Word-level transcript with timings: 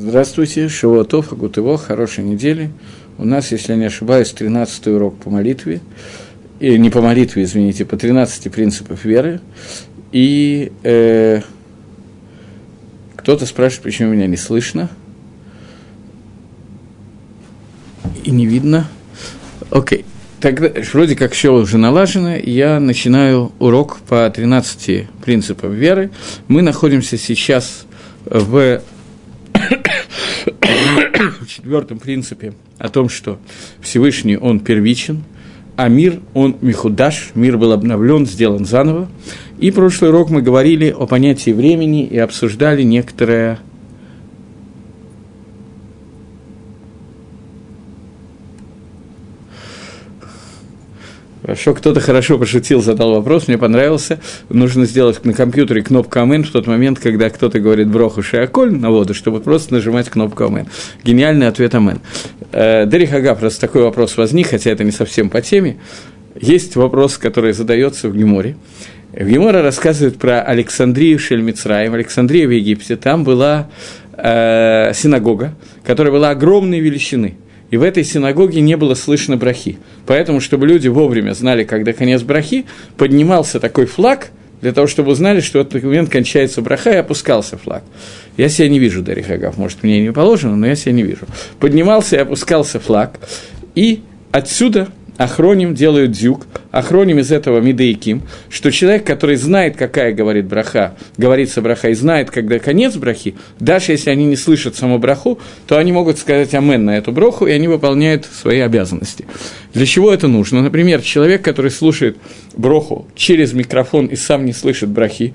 Здравствуйте, 0.00 0.68
Шивотов, 0.68 1.32
Агутыво, 1.32 1.76
хорошей 1.76 2.22
недели. 2.22 2.70
У 3.18 3.24
нас, 3.24 3.50
если 3.50 3.74
не 3.74 3.86
ошибаюсь, 3.86 4.30
13 4.30 4.86
урок 4.86 5.18
по 5.18 5.28
молитве, 5.28 5.80
и 6.60 6.78
не 6.78 6.88
по 6.88 7.02
молитве, 7.02 7.42
извините, 7.42 7.84
по 7.84 7.96
13 7.96 8.52
принципов 8.52 9.04
веры. 9.04 9.40
И 10.12 10.70
э, 10.84 11.40
кто-то 13.16 13.44
спрашивает, 13.44 13.82
почему 13.82 14.12
меня 14.12 14.28
не 14.28 14.36
слышно 14.36 14.88
и 18.22 18.30
не 18.30 18.46
видно. 18.46 18.86
Окей. 19.70 20.04
Тогда, 20.40 20.70
вроде 20.92 21.16
как 21.16 21.32
все 21.32 21.52
уже 21.52 21.76
налажено, 21.76 22.36
я 22.36 22.78
начинаю 22.78 23.50
урок 23.58 23.98
по 24.08 24.30
13 24.30 25.08
принципам 25.24 25.72
веры. 25.72 26.12
Мы 26.46 26.62
находимся 26.62 27.18
сейчас 27.18 27.84
в 28.24 28.80
в 31.40 31.46
четвертом 31.46 31.98
принципе 31.98 32.54
о 32.78 32.88
том, 32.88 33.08
что 33.08 33.38
Всевышний, 33.80 34.36
он 34.36 34.60
первичен, 34.60 35.24
а 35.76 35.88
мир, 35.88 36.20
он 36.34 36.56
михудаш, 36.60 37.30
мир 37.34 37.56
был 37.56 37.72
обновлен, 37.72 38.26
сделан 38.26 38.64
заново. 38.64 39.08
И 39.58 39.70
прошлый 39.70 40.10
урок 40.10 40.30
мы 40.30 40.42
говорили 40.42 40.90
о 40.90 41.06
понятии 41.06 41.52
времени 41.52 42.04
и 42.04 42.18
обсуждали 42.18 42.82
некоторые 42.82 43.58
Хорошо, 51.48 51.72
кто-то 51.72 52.00
хорошо 52.00 52.38
пошутил, 52.38 52.82
задал 52.82 53.14
вопрос, 53.14 53.48
мне 53.48 53.56
понравился. 53.56 54.20
Нужно 54.50 54.84
сделать 54.84 55.24
на 55.24 55.32
компьютере 55.32 55.80
кнопку 55.80 56.20
«Амен» 56.20 56.44
в 56.44 56.50
тот 56.50 56.66
момент, 56.66 56.98
когда 56.98 57.30
кто-то 57.30 57.58
говорит 57.58 57.88
«броху 57.88 58.22
шиаколь» 58.22 58.70
на 58.74 58.90
воду, 58.90 59.14
чтобы 59.14 59.40
просто 59.40 59.72
нажимать 59.72 60.10
кнопку 60.10 60.44
«Амен». 60.44 60.66
Гениальный 61.04 61.48
ответ 61.48 61.74
«Амен». 61.74 62.00
Э, 62.52 62.84
Дерих 62.84 63.14
Ага, 63.14 63.34
просто 63.34 63.62
такой 63.62 63.80
вопрос 63.80 64.18
возник, 64.18 64.48
хотя 64.48 64.70
это 64.70 64.84
не 64.84 64.90
совсем 64.90 65.30
по 65.30 65.40
теме. 65.40 65.78
Есть 66.38 66.76
вопрос, 66.76 67.16
который 67.16 67.54
задается 67.54 68.10
в 68.10 68.14
Геморе. 68.14 68.58
В 69.14 69.26
Геморе 69.26 69.62
рассказывают 69.62 70.18
про 70.18 70.42
Александрию 70.42 71.18
Шельмицраем. 71.18 71.94
Александрия 71.94 72.46
в 72.46 72.50
Египте. 72.50 72.96
Там 72.96 73.24
была 73.24 73.70
э, 74.18 74.92
синагога, 74.94 75.54
которая 75.82 76.12
была 76.12 76.28
огромной 76.28 76.80
величины– 76.80 77.38
и 77.70 77.76
в 77.76 77.82
этой 77.82 78.04
синагоге 78.04 78.60
не 78.60 78.76
было 78.76 78.94
слышно 78.94 79.36
брахи. 79.36 79.78
Поэтому, 80.06 80.40
чтобы 80.40 80.66
люди 80.66 80.88
вовремя 80.88 81.32
знали, 81.32 81.64
когда 81.64 81.92
конец 81.92 82.22
брахи, 82.22 82.66
поднимался 82.96 83.60
такой 83.60 83.86
флаг, 83.86 84.30
для 84.60 84.72
того, 84.72 84.86
чтобы 84.86 85.12
узнали, 85.12 85.40
что 85.40 85.58
в 85.58 85.62
этот 85.62 85.82
момент 85.82 86.10
кончается 86.10 86.62
браха, 86.62 86.90
и 86.90 86.96
опускался 86.96 87.56
флаг. 87.56 87.84
Я 88.36 88.48
себя 88.48 88.68
не 88.68 88.78
вижу, 88.78 89.02
Дарья 89.02 89.22
Хагав, 89.22 89.56
может, 89.56 89.82
мне 89.82 90.02
не 90.02 90.12
положено, 90.12 90.56
но 90.56 90.66
я 90.66 90.74
себя 90.74 90.92
не 90.92 91.02
вижу. 91.02 91.26
Поднимался 91.60 92.16
и 92.16 92.18
опускался 92.18 92.80
флаг, 92.80 93.20
и 93.74 94.02
отсюда 94.32 94.88
Ахроним 95.18 95.74
делают 95.74 96.12
дюк, 96.12 96.46
Ахроним 96.70 97.18
из 97.18 97.32
этого 97.32 97.60
Мидейким, 97.60 98.22
что 98.48 98.70
человек, 98.70 99.04
который 99.04 99.34
знает, 99.34 99.76
какая 99.76 100.12
говорит 100.12 100.46
браха, 100.46 100.94
говорится 101.16 101.60
браха, 101.60 101.90
и 101.90 101.94
знает, 101.94 102.30
когда 102.30 102.60
конец 102.60 102.94
брахи, 102.94 103.34
даже 103.58 103.92
если 103.92 104.10
они 104.10 104.26
не 104.26 104.36
слышат 104.36 104.76
саму 104.76 104.98
браху, 104.98 105.40
то 105.66 105.76
они 105.76 105.90
могут 105.90 106.18
сказать 106.18 106.54
амен 106.54 106.84
на 106.84 106.96
эту 106.96 107.10
браху, 107.10 107.46
и 107.46 107.50
они 107.50 107.66
выполняют 107.66 108.26
свои 108.26 108.60
обязанности. 108.60 109.26
Для 109.74 109.86
чего 109.86 110.12
это 110.12 110.28
нужно? 110.28 110.62
Например, 110.62 111.02
человек, 111.02 111.42
который 111.42 111.72
слушает 111.72 112.16
браху 112.56 113.08
через 113.16 113.52
микрофон 113.52 114.06
и 114.06 114.14
сам 114.14 114.44
не 114.44 114.52
слышит 114.52 114.88
брахи, 114.88 115.34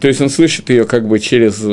то 0.00 0.08
есть 0.08 0.20
он 0.20 0.28
слышит 0.28 0.68
ее 0.68 0.84
как 0.84 1.08
бы 1.08 1.18
через 1.18 1.64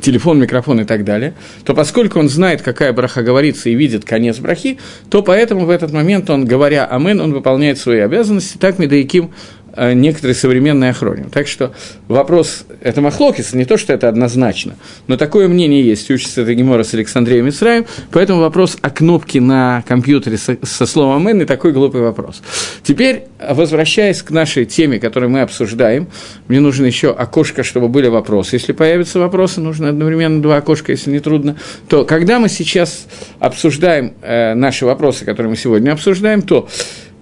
телефон, 0.00 0.40
микрофон 0.40 0.80
и 0.80 0.84
так 0.84 1.04
далее, 1.04 1.34
то 1.64 1.74
поскольку 1.74 2.18
он 2.18 2.28
знает, 2.28 2.62
какая 2.62 2.92
браха 2.92 3.22
говорится 3.22 3.68
и 3.68 3.74
видит 3.74 4.04
конец 4.04 4.38
брахи, 4.38 4.78
то 5.10 5.22
поэтому 5.22 5.66
в 5.66 5.70
этот 5.70 5.92
момент 5.92 6.30
он, 6.30 6.44
говоря 6.44 6.86
«Амен», 6.86 7.20
он 7.20 7.32
выполняет 7.32 7.78
свои 7.78 8.00
обязанности, 8.00 8.58
так 8.58 8.78
Медаиким 8.78 9.30
некоторые 9.76 10.34
современные 10.34 10.90
охроним. 10.90 11.30
Так 11.30 11.48
что 11.48 11.72
вопрос, 12.08 12.64
это 12.80 13.00
Махлокис, 13.00 13.52
не 13.52 13.64
то, 13.64 13.76
что 13.76 13.92
это 13.92 14.08
однозначно, 14.08 14.76
но 15.06 15.16
такое 15.16 15.48
мнение 15.48 15.84
есть, 15.84 16.10
учится 16.10 16.42
это 16.42 16.54
Гемора 16.54 16.82
с 16.82 16.94
Александрией 16.94 17.42
Мицраем, 17.42 17.86
поэтому 18.10 18.40
вопрос 18.40 18.78
о 18.80 18.90
кнопке 18.90 19.40
на 19.40 19.82
компьютере 19.86 20.38
со, 20.38 20.56
со 20.62 20.86
словом 20.86 21.26
не 21.26 21.44
такой 21.44 21.72
глупый 21.72 22.02
вопрос. 22.02 22.42
Теперь, 22.82 23.24
возвращаясь 23.40 24.22
к 24.22 24.30
нашей 24.30 24.64
теме, 24.64 24.98
которую 24.98 25.30
мы 25.30 25.40
обсуждаем, 25.40 26.08
мне 26.48 26.60
нужно 26.60 26.86
еще 26.86 27.10
окошко, 27.10 27.64
чтобы 27.64 27.88
были 27.88 28.08
вопросы. 28.08 28.56
Если 28.56 28.72
появятся 28.72 29.18
вопросы, 29.18 29.60
нужно 29.60 29.88
одновременно 29.88 30.40
два 30.40 30.58
окошка, 30.58 30.92
если 30.92 31.10
не 31.10 31.20
трудно, 31.20 31.56
то 31.88 32.04
когда 32.04 32.38
мы 32.38 32.48
сейчас 32.48 33.06
обсуждаем 33.40 34.14
э, 34.22 34.54
наши 34.54 34.86
вопросы, 34.86 35.24
которые 35.24 35.50
мы 35.50 35.56
сегодня 35.56 35.92
обсуждаем, 35.92 36.42
то 36.42 36.68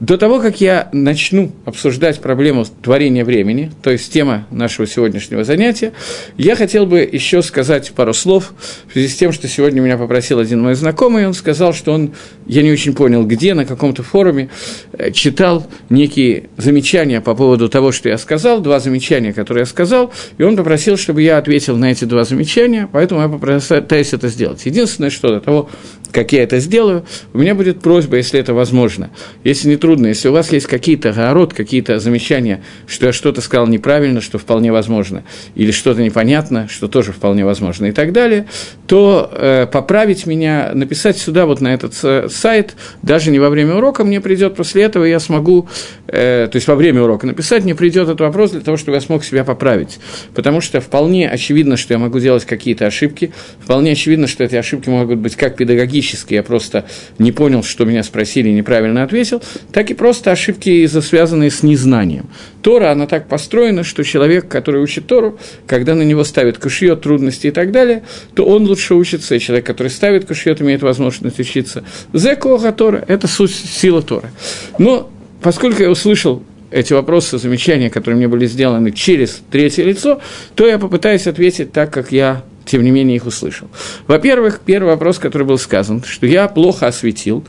до 0.01 0.19
того, 0.19 0.41
как 0.41 0.61
я 0.61 0.89
начну 0.93 1.53
обсуждать 1.65 2.21
проблему 2.21 2.65
творения 2.83 3.25
времени, 3.25 3.71
то 3.83 3.91
есть 3.91 4.13
тема 4.13 4.47
нашего 4.51 4.87
сегодняшнего 4.87 5.45
занятия, 5.45 5.93
я 6.37 6.57
хотел 6.57 6.85
бы 6.85 7.01
еще 7.01 7.43
сказать 7.43 7.93
пару 7.93 8.13
слов 8.13 8.55
в 8.89 8.93
связи 8.93 9.09
с 9.09 9.17
тем, 9.17 9.33
что 9.33 9.47
сегодня 9.47 9.81
меня 9.81 9.97
попросил 9.97 10.41
один 10.41 10.63
мой 10.63 10.75
знакомый, 10.75 11.27
он 11.27 11.35
сказал, 11.35 11.73
что 11.73 11.93
он, 11.93 12.13
я 12.47 12.63
не 12.63 12.73
очень 12.73 12.95
понял, 12.95 13.25
где, 13.25 13.55
на 13.55 13.65
каком-то 13.65 14.03
форуме, 14.03 14.51
э, 14.93 15.13
читал 15.13 15.67
некие 15.91 16.51
замечания 16.57 17.21
по 17.21 17.35
поводу 17.35 17.69
того, 17.69 17.93
что 17.93 18.09
я 18.09 18.19
сказал, 18.19 18.61
два 18.61 18.81
замечания, 18.81 19.33
которые 19.33 19.63
я 19.63 19.67
сказал, 19.67 20.13
и 20.39 20.43
он 20.43 20.57
попросил, 20.57 20.97
чтобы 20.97 21.23
я 21.23 21.39
ответил 21.39 21.77
на 21.77 21.93
эти 21.93 22.05
два 22.05 22.25
замечания, 22.25 22.89
поэтому 22.91 23.21
я 23.21 23.29
попытаюсь 23.29 24.13
это 24.13 24.29
сделать. 24.29 24.67
Единственное, 24.67 25.11
что 25.11 25.29
до 25.29 25.41
того, 25.41 25.71
как 26.15 26.33
я 26.33 26.45
это 26.45 26.61
сделаю, 26.61 27.05
у 27.33 27.39
меня 27.39 27.55
будет 27.55 27.81
просьба, 27.81 28.17
если 28.17 28.39
это 28.39 28.55
возможно, 28.55 29.11
если 29.43 29.69
не 29.69 29.77
трудно, 29.77 30.07
если 30.07 30.29
у 30.29 30.33
вас 30.33 30.53
есть 30.53 30.67
какие-то 30.67 31.11
огород, 31.11 31.53
какие-то 31.53 31.99
замечания, 31.99 32.63
что 32.87 33.07
я 33.07 33.13
что-то 33.13 33.41
сказал 33.41 33.67
неправильно, 33.67 34.21
что 34.21 34.39
вполне 34.39 34.71
возможно, 34.71 35.25
или 35.57 35.73
что-то 35.73 36.03
непонятно, 36.03 36.69
что 36.69 36.87
тоже 36.87 37.13
вполне 37.13 37.45
возможно, 37.45 37.87
и 37.87 37.93
так 37.93 38.13
далее, 38.13 38.47
то 38.87 39.29
э, 39.33 39.67
поправить 39.71 40.25
меня, 40.27 40.71
написать 40.73 41.19
сюда, 41.19 41.47
вот 41.47 41.61
на 41.61 41.75
этот 41.75 41.95
сайт, 42.33 42.77
даже 43.03 43.33
не 43.33 43.41
во 43.41 43.51
время 43.51 43.75
урока, 43.75 44.05
мне 44.05 44.21
придет 44.21 44.55
после 44.55 44.85
этого, 44.85 45.05
я 45.05 45.19
смогу, 45.19 45.69
э, 46.07 46.49
то 46.51 46.57
есть 46.57 46.69
во 46.69 46.77
время 46.77 47.03
урока 47.03 47.27
написать, 47.27 47.65
мне 47.65 47.75
придет 47.75 48.05
этот 48.05 48.21
вопрос 48.21 48.53
для 48.53 48.61
того, 48.61 48.77
чтобы 48.77 48.95
я 48.95 49.01
смог 49.01 49.25
себя 49.25 49.43
поправить. 49.43 49.99
Потому 50.33 50.61
что 50.61 50.81
вполне 50.81 51.29
очевидно, 51.29 51.77
что 51.77 51.93
я 51.93 51.99
могу 51.99 52.21
делать 52.21 52.45
какие-то 52.45 52.87
ошибки, 52.87 53.33
вполне 53.59 53.93
очевидно, 53.93 54.29
что 54.29 54.45
эти 54.45 54.55
ошибки 54.55 54.89
могут 54.89 55.19
быть 55.19 55.35
как 55.35 55.57
педагогические, 55.57 56.04
логически 56.05 56.35
я 56.35 56.43
просто 56.43 56.85
не 57.19 57.33
понял, 57.33 57.63
что 57.63 57.85
меня 57.85 58.03
спросили 58.03 58.49
и 58.49 58.53
неправильно 58.53 59.03
ответил, 59.03 59.43
так 59.73 59.91
и 59.91 59.95
просто 59.95 60.31
ошибки, 60.31 60.87
связанные 60.87 61.51
с 61.51 61.63
незнанием. 61.63 62.27
Тора, 62.63 62.91
она 62.91 63.07
так 63.07 63.29
построена, 63.29 63.85
что 63.85 64.05
человек, 64.05 64.49
который 64.49 64.83
учит 64.83 65.07
Тору, 65.07 65.39
когда 65.67 65.95
на 65.95 66.03
него 66.03 66.25
ставят 66.25 66.59
кушьет, 66.59 67.03
трудности 67.03 67.49
и 67.49 67.51
так 67.51 67.73
далее, 67.73 68.03
то 68.35 68.45
он 68.45 68.67
лучше 68.67 68.95
учится, 68.95 69.35
и 69.35 69.41
человек, 69.41 69.67
который 69.67 69.89
ставит 69.89 70.27
кушьет, 70.27 70.61
имеет 70.61 70.83
возможность 70.83 71.41
учиться. 71.41 71.85
Зекоха 72.13 72.73
Тора– 72.73 73.05
это 73.09 73.27
суть, 73.27 73.55
сила 73.55 74.03
Тора. 74.03 74.31
Но 74.79 75.11
поскольку 75.43 75.83
я 75.83 75.91
услышал 75.91 76.43
эти 76.71 76.93
вопросы, 76.93 77.39
замечания, 77.39 77.89
которые 77.89 78.17
мне 78.19 78.29
были 78.29 78.47
сделаны 78.47 78.91
через 78.91 79.41
третье 79.51 79.85
лицо, 79.85 80.21
то 80.55 80.67
я 80.67 80.79
попытаюсь 80.79 81.27
ответить 81.27 81.73
так, 81.73 81.93
как 81.93 82.13
я 82.13 82.43
тем 82.65 82.83
не 82.83 82.91
менее 82.91 83.17
их 83.17 83.27
услышал. 83.27 83.69
Во-первых, 84.07 84.61
первый 84.65 84.89
вопрос, 84.89 85.19
который 85.19 85.47
был 85.47 85.59
сказан, 85.59 86.03
что 86.05 86.27
я 86.27 86.49
плохо 86.49 86.87
осветил 86.87 87.45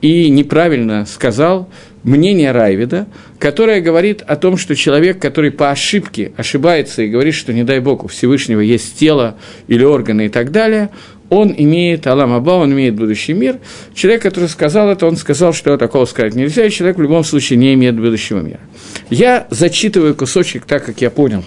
и 0.00 0.28
неправильно 0.30 1.06
сказал 1.06 1.68
мнение 2.02 2.52
Райвида, 2.52 3.06
которое 3.38 3.80
говорит 3.80 4.22
о 4.22 4.36
том, 4.36 4.56
что 4.56 4.74
человек, 4.74 5.20
который 5.20 5.50
по 5.50 5.70
ошибке 5.70 6.32
ошибается 6.36 7.02
и 7.02 7.08
говорит, 7.08 7.34
что, 7.34 7.52
не 7.52 7.64
дай 7.64 7.80
бог, 7.80 8.04
у 8.04 8.08
Всевышнего 8.08 8.60
есть 8.60 8.98
тело 8.98 9.36
или 9.68 9.84
органы 9.84 10.26
и 10.26 10.28
так 10.28 10.50
далее, 10.50 10.90
он 11.28 11.54
имеет 11.56 12.06
Алам 12.06 12.34
Аба, 12.34 12.50
он 12.50 12.72
имеет 12.72 12.94
будущий 12.94 13.32
мир. 13.32 13.58
Человек, 13.94 14.22
который 14.22 14.50
сказал 14.50 14.90
это, 14.90 15.06
он 15.06 15.16
сказал, 15.16 15.54
что 15.54 15.78
такого 15.78 16.04
сказать 16.04 16.34
нельзя, 16.34 16.66
и 16.66 16.70
человек 16.70 16.98
в 16.98 17.02
любом 17.02 17.24
случае 17.24 17.58
не 17.58 17.72
имеет 17.72 17.98
будущего 17.98 18.40
мира. 18.40 18.60
Я 19.08 19.46
зачитываю 19.48 20.14
кусочек 20.14 20.66
так, 20.66 20.84
как 20.84 21.00
я 21.00 21.10
понял 21.10 21.42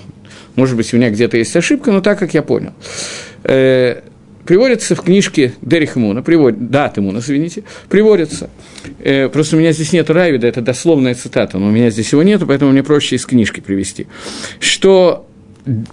может 0.55 0.77
быть, 0.77 0.93
у 0.93 0.97
меня 0.97 1.09
где-то 1.09 1.37
есть 1.37 1.55
ошибка, 1.55 1.91
но 1.91 2.01
так, 2.01 2.19
как 2.19 2.33
я 2.33 2.41
понял. 2.41 2.73
Э, 3.43 4.01
приводится 4.45 4.95
в 4.95 5.01
книжке 5.01 5.53
Дерих 5.61 5.95
Муна, 5.95 6.21
приводит, 6.21 6.69
дат 6.69 6.97
Муна, 6.97 7.19
извините, 7.19 7.63
приводится. 7.89 8.49
Э, 8.99 9.27
просто 9.29 9.57
у 9.57 9.59
меня 9.59 9.71
здесь 9.71 9.91
нет 9.91 10.09
Равида, 10.09 10.47
это 10.47 10.61
дословная 10.61 11.15
цитата, 11.15 11.57
но 11.57 11.67
у 11.67 11.71
меня 11.71 11.89
здесь 11.89 12.11
его 12.11 12.23
нет, 12.23 12.41
поэтому 12.47 12.71
мне 12.71 12.83
проще 12.83 13.17
из 13.17 13.25
книжки 13.25 13.59
привести. 13.59 14.07
Что 14.59 15.27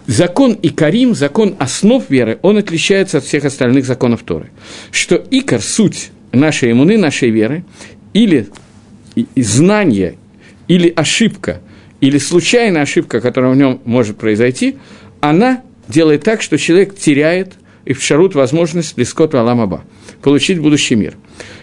закон 0.07 0.57
Икарим, 0.63 1.15
закон 1.15 1.57
основ 1.59 2.09
веры, 2.09 2.39
он 2.43 2.59
отличается 2.59 3.19
от 3.19 3.25
всех 3.25 3.45
остальных 3.45 3.87
законов 3.87 4.23
Торы. 4.23 4.51
Что 4.91 5.23
Икар, 5.31 5.61
суть 5.61 6.11
нашей 6.31 6.73
иммуны, 6.73 6.99
нашей 6.99 7.31
веры, 7.31 7.65
или 8.13 8.49
знание, 9.35 10.17
или 10.69 10.93
ошибка– 10.95 11.61
или 12.03 12.19
случайная 12.19 12.83
ошибка, 12.83 13.21
которая 13.21 13.53
в 13.53 13.57
нем 13.57 13.81
может 13.85 14.19
произойти, 14.19 14.77
она 15.21 15.63
делает 15.87 16.25
так, 16.25 16.43
что 16.43 16.59
человек 16.59 16.97
теряет 16.97 17.53
и 17.85 17.93
в 17.93 18.03
шарут 18.03 18.35
возможность 18.35 18.99
Лискот 18.99 19.37
Аламаба, 19.37 19.85
получить 20.21 20.59
будущий 20.59 20.97
мир. 20.97 21.15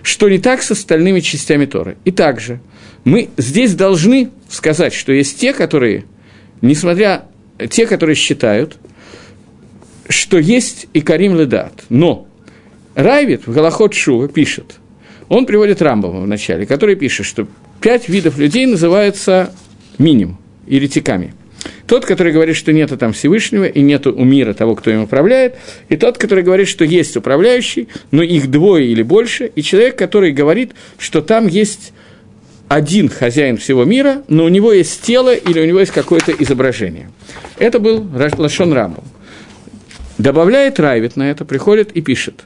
Что 0.01 0.29
не 0.29 0.39
так 0.39 0.63
с 0.63 0.71
остальными 0.71 1.19
частями 1.19 1.65
Торы. 1.65 1.97
И 2.05 2.11
также 2.11 2.61
мы 3.03 3.29
здесь 3.35 3.75
должны 3.75 4.31
сказать, 4.49 4.93
что 4.93 5.11
есть 5.11 5.37
те, 5.37 5.51
которые, 5.51 6.05
несмотря 6.61 7.25
те, 7.69 7.85
которые 7.85 8.15
считают, 8.15 8.77
что 10.07 10.39
есть 10.39 10.87
и 10.93 11.01
Карим 11.01 11.37
Ледат, 11.37 11.83
но 11.89 12.27
Райвит 12.95 13.45
в 13.45 13.53
Галахот 13.53 13.93
Шува 13.93 14.29
пишет, 14.29 14.75
он 15.27 15.45
приводит 15.45 15.81
Рамбова 15.81 16.21
в 16.21 16.27
начале, 16.27 16.65
который 16.65 16.95
пишет, 16.95 17.25
что 17.25 17.45
пять 17.81 18.07
видов 18.07 18.37
людей 18.37 18.65
называются 18.65 19.53
миним, 19.99 20.37
еретиками. 20.65 21.33
Тот, 21.87 22.05
который 22.05 22.31
говорит, 22.31 22.55
что 22.55 22.71
нету 22.71 22.97
там 22.97 23.13
Всевышнего 23.13 23.65
и 23.65 23.81
нету 23.81 24.13
у 24.13 24.23
мира 24.23 24.53
того, 24.53 24.75
кто 24.75 24.91
им 24.91 25.03
управляет, 25.03 25.55
и 25.89 25.97
тот, 25.97 26.17
который 26.17 26.43
говорит, 26.43 26.67
что 26.67 26.85
есть 26.85 27.17
управляющий, 27.17 27.89
но 28.11 28.23
их 28.23 28.49
двое 28.49 28.87
или 28.87 29.03
больше, 29.03 29.51
и 29.55 29.61
человек, 29.61 29.97
который 29.97 30.31
говорит, 30.31 30.71
что 30.97 31.21
там 31.21 31.47
есть 31.47 31.93
один 32.67 33.09
хозяин 33.09 33.57
всего 33.57 33.83
мира, 33.83 34.23
но 34.27 34.45
у 34.45 34.49
него 34.49 34.71
есть 34.71 35.01
тело 35.01 35.33
или 35.33 35.59
у 35.59 35.65
него 35.65 35.79
есть 35.79 35.91
какое-то 35.91 36.31
изображение. 36.31 37.09
Это 37.57 37.79
был 37.79 38.07
Лашон 38.37 38.71
Рамбов. 38.71 39.03
Добавляет 40.19 40.79
Райвит 40.79 41.15
на 41.15 41.31
это, 41.31 41.45
приходит 41.45 41.91
и 41.93 42.01
пишет. 42.01 42.43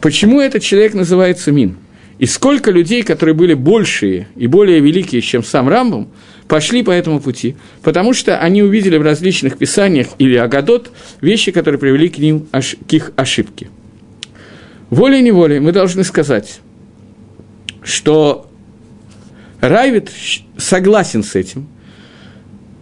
Почему 0.00 0.40
этот 0.40 0.62
человек 0.62 0.92
называется 0.92 1.52
Мин? 1.52 1.78
И 2.18 2.26
сколько 2.26 2.70
людей, 2.70 3.02
которые 3.02 3.34
были 3.34 3.54
большие 3.54 4.28
и 4.36 4.46
более 4.46 4.80
великие, 4.80 5.22
чем 5.22 5.42
сам 5.42 5.68
Рамбом, 5.68 6.10
пошли 6.48 6.82
по 6.82 6.90
этому 6.90 7.20
пути, 7.20 7.56
потому 7.82 8.12
что 8.14 8.38
они 8.38 8.62
увидели 8.62 8.96
в 8.96 9.02
различных 9.02 9.58
писаниях 9.58 10.08
или 10.18 10.36
Агадот 10.36 10.90
вещи, 11.20 11.52
которые 11.52 11.78
привели 11.78 12.08
к 12.08 12.18
ним 12.18 12.46
к 12.50 12.92
их 12.92 13.12
ошибке. 13.16 13.68
Волей-неволей 14.90 15.58
мы 15.58 15.72
должны 15.72 16.04
сказать, 16.04 16.60
что 17.82 18.48
Райвит 19.60 20.10
согласен 20.56 21.22
с 21.24 21.34
этим. 21.34 21.68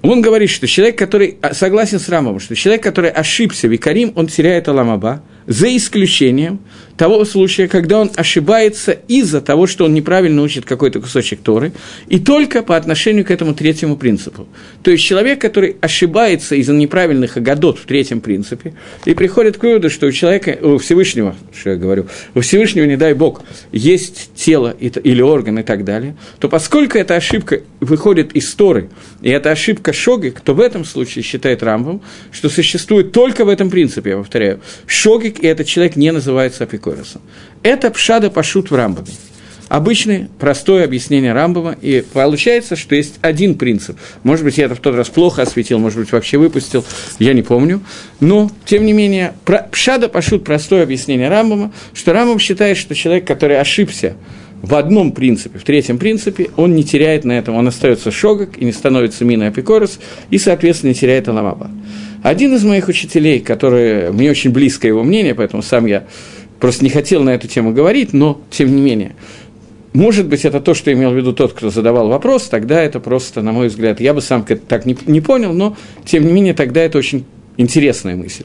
Он 0.02 0.20
говорит, 0.20 0.50
что 0.50 0.66
человек, 0.66 0.98
который 0.98 1.38
согласен 1.52 1.98
с 1.98 2.10
Рамом, 2.10 2.38
что 2.38 2.54
человек, 2.54 2.82
который 2.82 3.10
ошибся 3.10 3.68
Викарим, 3.68 4.12
он 4.16 4.26
теряет 4.26 4.68
Аламаба– 4.68 5.22
за 5.46 5.74
исключением 5.76 6.60
того 6.96 7.24
случая, 7.24 7.68
когда 7.68 8.00
он 8.00 8.10
ошибается 8.14 8.92
из-за 8.92 9.40
того, 9.40 9.66
что 9.66 9.84
он 9.84 9.94
неправильно 9.94 10.42
учит 10.42 10.64
какой-то 10.64 11.00
кусочек 11.00 11.40
Торы, 11.40 11.72
и 12.08 12.18
только 12.18 12.62
по 12.62 12.76
отношению 12.76 13.24
к 13.24 13.30
этому 13.30 13.54
третьему 13.54 13.96
принципу. 13.96 14.46
То 14.82 14.90
есть 14.90 15.04
человек, 15.04 15.40
который 15.40 15.76
ошибается 15.80 16.54
из-за 16.56 16.72
неправильных 16.72 17.36
агадот 17.36 17.78
в 17.78 17.86
третьем 17.86 18.20
принципе, 18.20 18.74
и 19.04 19.14
приходит 19.14 19.56
к 19.56 19.62
выводу, 19.62 19.90
что 19.90 20.06
у 20.06 20.12
человека, 20.12 20.58
у 20.60 20.78
Всевышнего, 20.78 21.34
что 21.58 21.70
я 21.70 21.76
говорю, 21.76 22.06
у 22.34 22.40
Всевышнего, 22.40 22.84
не 22.84 22.96
дай 22.96 23.14
Бог, 23.14 23.42
есть 23.72 24.30
тело 24.34 24.70
или 24.78 25.22
орган 25.22 25.58
и 25.58 25.62
так 25.62 25.84
далее, 25.84 26.16
то 26.38 26.48
поскольку 26.48 26.98
эта 26.98 27.16
ошибка 27.16 27.60
выходит 27.80 28.32
из 28.32 28.52
Торы, 28.54 28.88
и 29.20 29.30
это 29.30 29.50
ошибка 29.50 29.92
Шогик, 29.92 30.40
то 30.40 30.54
в 30.54 30.60
этом 30.60 30.84
случае 30.84 31.22
считает 31.22 31.62
Рамбом, 31.62 32.02
что 32.30 32.48
существует 32.48 33.12
только 33.12 33.44
в 33.44 33.48
этом 33.48 33.70
принципе, 33.70 34.10
я 34.10 34.16
повторяю, 34.18 34.60
Шогик, 34.86 35.40
и 35.40 35.46
этот 35.46 35.66
человек 35.66 35.96
не 35.96 36.12
называется 36.12 36.64
Апикоросом. 36.84 37.22
Это 37.62 37.90
пшада 37.90 38.30
пашут 38.30 38.70
в 38.70 38.74
Рамбаме. 38.74 39.08
Обычное, 39.68 40.28
простое 40.38 40.84
объяснение 40.84 41.32
Рамбова, 41.32 41.74
и 41.80 42.04
получается, 42.12 42.76
что 42.76 42.94
есть 42.94 43.14
один 43.22 43.54
принцип. 43.54 43.98
Может 44.22 44.44
быть, 44.44 44.58
я 44.58 44.66
это 44.66 44.74
в 44.74 44.80
тот 44.80 44.94
раз 44.94 45.08
плохо 45.08 45.42
осветил, 45.42 45.78
может 45.78 45.98
быть, 45.98 46.12
вообще 46.12 46.36
выпустил, 46.36 46.84
я 47.18 47.32
не 47.32 47.42
помню. 47.42 47.80
Но, 48.20 48.50
тем 48.66 48.84
не 48.84 48.92
менее, 48.92 49.32
пшада 49.72 50.08
пашут 50.08 50.44
простое 50.44 50.82
объяснение 50.82 51.30
Рамбова, 51.30 51.72
что 51.94 52.12
Рамбов 52.12 52.42
считает, 52.42 52.76
что 52.76 52.94
человек, 52.94 53.26
который 53.26 53.58
ошибся 53.58 54.16
в 54.60 54.74
одном 54.74 55.12
принципе, 55.12 55.58
в 55.58 55.64
третьем 55.64 55.98
принципе, 55.98 56.50
он 56.56 56.74
не 56.74 56.84
теряет 56.84 57.24
на 57.24 57.32
этом, 57.32 57.54
он 57.54 57.66
остается 57.66 58.10
шогок 58.10 58.56
и 58.58 58.64
не 58.64 58.72
становится 58.72 59.24
миной 59.24 59.48
апикорос, 59.48 59.98
и, 60.30 60.38
соответственно, 60.38 60.90
не 60.90 60.94
теряет 60.94 61.28
аламаба. 61.28 61.70
Один 62.22 62.54
из 62.54 62.64
моих 62.64 62.88
учителей, 62.88 63.40
который, 63.40 64.10
мне 64.10 64.30
очень 64.30 64.50
близко 64.50 64.88
его 64.88 65.02
мнение, 65.02 65.34
поэтому 65.34 65.62
сам 65.62 65.84
я 65.84 66.04
просто 66.64 66.82
не 66.82 66.88
хотел 66.88 67.22
на 67.22 67.28
эту 67.28 67.46
тему 67.46 67.74
говорить, 67.74 68.14
но, 68.14 68.40
тем 68.48 68.74
не 68.74 68.80
менее, 68.80 69.16
может 69.92 70.26
быть, 70.26 70.46
это 70.46 70.62
то, 70.62 70.72
что 70.72 70.90
имел 70.90 71.10
в 71.10 71.14
виду 71.14 71.34
тот, 71.34 71.52
кто 71.52 71.68
задавал 71.68 72.08
вопрос, 72.08 72.44
тогда 72.44 72.82
это 72.82 73.00
просто, 73.00 73.42
на 73.42 73.52
мой 73.52 73.68
взгляд, 73.68 74.00
я 74.00 74.14
бы 74.14 74.22
сам 74.22 74.46
так 74.46 74.86
не, 74.86 74.96
не 75.04 75.20
понял, 75.20 75.52
но, 75.52 75.76
тем 76.06 76.24
не 76.24 76.32
менее, 76.32 76.54
тогда 76.54 76.80
это 76.80 76.96
очень 76.96 77.26
интересная 77.58 78.16
мысль. 78.16 78.44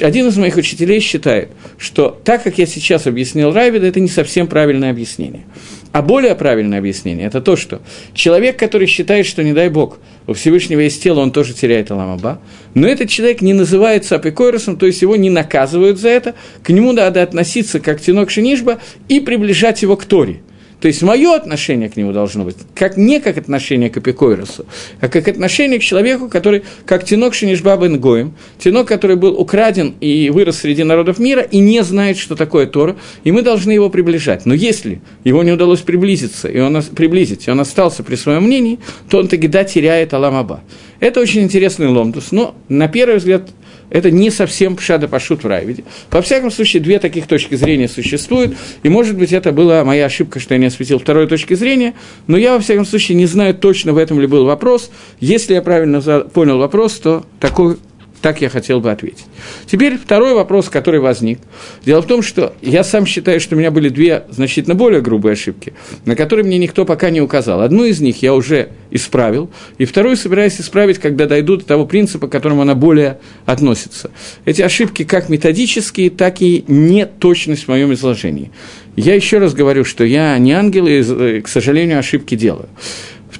Один 0.00 0.26
из 0.26 0.36
моих 0.36 0.56
учителей 0.56 0.98
считает, 0.98 1.50
что 1.78 2.20
так, 2.24 2.42
как 2.42 2.58
я 2.58 2.66
сейчас 2.66 3.06
объяснил 3.06 3.52
Райвида, 3.52 3.86
это 3.86 4.00
не 4.00 4.08
совсем 4.08 4.48
правильное 4.48 4.90
объяснение. 4.90 5.44
А 5.92 6.02
более 6.02 6.34
правильное 6.34 6.80
объяснение– 6.80 7.26
это 7.28 7.40
то, 7.40 7.54
что 7.54 7.82
человек, 8.14 8.58
который 8.58 8.88
считает, 8.88 9.26
что, 9.26 9.44
не 9.44 9.52
дай 9.52 9.68
Бог, 9.68 10.00
у 10.26 10.32
Всевышнего 10.32 10.80
есть 10.80 11.02
тело, 11.02 11.20
он 11.20 11.32
тоже 11.32 11.54
теряет 11.54 11.90
Аламаба, 11.90 12.40
но 12.74 12.86
этот 12.86 13.08
человек 13.08 13.40
не 13.40 13.52
называется 13.52 14.16
апикойросом, 14.16 14.76
то 14.76 14.86
есть 14.86 15.02
его 15.02 15.16
не 15.16 15.30
наказывают 15.30 15.98
за 15.98 16.08
это, 16.08 16.34
к 16.62 16.70
нему 16.70 16.92
надо 16.92 17.22
относиться 17.22 17.80
как 17.80 18.00
тинок 18.00 18.30
шинишба 18.30 18.80
и 19.08 19.20
приближать 19.20 19.82
его 19.82 19.96
к 19.96 20.04
Торе– 20.04 20.40
то 20.80 20.88
есть 20.88 21.02
мое 21.02 21.34
отношение 21.34 21.88
к 21.88 21.96
нему 21.96 22.12
должно 22.12 22.44
быть 22.44 22.56
как 22.74 22.96
не 22.96 23.20
как 23.20 23.36
отношение 23.36 23.90
к 23.90 23.98
Эпикойросу, 23.98 24.66
а 25.00 25.08
как 25.08 25.28
отношение 25.28 25.78
к 25.78 25.82
человеку, 25.82 26.28
который, 26.28 26.64
как 26.86 27.04
Тинок 27.04 27.34
Шинишбаба 27.34 27.88
Гоем, 27.88 28.34
Тинок, 28.58 28.88
который 28.88 29.16
был 29.16 29.38
украден 29.38 29.94
и 30.00 30.30
вырос 30.30 30.58
среди 30.58 30.82
народов 30.82 31.18
мира 31.18 31.42
и 31.42 31.58
не 31.58 31.82
знает, 31.82 32.16
что 32.16 32.34
такое 32.34 32.66
Тора, 32.66 32.96
и 33.24 33.32
мы 33.32 33.42
должны 33.42 33.72
его 33.72 33.90
приближать. 33.90 34.46
Но 34.46 34.54
если 34.54 35.02
его 35.24 35.42
не 35.42 35.52
удалось 35.52 35.80
приблизиться, 35.80 36.48
и 36.48 36.58
он, 36.58 36.82
приблизить, 36.82 37.46
и 37.46 37.50
он 37.50 37.60
остался 37.60 38.02
при 38.02 38.16
своем 38.16 38.44
мнении, 38.44 38.78
то 39.08 39.18
он 39.18 39.28
тогда 39.28 39.64
теряет 39.64 40.14
Аламаба. 40.14 40.62
Это 40.98 41.20
очень 41.20 41.42
интересный 41.42 41.88
ломдус, 41.88 42.32
но 42.32 42.54
на 42.68 42.88
первый 42.88 43.16
взгляд 43.16 43.50
это 43.90 44.10
не 44.10 44.30
совсем 44.30 44.76
пшада 44.76 45.08
пашут 45.08 45.44
в 45.44 45.46
Райвиде. 45.46 45.84
Во 46.10 46.22
всяком 46.22 46.50
случае, 46.50 46.82
две 46.82 46.98
таких 46.98 47.26
точки 47.26 47.54
зрения 47.54 47.88
существуют, 47.88 48.56
и, 48.82 48.88
может 48.88 49.16
быть, 49.16 49.32
это 49.32 49.52
была 49.52 49.84
моя 49.84 50.06
ошибка, 50.06 50.40
что 50.40 50.54
я 50.54 50.60
не 50.60 50.66
осветил 50.66 50.98
второй 50.98 51.26
точки 51.26 51.54
зрения, 51.54 51.94
но 52.26 52.36
я, 52.36 52.54
во 52.54 52.60
всяком 52.60 52.86
случае, 52.86 53.16
не 53.16 53.26
знаю 53.26 53.54
точно, 53.54 53.92
в 53.92 53.98
этом 53.98 54.20
ли 54.20 54.26
был 54.26 54.44
вопрос. 54.46 54.90
Если 55.20 55.54
я 55.54 55.62
правильно 55.62 56.00
понял 56.32 56.58
вопрос, 56.58 56.98
то 56.98 57.24
такой 57.38 57.76
так 58.20 58.40
я 58.40 58.48
хотел 58.48 58.80
бы 58.80 58.90
ответить. 58.90 59.24
Теперь 59.66 59.96
второй 59.96 60.34
вопрос, 60.34 60.68
который 60.68 61.00
возник. 61.00 61.38
Дело 61.84 62.02
в 62.02 62.06
том, 62.06 62.22
что 62.22 62.54
я 62.60 62.84
сам 62.84 63.06
считаю, 63.06 63.40
что 63.40 63.56
у 63.56 63.58
меня 63.58 63.70
были 63.70 63.88
две 63.88 64.24
значительно 64.30 64.74
более 64.74 65.00
грубые 65.00 65.32
ошибки, 65.32 65.72
на 66.04 66.16
которые 66.16 66.44
мне 66.44 66.58
никто 66.58 66.84
пока 66.84 67.10
не 67.10 67.20
указал. 67.20 67.60
Одну 67.60 67.84
из 67.84 68.00
них 68.00 68.22
я 68.22 68.34
уже 68.34 68.70
исправил, 68.90 69.50
и 69.78 69.84
вторую 69.84 70.16
собираюсь 70.16 70.60
исправить, 70.60 70.98
когда 70.98 71.26
дойду 71.26 71.56
до 71.56 71.64
того 71.64 71.86
принципа, 71.86 72.28
к 72.28 72.32
которому 72.32 72.62
она 72.62 72.74
более 72.74 73.18
относится. 73.46 74.10
Эти 74.44 74.62
ошибки 74.62 75.04
как 75.04 75.28
методические, 75.28 76.10
так 76.10 76.42
и 76.42 76.64
неточность 76.68 77.64
в 77.64 77.68
моем 77.68 77.92
изложении. 77.94 78.50
Я 78.96 79.14
еще 79.14 79.38
раз 79.38 79.54
говорю, 79.54 79.84
что 79.84 80.04
я 80.04 80.36
не 80.38 80.52
ангел, 80.52 80.86
и, 80.86 81.40
к 81.40 81.48
сожалению, 81.48 81.98
ошибки 81.98 82.34
делаю. 82.34 82.68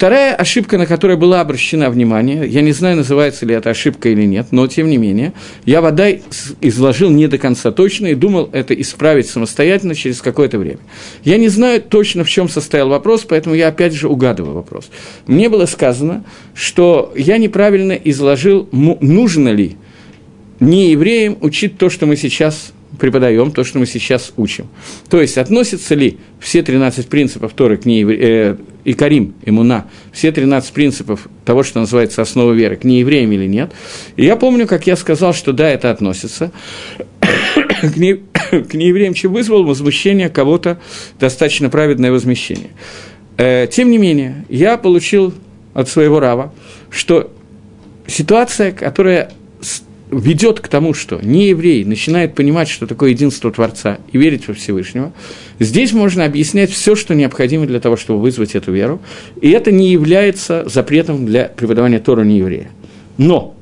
Вторая 0.01 0.35
ошибка, 0.35 0.79
на 0.79 0.87
которую 0.87 1.19
была 1.19 1.43
обращена 1.43 1.91
внимание, 1.91 2.49
я 2.49 2.63
не 2.63 2.73
знаю, 2.73 2.97
называется 2.97 3.45
ли 3.45 3.55
это 3.55 3.69
ошибка 3.69 4.09
или 4.09 4.25
нет, 4.25 4.47
но 4.51 4.67
тем 4.67 4.89
не 4.89 4.97
менее, 4.97 5.35
я 5.67 5.83
вода 5.83 6.11
изложил 6.63 7.11
не 7.11 7.27
до 7.27 7.37
конца 7.37 7.71
точно 7.71 8.07
и 8.07 8.15
думал 8.15 8.49
это 8.51 8.73
исправить 8.73 9.29
самостоятельно 9.29 9.95
через 9.95 10.23
какое-то 10.23 10.59
время. 10.59 10.79
Я 11.23 11.37
не 11.37 11.49
знаю 11.49 11.83
точно, 11.83 12.25
в 12.25 12.31
чем 12.31 12.49
состоял 12.49 12.89
вопрос, 12.89 13.27
поэтому 13.29 13.55
я 13.55 13.69
опять 13.69 13.93
же 13.93 14.09
угадываю 14.09 14.55
вопрос. 14.55 14.89
Мне 15.27 15.51
было 15.51 15.67
сказано, 15.67 16.25
что 16.55 17.13
я 17.15 17.37
неправильно 17.37 17.93
изложил, 17.93 18.71
нужно 18.73 19.51
ли 19.51 19.77
не 20.61 20.93
евреям 20.93 21.37
учить 21.43 21.77
то, 21.77 21.91
что 21.91 22.07
мы 22.07 22.17
сейчас 22.17 22.73
преподаем, 22.99 23.53
то, 23.53 23.65
что 23.65 23.79
мы 23.79 23.87
сейчас 23.87 24.33
учим. 24.37 24.69
То 25.09 25.21
есть, 25.21 25.39
относятся 25.39 25.95
ли 25.95 26.19
все 26.41 26.63
13 26.63 27.09
принципов 27.09 27.53
Торы 27.53 27.77
к 27.77 27.85
неевре... 27.85 28.19
э, 28.21 28.57
и 28.85 28.95
Карим, 28.95 29.35
Имуна, 29.45 29.87
все 30.13 30.33
13 30.33 30.73
принципов 30.73 31.29
того, 31.45 31.63
что 31.63 31.81
называется 31.81 32.23
основа 32.23 32.53
веры, 32.53 32.77
к 32.77 32.85
неевреям 32.85 33.31
или 33.33 33.47
нет. 33.47 33.73
И 34.17 34.25
я 34.25 34.37
помню, 34.37 34.67
как 34.67 34.87
я 34.87 34.97
сказал, 34.97 35.35
что 35.35 35.53
да, 35.53 35.69
это 35.69 35.91
относится 35.91 36.51
к, 37.21 37.97
не... 37.97 38.15
к 38.51 38.75
неевреям, 38.75 39.15
чем 39.15 39.33
вызвал 39.33 39.65
возмущение 39.65 40.29
кого-то, 40.29 40.81
достаточно 41.19 41.71
праведное 41.71 42.11
возмещение. 42.11 42.71
Э, 43.37 43.67
тем 43.71 43.91
не 43.91 43.99
менее, 43.99 44.45
я 44.49 44.77
получил 44.77 45.35
от 45.75 45.89
своего 45.89 46.21
рава, 46.21 46.53
что 46.91 47.33
ситуация, 48.07 48.73
которая 48.73 49.31
ведет 50.11 50.61
к 50.61 50.69
тому, 50.69 50.95
что 50.95 51.21
не 51.23 51.49
еврей 51.49 51.85
начинает 51.85 52.35
понимать, 52.35 52.69
что 52.69 52.87
такое 52.87 53.11
единство 53.11 53.51
Творца 53.51 53.99
и 54.13 54.19
верить 54.19 54.49
во 54.49 54.55
Всевышнего, 54.55 55.13
здесь 55.59 55.93
можно 55.93 56.25
объяснять 56.25 56.71
все, 56.71 56.97
что 56.97 57.15
необходимо 57.15 57.67
для 57.67 57.81
того, 57.81 57.97
чтобы 57.97 58.21
вызвать 58.21 58.55
эту 58.55 58.73
веру, 58.73 59.01
и 59.41 59.51
это 59.51 59.71
не 59.73 59.91
является 59.91 60.69
запретом 60.69 61.27
для 61.27 61.45
преподавания 61.45 62.01
Тора 62.01 62.23
нееврея. 62.23 62.71
Но 63.19 63.55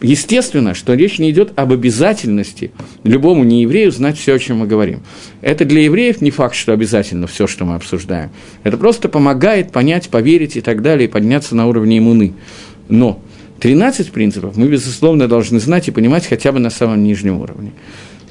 естественно, 0.00 0.74
что 0.74 0.94
речь 0.94 1.18
не 1.18 1.30
идет 1.30 1.52
об 1.56 1.72
обязательности 1.72 2.70
любому 3.04 3.44
нееврею 3.44 3.92
знать 3.92 4.18
все, 4.18 4.34
о 4.34 4.38
чем 4.38 4.58
мы 4.58 4.66
говорим. 4.66 5.02
Это 5.42 5.64
для 5.64 5.82
евреев 5.82 6.20
не 6.22 6.30
факт, 6.30 6.54
что 6.54 6.72
обязательно 6.72 7.26
все, 7.26 7.46
что 7.46 7.64
мы 7.64 7.74
обсуждаем. 7.74 8.30
Это 8.62 8.78
просто 8.78 9.08
помогает 9.08 9.72
понять, 9.72 10.08
поверить 10.08 10.56
и 10.56 10.60
так 10.60 10.80
далее, 10.80 11.08
и 11.08 11.10
подняться 11.10 11.54
на 11.54 11.66
уровне 11.66 11.98
иммуны. 11.98 12.32
Но 12.88 13.20
13 13.60 14.10
принципов 14.10 14.56
мы, 14.56 14.66
безусловно, 14.68 15.28
должны 15.28 15.60
знать 15.60 15.86
и 15.88 15.90
понимать 15.90 16.26
хотя 16.26 16.50
бы 16.50 16.58
на 16.58 16.70
самом 16.70 17.02
нижнем 17.02 17.40
уровне. 17.40 17.72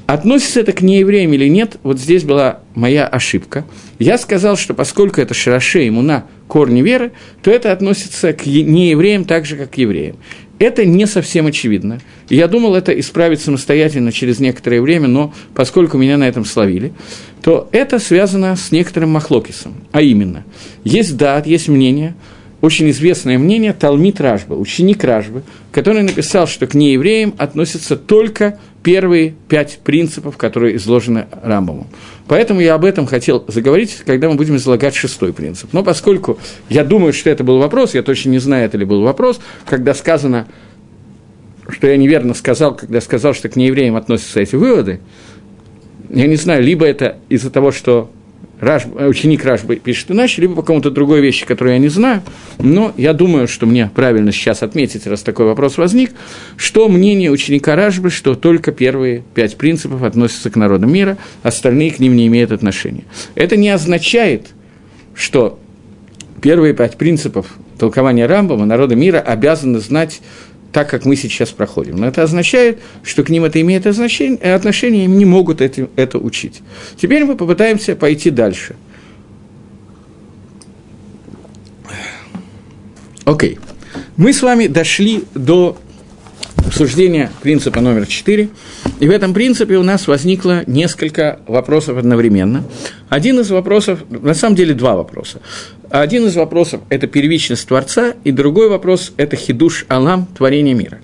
Относится 0.06 0.58
это 0.58 0.72
к 0.72 0.82
неевреям 0.82 1.32
или 1.32 1.48
нет, 1.48 1.76
вот 1.84 2.00
здесь 2.00 2.24
была 2.24 2.60
моя 2.74 3.06
ошибка. 3.06 3.64
Я 4.00 4.18
сказал, 4.18 4.56
что 4.56 4.74
поскольку 4.74 5.20
это 5.20 5.34
шараше 5.34 5.86
имуна, 5.86 6.26
корни 6.48 6.82
веры, 6.82 7.12
то 7.44 7.52
это 7.52 7.70
относится 7.70 8.32
к 8.32 8.44
неевреям 8.44 9.24
так 9.24 9.46
же, 9.46 9.56
как 9.56 9.70
к 9.70 9.74
евреям. 9.76 10.16
Это 10.58 10.84
не 10.84 11.06
совсем 11.06 11.46
очевидно. 11.46 12.00
Я 12.28 12.48
думал 12.48 12.74
это 12.74 12.98
исправить 12.98 13.40
самостоятельно 13.40 14.10
через 14.10 14.40
некоторое 14.40 14.82
время, 14.82 15.06
но 15.06 15.32
поскольку 15.54 15.96
меня 15.96 16.18
на 16.18 16.28
этом 16.28 16.44
словили, 16.44 16.92
то 17.40 17.68
это 17.70 18.00
связано 18.00 18.56
с 18.56 18.72
некоторым 18.72 19.10
махлокисом. 19.10 19.74
А 19.92 20.02
именно, 20.02 20.44
есть 20.82 21.16
дат, 21.16 21.46
есть 21.46 21.68
мнение– 21.68 22.16
очень 22.60 22.90
известное 22.90 23.38
мнение 23.38 23.72
Талмит 23.72 24.20
Ражба, 24.20 24.54
ученик 24.54 25.02
Ражбы, 25.02 25.42
который 25.72 26.02
написал, 26.02 26.46
что 26.46 26.66
к 26.66 26.74
неевреям 26.74 27.34
относятся 27.38 27.96
только 27.96 28.58
первые 28.82 29.34
пять 29.48 29.80
принципов, 29.82 30.36
которые 30.36 30.76
изложены 30.76 31.26
Рамбамом. 31.42 31.86
Поэтому 32.26 32.60
я 32.60 32.74
об 32.74 32.84
этом 32.84 33.06
хотел 33.06 33.44
заговорить, 33.48 34.02
когда 34.06 34.28
мы 34.28 34.36
будем 34.36 34.56
излагать 34.56 34.94
шестой 34.94 35.32
принцип. 35.32 35.72
Но 35.72 35.82
поскольку 35.82 36.38
я 36.68 36.84
думаю, 36.84 37.12
что 37.12 37.30
это 37.30 37.44
был 37.44 37.58
вопрос, 37.58 37.94
я 37.94 38.02
точно 38.02 38.30
не 38.30 38.38
знаю, 38.38 38.66
это 38.66 38.78
ли 38.78 38.84
был 38.84 39.02
вопрос, 39.02 39.40
когда 39.66 39.94
сказано, 39.94 40.46
что 41.68 41.86
я 41.86 41.96
неверно 41.96 42.34
сказал, 42.34 42.74
когда 42.76 43.00
сказал, 43.00 43.34
что 43.34 43.48
к 43.48 43.56
неевреям 43.56 43.96
относятся 43.96 44.40
эти 44.40 44.56
выводы, 44.56 45.00
я 46.08 46.26
не 46.26 46.36
знаю, 46.36 46.62
либо 46.62 46.84
это 46.84 47.18
из-за 47.28 47.50
того, 47.50 47.70
что 47.70 48.10
Раш, 48.60 48.84
ученик 48.86 49.44
Рашбы 49.44 49.76
пишет 49.76 50.10
иначе, 50.10 50.42
либо 50.42 50.54
по 50.54 50.60
какому-то 50.62 50.90
другой 50.90 51.20
вещи, 51.20 51.46
которую 51.46 51.74
я 51.74 51.78
не 51.78 51.88
знаю, 51.88 52.22
но 52.58 52.92
я 52.96 53.14
думаю, 53.14 53.48
что 53.48 53.66
мне 53.66 53.90
правильно 53.94 54.32
сейчас 54.32 54.62
отметить, 54.62 55.06
раз 55.06 55.22
такой 55.22 55.46
вопрос 55.46 55.78
возник, 55.78 56.12
что 56.56 56.88
мнение 56.88 57.30
ученика 57.30 57.74
Рашбы, 57.74 58.10
что 58.10 58.34
только 58.34 58.70
первые 58.72 59.24
пять 59.34 59.56
принципов 59.56 60.02
относятся 60.02 60.50
к 60.50 60.56
народам 60.56 60.92
мира, 60.92 61.16
остальные 61.42 61.92
к 61.92 61.98
ним 61.98 62.16
не 62.16 62.26
имеют 62.26 62.52
отношения. 62.52 63.04
Это 63.34 63.56
не 63.56 63.70
означает, 63.70 64.48
что 65.14 65.58
первые 66.42 66.74
пять 66.74 66.96
принципов 66.96 67.46
толкования 67.78 68.26
Рамбама 68.26 68.66
народа 68.66 68.94
мира 68.94 69.20
обязаны 69.20 69.78
знать 69.78 70.20
так, 70.72 70.88
как 70.88 71.04
мы 71.04 71.16
сейчас 71.16 71.50
проходим. 71.50 71.96
Но 71.96 72.06
это 72.06 72.22
означает, 72.22 72.78
что 73.02 73.24
к 73.24 73.28
ним 73.28 73.44
это 73.44 73.60
имеет 73.60 73.86
отношение, 73.86 74.38
отношение 74.54 75.04
им 75.04 75.18
не 75.18 75.24
могут 75.24 75.60
это, 75.60 75.88
это 75.96 76.18
учить. 76.18 76.62
Теперь 76.96 77.24
мы 77.24 77.36
попытаемся 77.36 77.96
пойти 77.96 78.30
дальше. 78.30 78.76
Окей. 83.24 83.54
Okay. 83.54 83.58
Мы 84.16 84.32
с 84.32 84.42
вами 84.42 84.66
дошли 84.66 85.24
до 85.34 85.78
обсуждения 86.66 87.30
принципа 87.42 87.80
номер 87.80 88.06
4. 88.06 88.48
И 89.00 89.08
в 89.08 89.10
этом 89.10 89.34
принципе 89.34 89.76
у 89.76 89.82
нас 89.82 90.06
возникло 90.06 90.62
несколько 90.66 91.40
вопросов 91.46 91.98
одновременно. 91.98 92.64
Один 93.08 93.40
из 93.40 93.50
вопросов, 93.50 94.00
на 94.08 94.34
самом 94.34 94.56
деле 94.56 94.74
два 94.74 94.94
вопроса. 94.94 95.40
Один 95.90 96.26
из 96.26 96.36
вопросов– 96.36 96.80
это 96.88 97.06
первичность 97.06 97.66
Творца, 97.66 98.14
и 98.22 98.30
другой 98.30 98.68
вопрос– 98.68 99.12
это 99.16 99.36
хидуш 99.36 99.86
Алам, 99.88 100.26
творение 100.26 100.74
мира. 100.74 101.00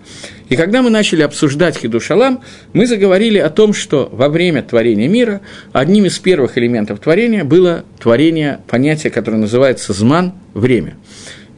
И 0.48 0.54
когда 0.54 0.82
мы 0.82 0.90
начали 0.90 1.22
обсуждать 1.22 1.76
хидуш 1.76 2.10
Алам, 2.12 2.40
мы 2.72 2.86
заговорили 2.86 3.38
о 3.38 3.50
том, 3.50 3.72
что 3.72 4.08
во 4.12 4.28
время 4.28 4.62
творения 4.62 5.08
мира 5.08 5.40
одним 5.72 6.04
из 6.04 6.18
первых 6.20 6.56
элементов 6.56 7.00
творения 7.00 7.42
было 7.42 7.84
творение 7.98 8.60
понятия, 8.68 9.10
которое 9.10 9.38
называется 9.38 9.92
«зман»– 9.92 10.34
время. 10.54 10.94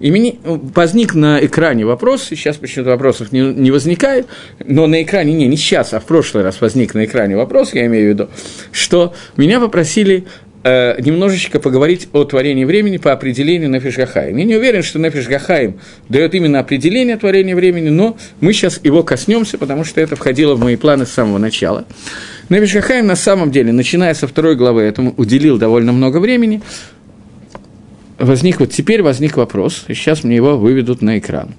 И 0.01 0.11
мне 0.11 0.37
возник 0.45 1.15
на 1.15 1.45
экране 1.45 1.85
вопрос, 1.85 2.25
сейчас 2.25 2.57
почему-то 2.57 2.91
вопросов 2.91 3.33
не, 3.33 3.41
не 3.41 3.71
возникает, 3.71 4.27
но 4.65 4.87
на 4.87 5.03
экране, 5.03 5.33
не, 5.33 5.47
не 5.47 5.57
сейчас, 5.57 5.93
а 5.93 6.01
в 6.01 6.05
прошлый 6.05 6.45
раз 6.45 6.61
возник 6.61 6.95
на 6.95 7.05
экране 7.05 7.37
вопрос, 7.37 7.75
я 7.75 7.87
имею 7.87 8.07
в 8.07 8.09
виду, 8.11 8.29
что 8.71 9.15
меня 9.37 9.59
попросили 9.61 10.25
э, 10.63 11.01
немножечко 11.01 11.59
поговорить 11.59 12.09
о 12.13 12.25
творении 12.25 12.65
времени 12.65 12.99
по 12.99 13.13
определению 13.13 13.71
Гахаим. 13.97 14.37
Я 14.37 14.45
не 14.45 14.57
уверен, 14.57 14.83
что 14.83 14.99
Нефиш 14.99 15.27
Гахаим 15.27 15.81
дает 16.09 16.35
именно 16.35 16.61
определение 16.61 17.17
творения 17.17 17.57
времени, 17.57 17.89
но 17.89 18.17
мы 18.41 18.53
сейчас 18.53 18.81
его 18.85 19.03
коснемся, 19.03 19.59
потому 19.59 19.85
что 19.85 20.01
это 20.01 20.15
входило 20.17 20.55
в 20.55 20.61
мои 20.61 20.77
планы 20.77 21.07
с 21.07 21.11
самого 21.11 21.39
начала. 21.39 21.85
Нефиш 22.49 22.75
на 23.03 23.17
самом 23.17 23.51
деле, 23.51 23.73
начиная 23.73 24.15
со 24.15 24.27
второй 24.27 24.57
главы, 24.57 24.83
этому 24.83 25.13
уделил 25.17 25.59
довольно 25.59 25.93
много 25.93 26.19
времени, 26.19 26.63
возник, 28.19 28.61
вот 28.61 28.71
теперь 28.71 29.03
возник 29.03 29.37
вопрос, 29.37 29.85
и 29.89 29.95
сейчас 29.95 30.25
мне 30.25 30.37
его 30.37 30.59
выведут 30.59 31.03
на 31.03 31.19
экран. 31.19 31.51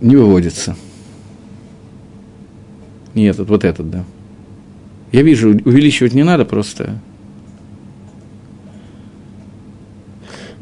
Не 0.00 0.16
выводится. 0.16 0.76
Нет, 3.14 3.38
вот, 3.38 3.48
вот 3.48 3.64
этот, 3.64 3.90
да. 3.90 4.04
Я 5.12 5.22
вижу, 5.22 5.50
увеличивать 5.50 6.14
не 6.14 6.22
надо 6.22 6.44
просто. 6.44 6.98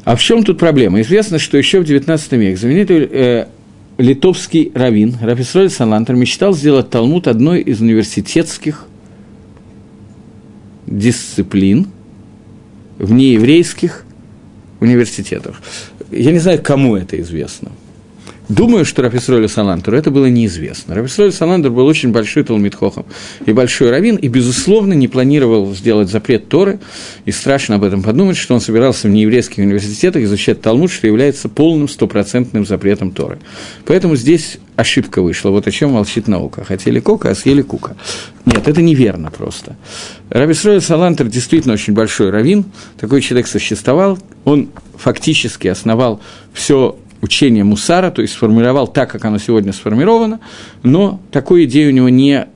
А 0.03 0.15
в 0.15 0.21
чем 0.21 0.43
тут 0.43 0.57
проблема? 0.57 1.01
Известно, 1.01 1.37
что 1.37 1.57
еще 1.57 1.81
в 1.81 1.83
XIX 1.83 2.37
веке 2.37 2.57
знаменитый 2.57 3.07
э, 3.11 3.45
литовский 3.99 4.71
раввин 4.73 5.15
Рафисроль 5.21 5.69
Салантер 5.69 6.15
мечтал 6.15 6.53
сделать 6.53 6.89
Талмуд 6.89 7.27
одной 7.27 7.61
из 7.61 7.79
университетских 7.79 8.88
дисциплин 10.89 11.87
в 12.97 13.11
нееврейских 13.11 14.05
университетах. 14.79 15.61
Я 16.11 16.31
не 16.31 16.39
знаю, 16.39 16.61
кому 16.61 16.95
это 16.95 17.19
известно. 17.21 17.71
Думаю, 18.49 18.83
что 18.83 19.03
Рафисролю 19.03 19.47
Салантеру 19.47 19.95
это 19.95 20.09
было 20.09 20.25
неизвестно. 20.25 20.95
Рафисроль 20.95 21.31
Саландер 21.31 21.69
был 21.69 21.85
очень 21.85 22.11
большой 22.11 22.43
Талмитхохом 22.43 23.05
и 23.45 23.53
большой 23.53 23.91
раввин, 23.91 24.15
и, 24.15 24.27
безусловно, 24.27 24.93
не 24.93 25.07
планировал 25.07 25.71
сделать 25.75 26.09
запрет 26.09 26.49
Торы, 26.49 26.79
и 27.25 27.31
страшно 27.31 27.75
об 27.75 27.83
этом 27.83 28.01
подумать, 28.01 28.37
что 28.37 28.55
он 28.55 28.59
собирался 28.59 29.07
в 29.07 29.11
нееврейских 29.11 29.59
университетах 29.59 30.23
изучать 30.23 30.61
Талмуд, 30.61 30.91
что 30.91 31.05
является 31.05 31.47
полным 31.47 31.87
стопроцентным 31.87 32.65
запретом 32.65 33.11
Торы. 33.11 33.37
Поэтому 33.85 34.15
здесь 34.15 34.57
ошибка 34.75 35.21
вышла, 35.21 35.51
вот 35.51 35.67
о 35.67 35.71
чем 35.71 35.91
молчит 35.91 36.27
наука. 36.27 36.63
Хотели 36.63 36.99
кока, 36.99 37.29
а 37.29 37.35
съели 37.35 37.61
кука. 37.61 37.95
Нет, 38.45 38.67
это 38.67 38.81
неверно 38.81 39.29
просто. 39.29 39.75
Рависроль 40.31 40.81
Салантер 40.81 41.27
действительно 41.27 41.75
очень 41.75 41.93
большой 41.93 42.31
раввин, 42.31 42.65
такой 42.99 43.21
человек 43.21 43.45
существовал, 43.45 44.17
он 44.43 44.69
фактически 44.97 45.67
основал 45.67 46.19
все 46.51 46.97
учение 47.21 47.63
Мусара, 47.63 48.11
то 48.11 48.21
есть 48.21 48.33
сформировал 48.33 48.87
так, 48.87 49.11
как 49.11 49.25
оно 49.25 49.37
сегодня 49.37 49.73
сформировано, 49.73 50.39
но 50.83 51.19
такой 51.31 51.65
идеи 51.65 51.87
у 51.87 51.91
него 51.91 52.09
не 52.09 52.47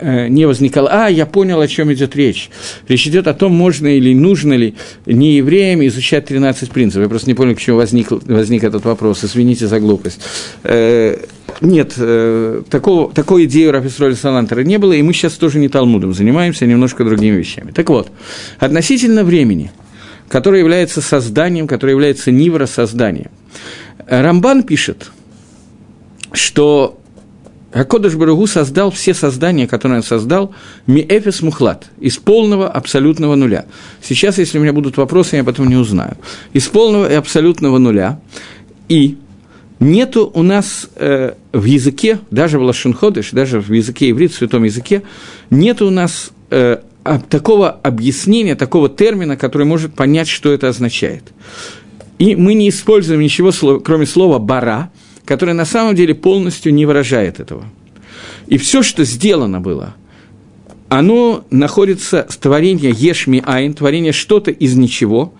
э, 0.00 0.28
не 0.28 0.46
возникало, 0.46 0.88
а, 0.90 1.08
я 1.08 1.26
понял, 1.26 1.60
о 1.60 1.68
чем 1.68 1.92
идет 1.92 2.14
речь. 2.14 2.50
Речь 2.86 3.06
идет 3.06 3.26
о 3.26 3.34
том, 3.34 3.52
можно 3.52 3.88
или 3.88 4.14
нужно 4.14 4.54
ли 4.54 4.74
не 5.06 5.36
евреям 5.36 5.84
изучать 5.86 6.26
13 6.26 6.70
принципов. 6.70 7.02
Я 7.02 7.08
просто 7.08 7.28
не 7.28 7.34
понял, 7.34 7.54
к 7.54 7.58
чему 7.58 7.78
возник, 7.78 8.10
возник 8.10 8.64
этот 8.64 8.84
вопрос, 8.84 9.24
извините 9.24 9.66
за 9.66 9.80
глупость. 9.80 10.20
Э, 10.62 11.16
нет, 11.60 11.94
э, 11.96 12.62
такого, 12.70 13.12
такой 13.12 13.46
идеи 13.46 13.66
у 13.66 13.72
Рафисроля 13.72 14.14
Салантера 14.14 14.60
не 14.60 14.78
было, 14.78 14.92
и 14.92 15.02
мы 15.02 15.12
сейчас 15.12 15.34
тоже 15.34 15.58
не 15.58 15.68
Талмудом 15.68 16.12
занимаемся, 16.12 16.64
а 16.64 16.68
немножко 16.68 17.04
другими 17.04 17.36
вещами. 17.36 17.72
Так 17.72 17.88
вот, 17.88 18.10
относительно 18.60 19.24
времени, 19.24 19.72
которое 20.28 20.60
является 20.60 21.00
созданием, 21.00 21.66
которое 21.66 21.92
является 21.92 22.30
нивро 22.30 22.66
созданием. 22.66 23.30
Рамбан 24.08 24.62
пишет, 24.62 25.10
что 26.32 26.98
Акодыш 27.72 28.14
Барагу 28.14 28.46
создал 28.46 28.90
все 28.90 29.12
создания, 29.12 29.66
которые 29.66 29.98
он 29.98 30.02
создал, 30.02 30.54
миэфис 30.86 31.42
мухлат, 31.42 31.86
из 32.00 32.16
полного 32.16 32.68
абсолютного 32.68 33.34
нуля. 33.34 33.66
Сейчас, 34.02 34.38
если 34.38 34.58
у 34.58 34.62
меня 34.62 34.72
будут 34.72 34.96
вопросы, 34.96 35.36
я 35.36 35.44
потом 35.44 35.68
не 35.68 35.76
узнаю. 35.76 36.16
Из 36.54 36.66
полного 36.66 37.10
и 37.10 37.14
абсолютного 37.14 37.76
нуля. 37.76 38.20
И 38.88 39.18
нету 39.80 40.30
у 40.32 40.42
нас 40.42 40.88
э, 40.96 41.34
в 41.52 41.64
языке, 41.64 42.20
даже 42.30 42.58
в 42.58 42.62
Лашунходыш, 42.62 43.32
даже 43.32 43.60
в 43.60 43.70
языке 43.70 44.10
иврит, 44.10 44.32
в 44.32 44.36
святом 44.36 44.64
языке, 44.64 45.02
нету 45.50 45.86
у 45.86 45.90
нас 45.90 46.30
э, 46.50 46.78
такого 47.28 47.70
объяснения, 47.70 48.54
такого 48.54 48.88
термина, 48.88 49.36
который 49.36 49.66
может 49.66 49.94
понять, 49.94 50.28
что 50.28 50.52
это 50.52 50.68
означает. 50.68 51.24
И 52.18 52.34
мы 52.34 52.54
не 52.54 52.68
используем 52.68 53.20
ничего, 53.20 53.52
кроме 53.80 54.06
слова 54.06 54.38
«бара», 54.38 54.90
которое 55.24 55.52
на 55.52 55.64
самом 55.64 55.94
деле 55.94 56.14
полностью 56.14 56.74
не 56.74 56.86
выражает 56.86 57.38
этого. 57.38 57.64
И 58.46 58.58
все, 58.58 58.82
что 58.82 59.04
сделано 59.04 59.60
было, 59.60 59.94
оно 60.88 61.44
находится, 61.50 62.26
творение 62.40 62.94
Ешми 62.96 63.42
Айн, 63.44 63.74
творение 63.74 64.12
что-то 64.12 64.50
из 64.50 64.74
ничего, 64.74 65.34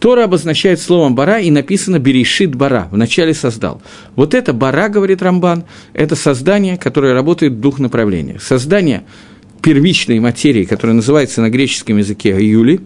Тора 0.00 0.24
обозначает 0.24 0.80
словом 0.80 1.14
«бара» 1.14 1.40
и 1.40 1.50
написано 1.50 1.98
«берешит 1.98 2.54
бара», 2.54 2.88
вначале 2.90 3.34
создал. 3.34 3.82
Вот 4.14 4.34
это 4.34 4.52
«бара», 4.52 4.88
говорит 4.88 5.22
Рамбан, 5.22 5.64
это 5.92 6.14
создание, 6.14 6.76
которое 6.76 7.14
работает 7.14 7.54
в 7.54 7.60
двух 7.60 7.78
направлениях. 7.78 8.42
Создание 8.42 9.04
первичной 9.60 10.20
материи, 10.20 10.64
которая 10.64 10.94
называется 10.94 11.40
на 11.42 11.50
греческом 11.50 11.98
языке 11.98 12.30
«юли», 12.30 12.80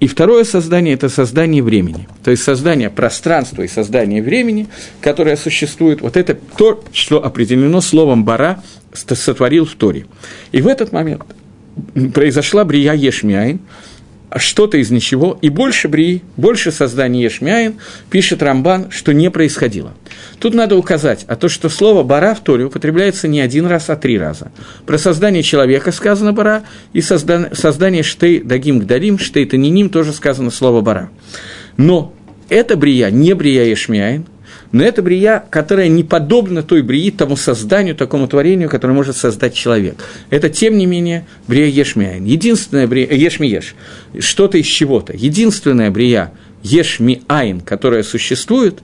и 0.00 0.06
второе 0.06 0.44
создание– 0.44 0.94
это 0.94 1.10
создание 1.10 1.62
времени. 1.62 2.08
То 2.24 2.30
есть 2.30 2.42
создание 2.42 2.88
пространства 2.88 3.62
и 3.62 3.68
создание 3.68 4.22
времени, 4.22 4.66
которое 5.02 5.36
существует. 5.36 6.00
Вот 6.00 6.16
это 6.16 6.34
то, 6.34 6.82
что 6.92 7.22
определено 7.22 7.82
словом 7.82 8.24
«бара», 8.24 8.62
сотворил 8.92 9.66
в 9.66 9.74
Торе. 9.74 10.06
И 10.52 10.62
в 10.62 10.66
этот 10.66 10.92
момент 10.92 11.22
произошла 12.14 12.64
בריאה 12.64 12.94
יש 12.94 13.19
מאין, 13.19 13.60
что-то 14.38 14.76
из 14.78 14.90
ничего, 14.90 15.38
и 15.42 15.48
больше 15.48 15.88
Брии, 15.88 16.22
больше 16.36 16.70
создания 16.70 17.24
יש 17.24 17.43
מאין, 17.43 17.74
пишет 18.10 18.42
Рамбан, 18.42 18.90
что 18.90 19.12
не 19.12 19.30
происходило. 19.30 19.92
Тут 20.38 20.54
надо 20.54 20.76
указать, 20.76 21.24
а 21.26 21.36
то, 21.36 21.48
что 21.48 21.68
слово 21.68 22.02
«ברא» 22.02 22.34
в 22.34 22.40
Торе 22.40 22.64
употребляется 22.64 23.28
не 23.28 23.40
один 23.40 23.66
раз, 23.66 23.90
а 23.90 23.96
три 23.96 24.18
раза. 24.18 24.52
Про 24.86 24.98
создание 24.98 25.42
человека 25.42 25.92
сказано 25.92 26.32
«ברא», 26.32 26.62
и 26.92 27.00
создание, 27.00 27.54
создание 27.54 28.02
«שתי 28.02 28.40
דגים 28.40 28.78
גדולים», 28.78 29.18
«שתי 29.18 29.46
תנינים» 29.46 29.90
тоже 29.90 30.12
сказано 30.12 30.50
слово 30.50 30.80
«ברא». 30.80 31.10
Но 31.76 32.14
это 32.48 32.76
בריאה, 32.76 33.10
не 33.10 33.34
בריאה 33.34 33.64
יש 33.64 33.87
מאין, 33.87 34.26
но 34.72 34.84
это 34.84 35.02
בריאה, 35.02 35.44
которая 35.50 35.88
не 35.88 36.04
подобна 36.04 36.62
той 36.62 36.82
брии, 36.82 37.10
тому 37.10 37.36
созданию, 37.36 37.96
такому 37.96 38.28
творению, 38.28 38.68
которое 38.68 38.94
может 38.94 39.16
создать 39.16 39.54
человек. 39.54 39.96
Это, 40.30 40.48
тем 40.48 40.78
не 40.78 40.86
менее, 40.86 41.26
брия 41.48 41.66
Ешмиайн. 41.66 42.24
Единственная 42.24 42.86
брия, 42.86 43.12
Ешмиеш, 43.12 43.74
что-то 44.18 44.58
из 44.58 44.66
чего-то. 44.66 45.12
Единственная 45.16 45.90
брия 45.90 46.32
Ешми 46.62 47.22
Айн, 47.28 47.60
которая 47.60 48.02
существует, 48.02 48.80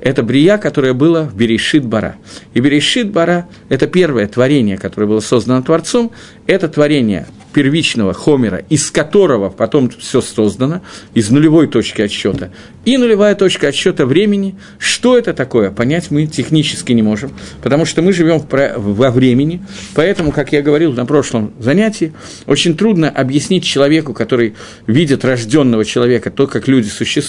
это 0.00 0.22
брия, 0.22 0.58
которая 0.58 0.94
была 0.94 1.22
в 1.22 1.36
Берешит 1.36 1.84
Бара. 1.84 2.16
И 2.54 2.60
Берешит 2.60 3.10
Бара– 3.10 3.48
это 3.68 3.86
первое 3.86 4.26
творение, 4.26 4.78
которое 4.78 5.06
было 5.06 5.20
создано 5.20 5.62
Творцом, 5.62 6.10
это 6.46 6.68
творение 6.68 7.26
первичного 7.52 8.12
Хомера, 8.12 8.58
из 8.68 8.90
которого 8.90 9.50
потом 9.50 9.90
все 9.90 10.20
создано, 10.20 10.82
из 11.14 11.30
нулевой 11.30 11.66
точки 11.66 12.02
отсчета, 12.02 12.52
и 12.84 12.96
нулевая 12.96 13.34
точка 13.34 13.68
отсчета 13.68 14.06
времени. 14.06 14.56
Что 14.78 15.18
это 15.18 15.34
такое, 15.34 15.70
понять 15.70 16.10
мы 16.10 16.26
технически 16.26 16.92
не 16.92 17.02
можем, 17.02 17.32
потому 17.62 17.84
что 17.84 18.02
мы 18.02 18.12
живем 18.12 18.42
во 18.50 19.10
времени, 19.10 19.62
поэтому, 19.94 20.32
как 20.32 20.52
я 20.52 20.62
говорил 20.62 20.92
на 20.92 21.06
прошлом 21.06 21.52
занятии, 21.58 22.12
очень 22.46 22.76
трудно 22.76 23.10
объяснить 23.10 23.64
человеку, 23.64 24.14
который 24.14 24.54
видит 24.86 25.24
рожденного 25.24 25.84
человека, 25.84 26.30
то, 26.30 26.46
как 26.46 26.68
люди 26.68 26.88
существуют, 26.88 27.19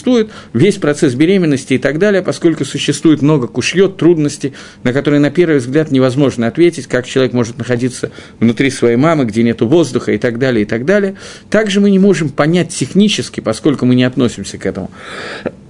весь 0.53 0.77
процесс 0.77 1.13
беременности 1.13 1.73
и 1.73 1.77
так 1.77 1.99
далее, 1.99 2.21
поскольку 2.21 2.65
существует 2.65 3.21
много 3.21 3.47
кушьет, 3.47 3.97
трудностей, 3.97 4.53
на 4.83 4.93
которые 4.93 5.19
на 5.19 5.31
первый 5.31 5.57
взгляд 5.57 5.91
невозможно 5.91 6.47
ответить, 6.47 6.87
как 6.87 7.05
человек 7.05 7.33
может 7.33 7.57
находиться 7.57 8.11
внутри 8.39 8.69
своей 8.69 8.95
мамы, 8.95 9.25
где 9.25 9.43
нет 9.43 9.61
воздуха 9.61 10.11
и 10.11 10.17
так 10.17 10.39
далее, 10.39 10.63
и 10.63 10.65
так 10.65 10.85
далее. 10.85 11.15
Также 11.49 11.79
мы 11.79 11.89
не 11.89 11.99
можем 11.99 12.29
понять 12.29 12.69
технически, 12.69 13.39
поскольку 13.39 13.85
мы 13.85 13.95
не 13.95 14.03
относимся 14.03 14.57
к 14.57 14.65
этому. 14.65 14.91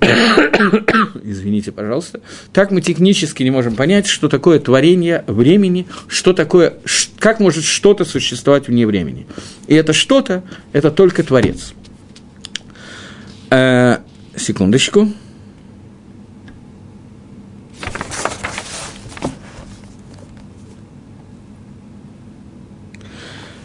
Извините, 1.24 1.72
пожалуйста. 1.72 2.22
Так 2.54 2.72
мы 2.72 2.82
технически 2.82 3.44
не 3.44 3.52
можем 3.52 3.76
понять, 3.76 4.08
что 4.08 4.30
такое 4.30 4.60
творение 4.60 5.24
времени, 5.28 5.88
что 6.08 6.34
такое, 6.34 6.74
как 7.20 7.40
может 7.40 7.64
что-то 7.64 8.06
существовать 8.06 8.68
вне 8.68 8.86
времени. 8.86 9.28
И 9.68 9.76
это 9.76 9.94
что-то, 9.94 10.44
это 10.74 10.92
только 10.92 11.24
Творец. 11.24 11.74
Секундочку. 14.36 15.10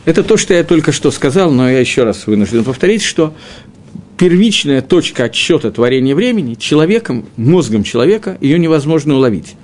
Это 0.06 0.23
то, 0.23 0.37
что 0.37 0.54
я 0.54 0.62
только 0.62 0.92
что 0.92 1.11
сказал, 1.11 1.50
но 1.50 1.68
я 1.68 1.80
еще 1.80 2.04
раз 2.04 2.28
вынужден 2.28 2.62
повторить, 2.62 3.02
что 3.02 3.34
первичная 4.17 4.80
точка 4.80 5.25
отсчета 5.25 5.73
творения 5.73 6.14
времени 6.14 6.54
человеком, 6.54 7.26
мозгом 7.36 7.82
человека, 7.82 8.38
ее 8.40 8.58
невозможно 8.58 9.17
уловить. 9.17 9.56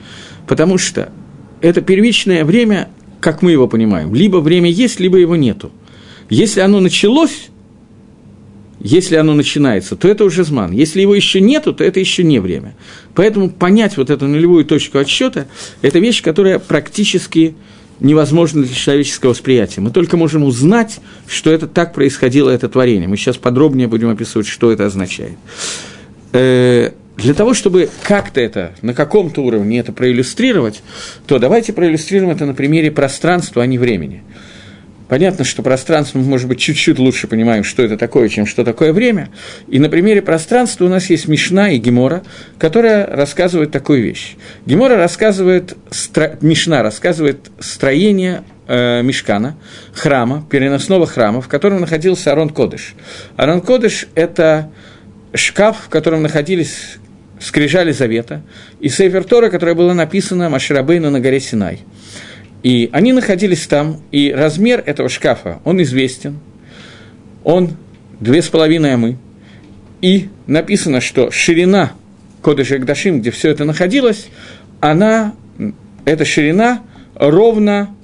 Потому 0.49 0.79
что 0.79 1.13
это 1.61 1.81
первичное 1.81 2.45
время, 2.45 2.89
как 3.21 3.41
мы 3.43 3.53
его 3.53 3.69
понимаем, 3.69 4.15
либо 4.15 4.39
время 4.39 4.69
есть, 4.69 4.99
либо 4.99 5.17
его 5.17 5.37
нету. 5.37 5.71
Если 6.29 6.59
оно 6.59 6.81
началось, 6.81 7.51
если 8.85 9.15
оно 9.15 9.35
начинается, 9.35 9.95
то 9.95 10.09
это 10.09 10.25
уже 10.25 10.43
зман. 10.43 10.73
Если 10.73 11.01
его 11.01 11.15
еще 11.15 11.41
нету, 11.41 11.73
то 11.73 11.85
это 11.85 12.01
еще 12.01 12.25
не 12.25 12.41
время. 12.41 12.75
Поэтому 13.15 13.49
понять 13.49 13.97
вот 13.97 14.11
эту 14.11 14.27
нулевую 14.27 14.65
точку 14.65 14.99
отсчета– 14.99 15.47
это 15.83 16.01
вещь, 16.01 16.21
которая 16.21 16.59
практически 16.59 17.55
невозможно 18.01 18.65
для 18.65 18.75
человеческого 18.75 19.31
восприятия. 19.31 19.81
Мы 19.81 19.91
только 19.91 20.17
можем 20.17 20.43
узнать, 20.43 20.99
что 21.29 21.53
это 21.53 21.69
так 21.69 21.95
происходило, 21.95 22.51
это 22.51 22.69
творение. 22.69 23.07
Мы 23.07 23.17
сейчас 23.17 23.37
подробнее 23.37 23.87
будем 23.87 24.11
описывать, 24.11 24.49
что 24.49 24.73
это 24.73 24.87
означает. 24.87 25.39
Э, 26.33 26.91
для 27.17 27.35
того, 27.35 27.55
чтобы 27.55 27.89
как-то 28.03 28.41
это, 28.41 28.75
на 28.83 28.95
каком-то 28.95 29.43
уровне 29.43 29.79
это 29.79 29.93
проиллюстрировать, 29.93 30.83
то 31.29 31.39
давайте 31.39 31.73
проиллюстрируем 31.73 32.33
это 32.33 32.47
на 32.47 32.55
примере 32.55 32.91
пространства, 32.91 33.63
а 33.63 33.67
не 33.67 33.79
времени. 33.79 34.25
Понятно, 35.13 35.45
что 35.45 35.63
пространство 35.63 36.21
мы, 36.21 36.25
может 36.25 36.49
быть, 36.49 36.59
чуть-чуть 36.59 36.99
лучше 36.99 37.27
понимаем, 37.27 37.65
что 37.65 37.83
это 37.83 37.99
такое, 37.99 38.31
чем 38.31 38.47
что 38.47 38.65
такое 38.65 38.95
время. 38.95 39.29
И 39.69 39.79
на 39.79 39.91
примере 39.91 40.23
пространства 40.23 40.87
у 40.87 40.89
нас 40.89 41.11
есть 41.11 41.29
Мишна 41.29 41.69
и 41.69 41.77
Гемора, 41.77 42.23
которая 42.59 43.05
рассказывает 43.05 43.71
такую 43.73 44.03
вещь. 44.03 44.37
Гемора 44.65 44.97
рассказывает, 44.97 45.77
стро... 45.91 46.39
Мишна 46.41 46.83
рассказывает 46.83 47.51
строение 47.61 48.43
э, 48.67 49.03
Мишкана, 49.03 49.59
храма, 49.93 50.47
переносного 50.49 51.07
храма, 51.07 51.43
в 51.43 51.49
котором 51.49 51.83
находился 51.83 52.33
Арон 52.33 52.49
Кодыш. 52.49 52.95
Арон 53.37 53.61
Кодыш– 53.61 54.07
это 54.15 54.71
шкаф, 55.35 55.77
в 55.85 55.89
котором 55.91 56.23
находились 56.23 56.97
скрижали 57.39 57.93
завета, 57.93 58.41
и 58.81 58.89
Сейфер 58.89 59.25
Тора, 59.25 59.51
которая 59.51 59.75
была 59.75 59.93
написана 59.93 60.49
Маширабейну 60.49 61.11
на 61.11 61.21
горе 61.21 61.39
Синай– 61.39 61.81
и 62.63 62.89
они 62.93 63.13
находились 63.13 63.67
там, 63.67 64.01
и 64.13 64.33
размер 64.33 64.83
этого 64.85 65.09
шкафа, 65.09 65.61
он 65.65 65.83
известен, 65.83 66.39
он 67.45 67.77
две 68.21 68.43
с 68.43 68.49
половиной 68.49 68.95
амы, 68.95 69.17
и 70.01 70.29
написано, 70.47 71.01
что 71.01 71.31
ширина 71.31 71.93
Кодыша 72.41 72.79
Гдашим, 72.79 73.21
где 73.21 73.31
все 73.31 73.51
это 73.51 73.65
находилось, 73.65 74.29
она, 74.81 75.35
эта 76.05 76.25
ширина 76.25 76.83
ровно 77.15 77.95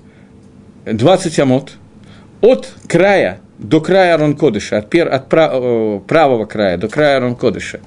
20 0.84 1.38
амот, 1.40 1.72
от 2.40 2.72
края 2.86 3.40
до 3.58 3.80
края 3.80 4.14
Арон 4.14 4.36
Кодыша, 4.36 4.78
от, 4.78 4.90
пер, 4.90 5.12
от 5.12 5.28
прав, 5.28 6.04
правого 6.04 6.46
края 6.46 6.78
до 6.78 6.88
края 6.88 7.16
Арон 7.16 7.34
Кодыша, 7.34 7.80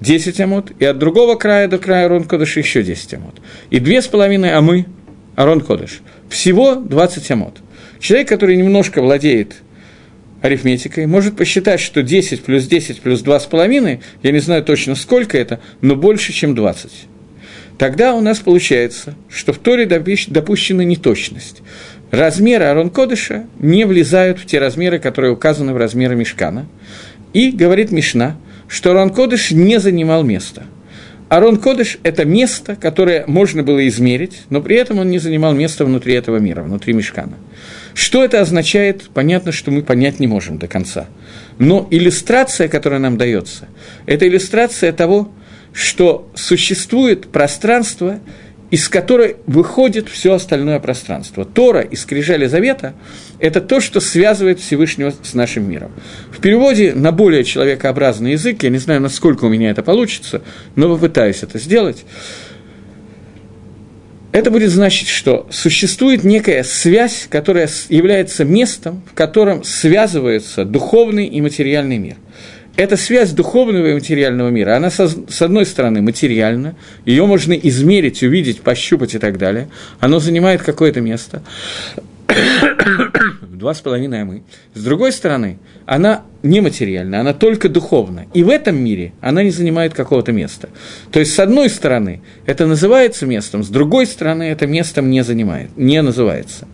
10 0.00 0.40
амот, 0.40 0.72
и 0.78 0.84
от 0.84 0.98
другого 0.98 1.34
края 1.36 1.68
до 1.68 1.78
края 1.78 2.06
Арон 2.06 2.24
Кодыша 2.24 2.60
еще 2.60 2.82
10 2.82 3.14
амот. 3.14 3.34
И 3.68 3.78
две 3.78 4.00
с 4.00 4.06
половиной 4.06 4.54
амы 4.54 4.86
Арон 5.40 5.62
Кодыш. 5.62 6.02
Всего 6.28 6.74
20 6.74 7.30
амот. 7.30 7.60
Человек, 7.98 8.28
который 8.28 8.56
немножко 8.56 9.00
владеет 9.00 9.54
арифметикой, 10.42 11.06
может 11.06 11.34
посчитать, 11.34 11.80
что 11.80 12.02
10 12.02 12.42
плюс 12.42 12.66
10 12.66 13.00
плюс 13.00 13.22
2,5, 13.24 14.00
я 14.22 14.32
не 14.32 14.38
знаю 14.40 14.62
точно 14.62 14.94
сколько 14.94 15.38
это, 15.38 15.60
но 15.80 15.96
больше, 15.96 16.34
чем 16.34 16.54
20. 16.54 16.90
Тогда 17.78 18.14
у 18.14 18.20
нас 18.20 18.40
получается, 18.40 19.14
что 19.30 19.54
в 19.54 19.58
Торе 19.58 19.86
допущена 19.86 20.84
неточность. 20.84 21.62
Размеры 22.10 22.66
Арон 22.66 22.90
Кодыша 22.90 23.46
не 23.58 23.86
влезают 23.86 24.38
в 24.38 24.44
те 24.44 24.58
размеры, 24.58 24.98
которые 24.98 25.32
указаны 25.32 25.72
в 25.72 25.78
размеры 25.78 26.16
Мешкана. 26.16 26.66
И 27.32 27.50
говорит 27.50 27.92
Мишна, 27.92 28.36
что 28.68 28.90
Арон 28.90 29.08
Кодыш 29.08 29.52
не 29.52 29.80
занимал 29.80 30.22
места– 30.22 30.64
Арон 31.30 31.58
Кодыш– 31.58 31.98
это 32.02 32.24
место, 32.24 32.74
которое 32.74 33.24
можно 33.28 33.62
было 33.62 33.86
измерить, 33.86 34.42
но 34.50 34.60
при 34.60 34.74
этом 34.74 34.98
он 34.98 35.10
не 35.10 35.20
занимал 35.20 35.54
место 35.54 35.84
внутри 35.84 36.14
этого 36.14 36.38
мира, 36.38 36.64
внутри 36.64 36.92
Мешкана. 36.92 37.36
Что 37.94 38.24
это 38.24 38.40
означает, 38.40 39.08
понятно, 39.14 39.52
что 39.52 39.70
мы 39.70 39.82
понять 39.82 40.18
не 40.18 40.26
можем 40.26 40.58
до 40.58 40.66
конца. 40.66 41.06
Но 41.60 41.86
иллюстрация, 41.88 42.66
которая 42.66 42.98
нам 42.98 43.16
дается, 43.16 43.68
это 44.06 44.26
иллюстрация 44.26 44.90
того, 44.92 45.30
что 45.72 46.28
существует 46.34 47.28
пространство, 47.28 48.18
из 48.70 48.88
которой 48.88 49.36
выходит 49.46 50.08
все 50.08 50.34
остальное 50.34 50.78
пространство. 50.78 51.44
Тора 51.44 51.80
и 51.80 51.96
Скрижали 51.96 52.46
Завета– 52.46 52.94
это 53.40 53.60
то, 53.60 53.80
что 53.80 54.00
связывает 54.00 54.60
Всевышнего 54.60 55.12
с 55.22 55.34
нашим 55.34 55.68
миром. 55.68 55.92
В 56.30 56.40
переводе 56.40 56.92
на 56.94 57.10
более 57.10 57.44
человекообразный 57.44 58.32
язык, 58.32 58.62
я 58.62 58.70
не 58.70 58.78
знаю, 58.78 59.00
насколько 59.00 59.44
у 59.44 59.48
меня 59.48 59.70
это 59.70 59.82
получится, 59.82 60.42
но 60.76 60.88
попытаюсь 60.88 61.42
это 61.42 61.58
сделать, 61.58 62.04
это 64.32 64.52
будет 64.52 64.70
значить, 64.70 65.08
что 65.08 65.48
существует 65.50 66.22
некая 66.22 66.62
связь, 66.62 67.26
которая 67.28 67.68
является 67.88 68.44
местом, 68.44 69.02
в 69.10 69.14
котором 69.14 69.64
связывается 69.64 70.64
духовный 70.64 71.26
и 71.26 71.40
материальный 71.40 71.98
мир– 71.98 72.16
эта 72.80 72.96
связь 72.96 73.32
духовного 73.32 73.88
и 73.88 73.94
материального 73.94 74.48
мира, 74.48 74.76
она 74.76 74.90
со, 74.90 75.06
с 75.06 75.42
одной 75.42 75.66
стороны 75.66 76.00
материальна, 76.00 76.76
ее 77.04 77.26
можно 77.26 77.52
измерить, 77.52 78.22
увидеть, 78.22 78.62
пощупать 78.62 79.14
и 79.14 79.18
так 79.18 79.36
далее, 79.36 79.68
оно 79.98 80.18
занимает 80.18 80.62
какое-то 80.62 81.02
место, 81.02 81.42
два 83.42 83.74
с 83.74 83.80
половиной 83.82 84.22
амы. 84.22 84.42
С 84.72 84.82
другой 84.82 85.12
стороны, 85.12 85.58
она 85.84 86.22
нематериальна, 86.42 87.20
она 87.20 87.34
только 87.34 87.68
духовна. 87.68 88.24
И 88.32 88.42
в 88.42 88.48
этом 88.48 88.76
мире 88.76 89.12
она 89.20 89.42
не 89.42 89.50
занимает 89.50 89.92
какого-то 89.92 90.32
места. 90.32 90.70
То 91.12 91.20
есть, 91.20 91.34
с 91.34 91.38
одной 91.38 91.68
стороны, 91.68 92.22
это 92.46 92.66
называется 92.66 93.26
местом, 93.26 93.62
с 93.62 93.68
другой 93.68 94.06
стороны, 94.06 94.44
это 94.44 94.66
местом 94.66 95.10
не, 95.10 95.22
занимает, 95.22 95.68
не 95.76 96.00
называется. 96.00 96.66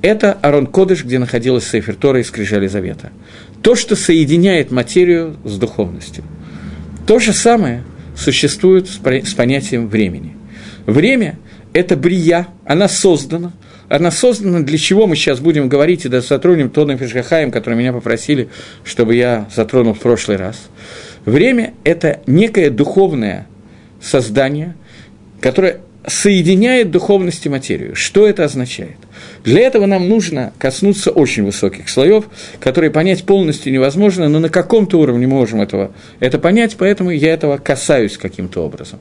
Это 0.00 0.32
Арон 0.42 0.66
Кодыш, 0.66 1.04
где 1.04 1.18
находилась 1.18 1.66
Сейфер 1.66 1.96
Тора 1.96 2.20
и 2.20 2.22
Скрижали 2.24 2.68
Завета. 2.68 3.10
То, 3.62 3.74
что 3.74 3.96
соединяет 3.96 4.70
материю 4.70 5.36
с 5.44 5.56
духовностью. 5.58 6.24
То 7.06 7.18
же 7.18 7.32
самое 7.32 7.84
существует 8.16 8.88
с 8.88 9.34
понятием 9.34 9.88
времени. 9.88 10.36
Время– 10.86 11.38
это 11.72 11.96
брия, 11.96 12.48
она 12.64 12.88
создана– 12.88 13.52
она 13.88 14.10
создана 14.10 14.60
для 14.60 14.78
чего 14.78 15.06
мы 15.06 15.16
сейчас 15.16 15.40
будем 15.40 15.68
говорить 15.68 16.04
и 16.04 16.08
да 16.08 16.20
затронем 16.20 16.70
то 16.70 16.86
Фишгахаем, 16.96 17.50
который 17.50 17.74
меня 17.74 17.92
попросили, 17.92 18.48
чтобы 18.84 19.14
я 19.14 19.48
затронул 19.54 19.94
в 19.94 20.00
прошлый 20.00 20.36
раз. 20.36 20.68
Время– 21.24 21.74
это 21.84 22.20
некое 22.26 22.70
духовное 22.70 23.46
создание, 24.00 24.74
которое 25.40 25.80
соединяет 26.06 26.90
духовность 26.90 27.44
и 27.46 27.48
материю. 27.48 27.94
Что 27.94 28.26
это 28.26 28.44
означает? 28.44 28.96
Для 29.48 29.62
этого 29.62 29.86
нам 29.86 30.10
нужно 30.10 30.52
коснуться 30.58 31.10
очень 31.10 31.42
высоких 31.42 31.88
слоев, 31.88 32.24
которые 32.60 32.90
понять 32.90 33.24
полностью 33.24 33.72
невозможно, 33.72 34.28
но 34.28 34.40
на 34.40 34.50
каком-то 34.50 35.00
уровне 35.00 35.26
мы 35.26 35.36
можем 35.36 35.62
этого, 35.62 35.92
это 36.20 36.38
понять, 36.38 36.76
поэтому 36.78 37.08
я 37.08 37.32
этого 37.32 37.56
касаюсь 37.56 38.18
каким-то 38.18 38.62
образом. 38.62 38.98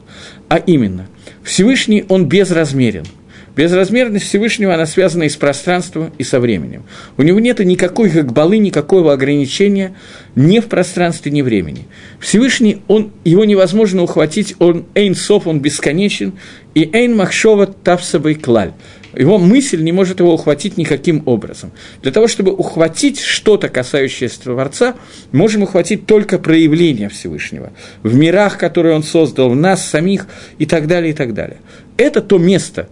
А 0.48 0.56
именно, 0.56 1.08
Всевышний, 1.44 2.06
он 2.08 2.30
безразмерен– 2.30 3.04
Безразмерность 3.58 4.28
Всевышнего, 4.28 4.76
она 4.76 4.86
связана 4.86 5.24
и 5.24 5.30
с 5.30 5.36
пространством, 5.36 6.14
и 6.20 6.24
со 6.24 6.40
временем. 6.40 6.84
У 7.18 7.24
него 7.24 7.40
нет 7.40 7.58
никакой 7.58 8.12
гакбалы, 8.12 8.60
никакого 8.60 9.12
ограничения 9.12 9.96
ни 10.36 10.60
в 10.60 10.68
пространстве, 10.68 11.32
ни 11.32 11.42
времени. 11.42 11.88
Всевышний, 12.20 12.84
он, 12.88 13.12
его 13.24 13.46
невозможно 13.46 14.04
ухватить, 14.04 14.54
он 14.60 14.86
эйн 14.94 15.16
сов, 15.16 15.48
он 15.48 15.60
бесконечен, 15.60 16.34
и 16.76 16.88
эйн 16.94 17.18
махшова 17.18 17.66
тавсабай 17.66 18.36
клаль. 18.36 18.74
Его 19.18 19.40
мысль 19.40 19.82
не 19.82 19.92
может 19.92 20.20
его 20.20 20.34
ухватить 20.34 20.78
никаким 20.78 21.24
образом. 21.26 21.72
Для 22.04 22.12
того, 22.12 22.28
чтобы 22.28 22.52
ухватить 22.54 23.20
что-то, 23.20 23.68
касающееся 23.68 24.42
Творца, 24.42 24.96
можем 25.32 25.64
ухватить 25.64 26.06
только 26.06 26.38
проявление 26.38 27.10
Всевышнего 27.10 27.72
в 28.04 28.16
мирах, 28.16 28.58
которые 28.58 28.96
он 28.96 29.04
создал, 29.04 29.50
в 29.50 29.56
нас 29.56 29.86
самих 29.86 30.28
и 30.60 30.68
так 30.68 30.88
далее, 30.88 31.12
и 31.12 31.16
так 31.16 31.34
далее. 31.34 31.58
Это 31.98 32.22
то 32.22 32.38
место, 32.38 32.90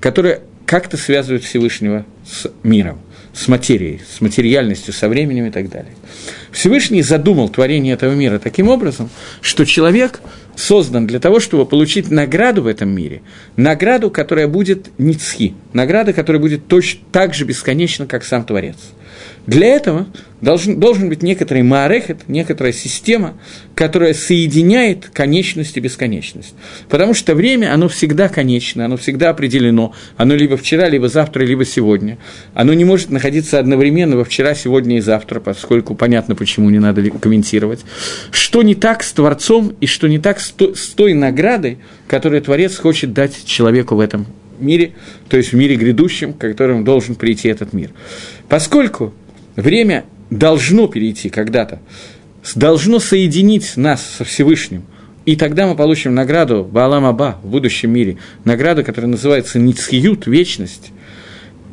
которые 0.00 0.42
как-то 0.66 0.98
связывают 0.98 1.44
Всевышнего 1.44 2.04
с 2.26 2.50
миром, 2.62 3.00
с 3.34 3.48
материей, 3.48 4.00
с 4.08 4.20
материальностью, 4.20 4.94
со 4.94 5.08
временем 5.08 5.46
и 5.46 5.50
так 5.50 5.68
далее. 5.68 5.92
Всевышний 6.52 7.02
задумал 7.02 7.48
творение 7.48 7.94
этого 7.94 8.14
мира 8.14 8.38
таким 8.38 8.68
образом, 8.68 9.10
что 9.40 9.64
человек 9.64 10.20
создан 10.56 11.06
для 11.06 11.18
того, 11.18 11.40
чтобы 11.40 11.66
получить 11.66 12.10
награду 12.10 12.62
в 12.62 12.66
этом 12.68 12.90
мире, 12.90 13.22
награду, 13.56 14.10
которая 14.10 14.46
будет 14.46 14.90
ницхи, 14.98 15.54
награда, 15.72 16.12
которая 16.12 16.40
будет 16.40 16.68
точно 16.68 17.00
так 17.10 17.34
же 17.34 17.44
бесконечна, 17.44 18.06
как 18.06 18.24
сам 18.24 18.44
Творец– 18.44 18.76
для 19.46 19.68
этого 19.68 20.06
должен, 20.40 20.78
должен 20.78 21.08
быть 21.08 21.22
некоторый 21.22 21.62
маарехет, 21.62 22.28
некоторая 22.28 22.72
система, 22.72 23.34
которая 23.74 24.14
соединяет 24.14 25.08
конечность 25.12 25.76
и 25.76 25.80
бесконечность. 25.80 26.54
Потому 26.88 27.14
что 27.14 27.34
время, 27.34 27.72
оно 27.72 27.88
всегда 27.88 28.28
конечно, 28.28 28.84
оно 28.84 28.96
всегда 28.96 29.30
определено, 29.30 29.92
оно 30.16 30.34
либо 30.34 30.56
вчера, 30.56 30.88
либо 30.88 31.08
завтра, 31.08 31.44
либо 31.44 31.64
сегодня. 31.64 32.18
Оно 32.54 32.74
не 32.74 32.84
может 32.84 33.10
находиться 33.10 33.58
одновременно 33.58 34.16
во 34.16 34.24
вчера, 34.24 34.54
сегодня 34.54 34.98
и 34.98 35.00
завтра, 35.00 35.40
поскольку 35.40 35.94
понятно, 35.94 36.34
почему 36.34 36.70
не 36.70 36.78
надо 36.78 37.02
комментировать. 37.10 37.84
Что 38.30 38.62
не 38.62 38.74
так 38.74 39.02
с 39.02 39.12
Творцом 39.12 39.74
и 39.80 39.86
что 39.86 40.08
не 40.08 40.18
так 40.18 40.40
с 40.40 40.50
той, 40.50 41.14
наградой, 41.14 41.78
которую 42.06 42.42
Творец 42.42 42.76
хочет 42.76 43.12
дать 43.12 43.44
человеку 43.46 43.96
в 43.96 44.00
этом 44.00 44.26
мире, 44.58 44.92
то 45.28 45.36
есть 45.36 45.52
в 45.52 45.56
мире 45.56 45.76
грядущем, 45.76 46.32
к 46.32 46.38
которому 46.38 46.84
должен 46.84 47.14
прийти 47.14 47.48
этот 47.48 47.72
мир. 47.72 47.90
Поскольку 48.48 49.12
время 49.56 50.04
должно 50.30 50.86
перейти 50.88 51.30
когда-то, 51.30 51.80
должно 52.54 52.98
соединить 52.98 53.76
нас 53.76 54.04
со 54.04 54.24
Всевышним, 54.24 54.84
и 55.24 55.36
тогда 55.36 55.66
мы 55.66 55.74
получим 55.74 56.14
награду 56.14 56.64
Баалам 56.64 57.06
Аба 57.06 57.38
в 57.42 57.48
будущем 57.48 57.90
мире, 57.92 58.18
награду, 58.44 58.84
которая 58.84 59.10
называется 59.10 59.58
Ницхиют, 59.58 60.26
вечность. 60.26 60.92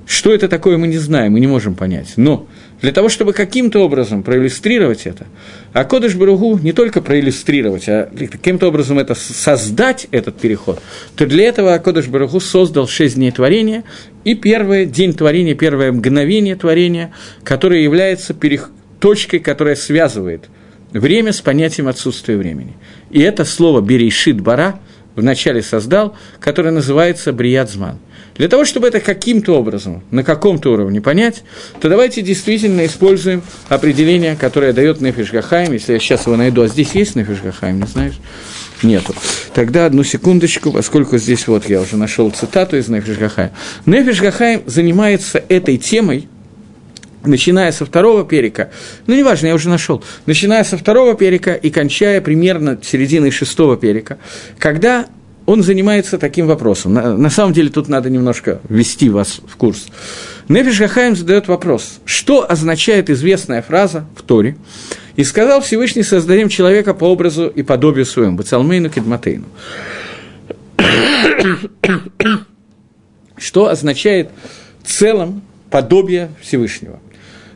Что 0.06 0.34
это 0.34 0.48
такое, 0.48 0.78
мы 0.78 0.88
не 0.88 0.98
знаем, 0.98 1.34
мы 1.34 1.39
не 1.39 1.48
можем 1.48 1.76
понять. 1.76 2.13
Но 2.15 2.48
для 2.82 2.91
того, 2.91 3.10
чтобы 3.10 3.34
каким-то 3.34 3.80
образом 3.80 4.24
проиллюстрировать 4.24 5.06
это, 5.06 5.28
а 5.74 5.84
Кодыш 5.84 6.15
Баругу 6.15 6.58
не 6.58 6.74
только 6.74 7.02
проиллюстрировать, 7.02 7.88
а 7.88 8.10
каким-то 8.32 8.67
образом 8.67 9.00
это 9.00 9.15
создать, 9.15 10.08
этот 10.12 10.38
переход, 10.38 10.82
то 11.15 11.26
для 11.26 11.46
этого 11.46 11.78
Кодыш 11.78 12.08
Баругу 12.08 12.39
создал 12.39 12.88
шесть 12.88 13.15
дней 13.15 13.32
творения, 13.32 13.84
и 14.24 14.36
первый 14.36 14.86
день 14.86 15.13
творения, 15.13 15.56
первое 15.56 15.91
мгновение 15.91 16.56
творения, 16.56 17.13
которое 17.44 17.84
является 17.84 18.34
перех... 18.34 18.72
точкой, 19.00 19.39
которая 19.39 19.76
связывает 19.76 20.46
время 20.91 21.32
с 21.34 21.41
понятием 21.41 21.88
отсутствия 21.88 22.38
времени. 22.38 22.76
И 23.10 23.22
это 23.22 23.46
слово 23.46 23.82
«берейшит 23.82 24.41
бара» 24.41 24.80
вначале 25.15 25.62
создал, 25.62 26.15
которое 26.39 26.72
называется 26.72 27.32
«бриядзман». 27.32 28.00
Для 28.36 28.48
того, 28.48 28.65
чтобы 28.65 28.88
это 28.88 29.00
каким-то 29.00 29.54
образом, 29.54 30.04
на 30.12 30.24
каком-то 30.24 30.72
уровне 30.72 31.02
понять, 31.02 31.44
то 31.80 31.89
давайте 31.89 32.22
действительно 32.22 32.86
используем 32.86 33.44
определение, 33.67 34.36
которое 34.36 34.74
дает 34.74 35.02
Нефиш 35.02 35.32
Гахаим. 35.32 35.74
Если 35.74 35.94
я 35.94 36.00
сейчас 36.00 36.26
его 36.26 36.36
найду, 36.36 36.62
а 36.62 36.67
здесь 36.67 36.91
есть 36.94 37.15
Нефиш 37.15 37.41
Гахаим, 37.41 37.80
не 37.80 37.88
знаешь? 37.88 38.20
Нету. 38.84 39.13
Тогда 39.54 39.86
одну 39.86 40.04
секундочку, 40.04 40.72
поскольку 40.72 41.17
здесь 41.17 41.48
вот 41.48 41.70
я 41.70 41.82
уже 41.82 41.98
нашел 41.98 42.32
цитату 42.32 42.78
из 42.78 42.88
Нефиш 42.88 43.17
Гахаим. 43.17 43.52
Нефиш 43.86 44.22
Гахаим 44.22 44.63
занимается 44.65 45.44
этой 45.50 45.78
темой, 45.78 46.28
начиная 47.24 47.72
со 47.72 47.86
второго 47.86 48.26
перика, 48.26 48.72
ну, 49.08 49.15
неважно, 49.15 49.48
я 49.48 49.56
уже 49.56 49.70
нашел, 49.70 50.04
начиная 50.26 50.63
со 50.63 50.78
второго 50.78 51.15
перика 51.15 51.54
и 51.54 51.70
кончая 51.70 52.22
примерно 52.22 52.80
серединой 52.82 53.32
шестого 53.32 53.78
перика, 53.78 54.17
когда 54.58 55.06
он 55.52 55.64
занимается 55.64 56.18
таким 56.18 56.48
вопросом. 56.48 56.94
На, 56.94 57.18
на 57.18 57.30
самом 57.30 57.52
деле 57.52 57.70
тут 57.70 57.90
надо 57.90 58.10
немножко 58.10 58.62
ввести 58.70 59.10
вас 59.10 59.42
в 59.46 59.58
курс. 59.58 59.88
Нефиш 60.48 60.80
Гахаим 60.80 61.16
задает 61.16 61.48
вопрос, 61.50 62.00
что 62.06 62.50
означает 62.50 63.10
известная 63.10 63.62
фраза 63.62 64.06
в 64.16 64.22
Торе, 64.22 64.56
и 65.18 65.26
сказал 65.26 65.62
Всевышний, 65.62 66.04
создадим 66.04 66.48
человека 66.48 66.94
по 66.94 67.06
образу 67.06 67.48
и 67.48 67.64
подобию 67.64 68.06
своему, 68.06 68.38
Бацалмейну 68.38 68.90
Кедматейну. 68.90 69.46
Что 73.38 73.68
означает 73.68 74.30
целом 74.86 75.42
подобие 75.70 76.30
Всевышнего? 76.42 77.00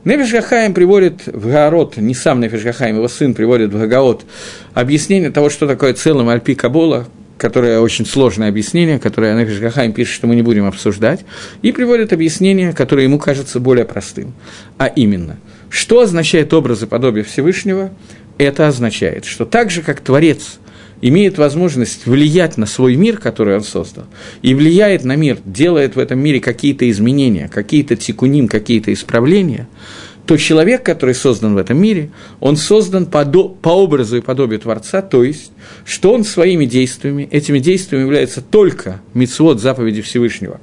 Нефиш 0.03 0.33
Гахаим 0.33 0.73
приводит 0.73 1.27
в 1.27 1.47
Гаород, 1.49 1.95
не 1.97 2.13
сам 2.13 2.41
Нефиш 2.41 2.61
Гахаим, 2.63 2.97
его 2.97 3.07
сын 3.07 3.33
приводит 3.33 3.73
в 3.73 3.79
Гагаот 3.79 4.25
объяснение 4.73 5.31
того, 5.31 5.49
что 5.49 5.65
такое 5.65 5.93
целым 5.93 6.27
Альпи 6.29 6.55
Кабола, 6.55 7.07
которое 7.37 7.79
очень 7.79 8.05
сложное 8.05 8.49
объяснение, 8.49 8.99
которое 8.99 9.35
Нефиш 9.35 9.59
Гахаим 9.59 9.93
пишет, 9.93 10.15
что 10.15 10.27
мы 10.27 10.35
не 10.35 10.41
будем 10.41 10.65
обсуждать, 10.65 11.25
и 11.61 11.71
приводит 11.71 12.13
объяснение, 12.13 12.73
которое 12.73 13.03
ему 13.03 13.19
кажется 13.19 13.59
более 13.59 13.85
простым. 13.85 14.33
А 14.77 14.87
именно, 14.87 15.37
что 15.69 15.99
означает 15.99 16.53
образ 16.53 16.83
и 16.83 16.85
подобие 16.85 17.23
Всевышнего? 17.23 17.91
Это 18.37 18.67
означает, 18.67 19.25
что 19.25 19.45
так 19.45 19.71
же, 19.71 19.81
как 19.81 20.01
Творец 20.01 20.59
имеет 21.01 21.37
возможность 21.37 22.05
влиять 22.05 22.57
на 22.57 22.65
свой 22.65 22.95
мир, 22.95 23.17
который 23.17 23.55
он 23.55 23.63
создал, 23.63 24.05
и 24.41 24.53
влияет 24.53 25.03
на 25.03 25.15
мир, 25.15 25.37
делает 25.45 25.95
в 25.95 25.99
этом 25.99 26.19
мире 26.19 26.39
какие-то 26.39 26.89
изменения, 26.89 27.49
какие-то 27.53 27.95
тикуним, 27.95 28.47
какие-то 28.47 28.93
исправления– 28.93 29.67
то 30.25 30.37
человек, 30.37 30.83
который 30.83 31.13
создан 31.13 31.53
в 31.53 31.57
этом 31.57 31.77
мире, 31.77 32.09
он 32.39 32.57
создан 32.57 33.05
по, 33.05 33.23
по 33.25 33.69
образу 33.69 34.17
и 34.17 34.21
подобию 34.21 34.59
Творца, 34.59 35.01
то 35.01 35.23
есть, 35.23 35.51
что 35.85 36.13
он 36.13 36.23
своими 36.23 36.65
действиями, 36.65 37.27
этими 37.31 37.59
действиями 37.59 38.03
является 38.03 38.41
только 38.41 39.01
мицвод 39.13 39.61
заповеди 39.61 40.01
Всевышнего. 40.01 40.59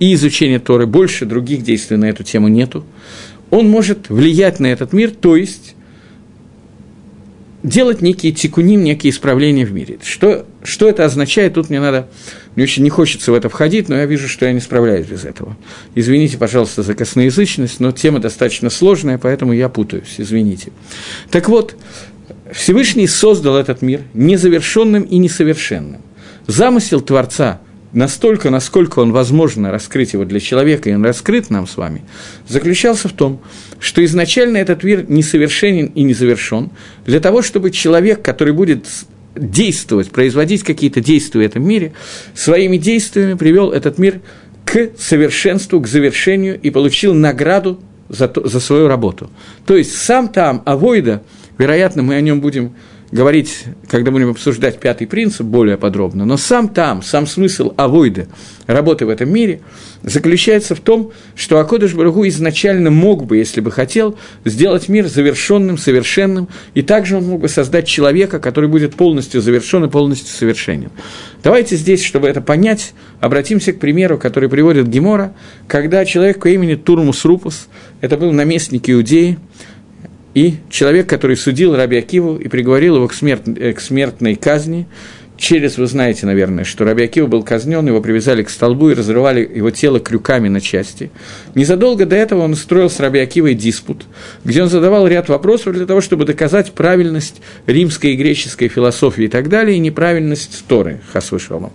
И 0.00 0.12
изучение 0.14 0.58
Торы, 0.58 0.86
больше 0.86 1.26
других 1.26 1.62
действий 1.62 1.96
на 1.96 2.06
эту 2.06 2.24
тему 2.24 2.48
нету, 2.48 2.84
он 3.50 3.68
может 3.68 4.08
влиять 4.08 4.58
на 4.58 4.66
этот 4.66 4.92
мир, 4.92 5.12
то 5.12 5.36
есть 5.36 5.73
делать 7.64 8.02
некие 8.02 8.30
тикуним, 8.30 8.84
некие 8.84 9.10
исправления 9.10 9.64
в 9.64 9.72
мире. 9.72 9.98
Что, 10.04 10.46
что 10.62 10.88
это 10.88 11.04
означает, 11.04 11.54
тут 11.54 11.70
мне 11.70 11.80
надо, 11.80 12.08
мне 12.54 12.64
очень 12.64 12.84
не 12.84 12.90
хочется 12.90 13.32
в 13.32 13.34
это 13.34 13.48
входить, 13.48 13.88
но 13.88 13.96
я 13.96 14.06
вижу, 14.06 14.28
что 14.28 14.46
я 14.46 14.52
не 14.52 14.60
справляюсь 14.60 15.06
без 15.06 15.24
этого. 15.24 15.56
Извините, 15.94 16.36
пожалуйста, 16.36 16.82
за 16.82 16.94
косноязычность, 16.94 17.80
но 17.80 17.90
тема 17.90 18.20
достаточно 18.20 18.70
сложная, 18.70 19.18
поэтому 19.18 19.52
я 19.52 19.68
путаюсь, 19.68 20.14
извините. 20.18 20.70
Так 21.30 21.48
вот, 21.48 21.74
Всевышний 22.52 23.08
создал 23.08 23.56
этот 23.56 23.80
мир 23.82 24.02
незавершенным 24.12 25.02
и 25.02 25.16
несовершенным. 25.16 26.02
Замысел 26.46 27.00
Творца 27.00 27.60
настолько, 27.94 28.50
насколько 28.50 28.98
он 28.98 29.12
возможно 29.12 29.70
раскрыть 29.70 30.12
его 30.12 30.24
для 30.24 30.40
человека, 30.40 30.90
и 30.90 30.94
он 30.94 31.04
раскрыт 31.04 31.50
нам 31.50 31.66
с 31.66 31.76
вами, 31.76 32.02
заключался 32.48 33.08
в 33.08 33.12
том, 33.12 33.40
что 33.78 34.04
изначально 34.04 34.58
этот 34.58 34.82
мир 34.82 35.04
несовершенен 35.08 35.86
и 35.86 36.02
не 36.02 36.14
завершен, 36.14 36.70
для 37.06 37.20
того, 37.20 37.42
чтобы 37.42 37.70
человек, 37.70 38.22
который 38.22 38.52
будет 38.52 38.86
действовать, 39.34 40.10
производить 40.10 40.62
какие-то 40.62 41.00
действия 41.00 41.40
в 41.40 41.44
этом 41.44 41.66
мире, 41.66 41.92
своими 42.34 42.76
действиями 42.76 43.34
привел 43.34 43.70
этот 43.72 43.98
мир 43.98 44.20
к 44.64 44.90
совершенству, 44.98 45.80
к 45.80 45.86
завершению 45.86 46.60
и 46.60 46.70
получил 46.70 47.14
награду 47.14 47.80
за, 48.08 48.28
то, 48.28 48.46
за 48.46 48.60
свою 48.60 48.88
работу. 48.88 49.30
То 49.66 49.76
есть 49.76 49.96
сам 49.96 50.28
там 50.28 50.62
Авойда, 50.64 51.22
вероятно, 51.58 52.02
мы 52.02 52.14
о 52.14 52.20
нем 52.20 52.40
будем 52.40 52.74
говорить, 53.14 53.66
когда 53.88 54.10
будем 54.10 54.30
обсуждать 54.30 54.80
пятый 54.80 55.06
принцип 55.06 55.46
более 55.46 55.78
подробно, 55.78 56.24
но 56.24 56.36
сам 56.36 56.68
там, 56.68 57.00
сам 57.00 57.28
смысл 57.28 57.72
авойды, 57.76 58.26
работы 58.66 59.06
в 59.06 59.08
этом 59.08 59.32
мире, 59.32 59.60
заключается 60.02 60.74
в 60.74 60.80
том, 60.80 61.12
что 61.36 61.60
Акодыш 61.60 61.94
Барагу 61.94 62.26
изначально 62.26 62.90
мог 62.90 63.24
бы, 63.24 63.36
если 63.36 63.60
бы 63.60 63.70
хотел, 63.70 64.18
сделать 64.44 64.88
мир 64.88 65.06
завершенным, 65.06 65.78
совершенным, 65.78 66.48
и 66.74 66.82
также 66.82 67.16
он 67.16 67.26
мог 67.26 67.40
бы 67.40 67.48
создать 67.48 67.86
человека, 67.86 68.40
который 68.40 68.68
будет 68.68 68.96
полностью 68.96 69.40
завершен 69.40 69.84
и 69.84 69.88
полностью 69.88 70.34
совершенен. 70.34 70.90
Давайте 71.44 71.76
здесь, 71.76 72.02
чтобы 72.02 72.26
это 72.26 72.40
понять, 72.40 72.94
обратимся 73.20 73.72
к 73.72 73.78
примеру, 73.78 74.18
который 74.18 74.48
приводит 74.48 74.88
Гемора, 74.88 75.34
когда 75.68 76.04
человек 76.04 76.40
по 76.40 76.48
имени 76.48 76.74
Турмус 76.74 77.24
Рупус, 77.24 77.68
это 78.00 78.16
был 78.16 78.32
наместник 78.32 78.90
Иудеи, 78.90 79.38
и 80.34 80.56
человек, 80.68 81.08
который 81.08 81.36
судил 81.36 81.76
Раби 81.76 81.96
Акиву 81.96 82.36
и 82.36 82.48
приговорил 82.48 82.96
его 82.96 83.08
к, 83.08 83.14
смерт, 83.14 83.42
э, 83.46 83.72
к 83.72 83.80
смертной 83.80 84.34
казни, 84.34 84.86
через, 85.36 85.78
вы 85.78 85.86
знаете, 85.86 86.26
наверное, 86.26 86.64
что 86.64 86.84
Раби 86.84 87.04
Акива 87.04 87.26
был 87.26 87.42
казнен, 87.42 87.86
его 87.86 88.00
привязали 88.00 88.42
к 88.42 88.50
столбу 88.50 88.90
и 88.90 88.94
разрывали 88.94 89.40
его 89.40 89.70
тело 89.70 90.00
крюками 90.00 90.48
на 90.48 90.60
части. 90.60 91.10
Незадолго 91.54 92.06
до 92.06 92.16
этого 92.16 92.42
он 92.42 92.52
устроил 92.52 92.90
с 92.90 93.00
Раби 93.00 93.20
Акивой 93.20 93.54
диспут, 93.54 94.06
где 94.44 94.62
он 94.62 94.68
задавал 94.68 95.06
ряд 95.06 95.28
вопросов 95.28 95.74
для 95.74 95.86
того, 95.86 96.00
чтобы 96.00 96.24
доказать 96.24 96.72
правильность 96.72 97.40
римской 97.66 98.12
и 98.12 98.16
греческой 98.16 98.68
философии 98.68 99.24
и 99.24 99.28
так 99.28 99.48
далее, 99.48 99.76
и 99.76 99.80
неправильность 99.80 100.64
Торы, 100.66 101.00
Хасвышалом. 101.12 101.72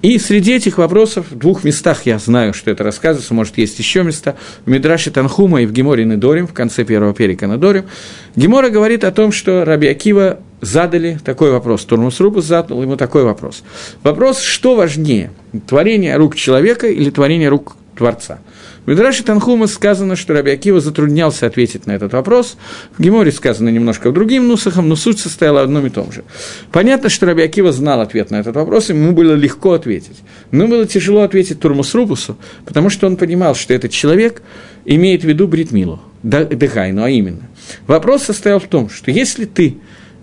И 0.00 0.18
среди 0.18 0.54
этих 0.54 0.78
вопросов, 0.78 1.26
в 1.30 1.36
двух 1.36 1.64
местах 1.64 2.06
я 2.06 2.18
знаю, 2.18 2.54
что 2.54 2.70
это 2.70 2.84
рассказывается, 2.84 3.34
может, 3.34 3.58
есть 3.58 3.78
еще 3.80 4.04
места, 4.04 4.36
в 4.64 4.70
Мидраше 4.70 5.10
Танхума 5.10 5.62
и 5.62 5.66
в 5.66 5.72
Геморе 5.72 6.04
Недорим, 6.04 6.46
в 6.46 6.52
конце 6.52 6.84
первого 6.84 7.14
перика 7.14 7.46
Недорим, 7.46 7.86
Гемора 8.36 8.68
говорит 8.70 9.02
о 9.02 9.10
том, 9.10 9.32
что 9.32 9.64
Раби 9.64 9.88
Акива 9.88 10.38
задали 10.60 11.18
такой 11.24 11.50
вопрос, 11.50 11.84
Турмус 11.84 12.20
Рупус 12.20 12.44
задал 12.44 12.80
ему 12.80 12.96
такой 12.96 13.24
вопрос. 13.24 13.64
Вопрос, 14.04 14.40
что 14.40 14.76
важнее, 14.76 15.32
творение 15.66 16.16
рук 16.16 16.36
человека 16.36 16.86
или 16.86 17.10
творение 17.10 17.48
рук 17.48 17.76
Творца? 17.96 18.38
В 18.88 18.90
Мидраше 18.90 19.22
Танхума 19.22 19.66
сказано, 19.66 20.16
что 20.16 20.32
Раби 20.32 20.50
Акива 20.50 20.80
затруднялся 20.80 21.44
ответить 21.44 21.84
на 21.84 21.92
этот 21.92 22.14
вопрос. 22.14 22.56
В 22.96 23.02
Геморе 23.02 23.30
сказано 23.30 23.68
немножко 23.68 24.10
другим 24.12 24.48
нусахом, 24.48 24.88
но 24.88 24.96
суть 24.96 25.18
состояла 25.18 25.58
в 25.58 25.64
одном 25.64 25.84
и 25.84 25.90
том 25.90 26.10
же. 26.10 26.24
Понятно, 26.72 27.10
что 27.10 27.26
Раби 27.26 27.42
Акива 27.42 27.70
знал 27.70 28.00
ответ 28.00 28.30
на 28.30 28.36
этот 28.36 28.56
вопрос, 28.56 28.88
и 28.88 28.94
ему 28.94 29.12
было 29.12 29.34
легко 29.34 29.74
ответить. 29.74 30.16
Но 30.52 30.68
было 30.68 30.86
тяжело 30.86 31.20
ответить 31.20 31.60
Турмус 31.60 31.94
Рубусу, 31.94 32.38
потому 32.64 32.88
что 32.88 33.06
он 33.06 33.18
понимал, 33.18 33.54
что 33.54 33.74
этот 33.74 33.90
человек 33.90 34.40
имеет 34.86 35.20
в 35.20 35.26
виду 35.26 35.48
Бритмилу, 35.48 36.00
Дехайну, 36.22 37.02
а 37.02 37.10
именно. 37.10 37.42
Вопрос 37.86 38.22
состоял 38.22 38.58
в 38.58 38.68
том, 38.68 38.88
что 38.88 39.10
если 39.10 39.44
ты 39.44 39.76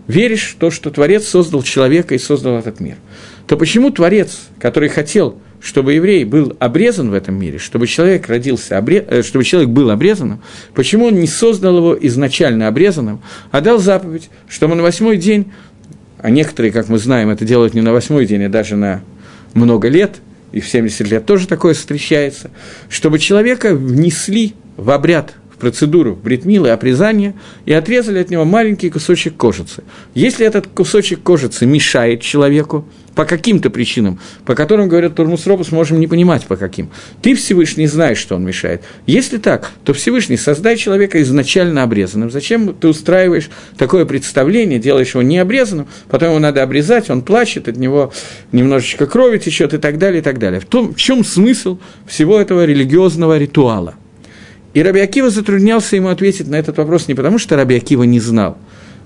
веришь 0.07 0.53
в 0.53 0.55
то, 0.55 0.71
что 0.71 0.89
Творец 0.89 1.27
создал 1.27 1.61
человека 1.61 2.15
и 2.15 2.17
создал 2.17 2.57
этот 2.57 2.79
мир, 2.79 2.95
то 3.45 3.57
почему 3.57 3.91
Творец, 3.91 4.39
который 4.57 4.89
хотел 4.89 5.37
чтобы 5.61 5.93
еврей 5.93 6.25
был 6.25 6.55
обрезан 6.59 7.09
в 7.09 7.13
этом 7.13 7.39
мире, 7.39 7.57
чтобы 7.57 7.87
человек 7.87 8.27
родился, 8.27 8.83
э, 8.87 9.23
чтобы 9.23 9.43
человек 9.43 9.69
был 9.69 9.89
обрезанным, 9.89 10.41
почему 10.73 11.05
он 11.05 11.15
не 11.15 11.27
создал 11.27 11.77
его 11.77 11.97
изначально 12.01 12.67
обрезанным, 12.67 13.21
а 13.51 13.61
дал 13.61 13.79
заповедь, 13.79 14.29
чтобы 14.47 14.75
на 14.75 14.83
восьмой 14.83 15.17
день, 15.17 15.51
а 16.19 16.29
некоторые, 16.29 16.71
как 16.71 16.89
мы 16.89 16.97
знаем, 16.97 17.29
это 17.29 17.45
делают 17.45 17.73
не 17.73 17.81
на 17.81 17.93
восьмой 17.93 18.25
день, 18.25 18.43
а 18.43 18.49
даже 18.49 18.75
на 18.75 19.01
много 19.53 19.87
лет, 19.87 20.17
и 20.51 20.59
в 20.59 20.67
70 20.67 21.07
лет 21.09 21.25
тоже 21.25 21.47
такое 21.47 21.73
встречается, 21.73 22.51
чтобы 22.89 23.19
человека 23.19 23.75
внесли 23.75 24.53
в 24.77 24.89
обряд 24.91 25.33
в 25.55 25.57
процедуру 25.57 26.15
бритмилы, 26.15 26.69
обрезания, 26.69 27.33
и 27.65 27.73
отрезали 27.73 28.19
от 28.19 28.29
него 28.29 28.43
маленький 28.43 28.89
кусочек 28.89 29.37
кожицы. 29.37 29.83
Если 30.13 30.45
этот 30.45 30.67
кусочек 30.67 31.23
кожицы 31.23 31.65
мешает 31.65 32.21
человеку, 32.21 32.85
по 33.15 33.25
каким-то 33.25 33.69
причинам, 33.69 34.19
по 34.45 34.53
которым, 34.53 34.89
говорят 34.89 35.15
Турмус 35.15 35.47
Робус, 35.47 35.71
можем 35.71 35.99
не 35.99 36.07
понимать, 36.07 36.45
по 36.45 36.57
каким. 36.57 36.89
Ты 37.21 37.33
Всевышний 37.33 37.87
знаешь, 37.87 38.17
что 38.17 38.35
он 38.35 38.45
мешает. 38.45 38.83
Если 39.07 39.37
так, 39.37 39.71
то 39.85 39.93
Всевышний 39.93 40.37
создай 40.37 40.75
человека 40.75 41.21
изначально 41.21 41.83
обрезанным. 41.83 42.29
Зачем 42.29 42.73
ты 42.73 42.89
устраиваешь 42.89 43.49
такое 43.77 44.05
представление, 44.05 44.79
делаешь 44.79 45.13
его 45.13 45.21
необрезанным, 45.21 45.87
потом 46.09 46.29
его 46.29 46.39
надо 46.39 46.61
обрезать, 46.61 47.09
он 47.09 47.21
плачет, 47.21 47.67
от 47.69 47.77
него 47.77 48.11
немножечко 48.51 49.07
крови 49.07 49.37
течет 49.37 49.73
и 49.73 49.77
так 49.77 49.97
далее, 49.97 50.19
и 50.19 50.23
так 50.23 50.37
далее. 50.37 50.59
В, 50.59 50.65
том, 50.65 50.93
в 50.93 50.97
чем 50.97 51.23
смысл 51.23 51.79
всего 52.05 52.39
этого 52.39 52.65
религиозного 52.65 53.37
ритуала? 53.37 53.95
И 54.73 54.83
Раби 54.83 54.99
Акива 54.99 55.29
затруднялся 55.29 55.95
ему 55.95 56.09
ответить 56.09 56.49
на 56.49 56.55
этот 56.55 56.77
вопрос 56.77 57.07
не 57.07 57.13
потому, 57.13 57.39
что 57.39 57.55
Раби 57.55 57.77
Акива 57.77 58.03
не 58.03 58.19
знал, 58.19 58.57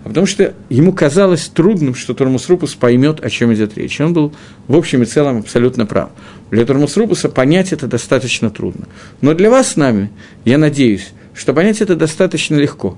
а 0.03 0.07
потому 0.07 0.25
что 0.25 0.53
ему 0.69 0.93
казалось 0.93 1.47
трудным, 1.47 1.93
что 1.93 2.13
Тормус 2.13 2.47
Рупус 2.47 2.75
поймет, 2.75 3.23
о 3.23 3.29
чем 3.29 3.53
идет 3.53 3.77
речь. 3.77 3.99
Он 3.99 4.13
был 4.13 4.33
в 4.67 4.75
общем 4.75 5.03
и 5.03 5.05
целом 5.05 5.39
абсолютно 5.39 5.85
прав. 5.85 6.11
Для 6.51 6.65
Тормус 6.65 6.95
Рупуса 6.95 7.27
понять 7.27 7.73
это 7.73 7.87
достаточно 7.87 8.49
трудно. 8.49 8.87
Но 9.21 9.33
для 9.33 9.49
вас 9.49 9.73
с 9.73 9.75
нами, 9.75 10.09
я 10.45 10.57
надеюсь, 10.57 11.09
что 11.33 11.53
понять 11.53 11.81
это 11.81 11.95
достаточно 11.95 12.55
легко. 12.55 12.97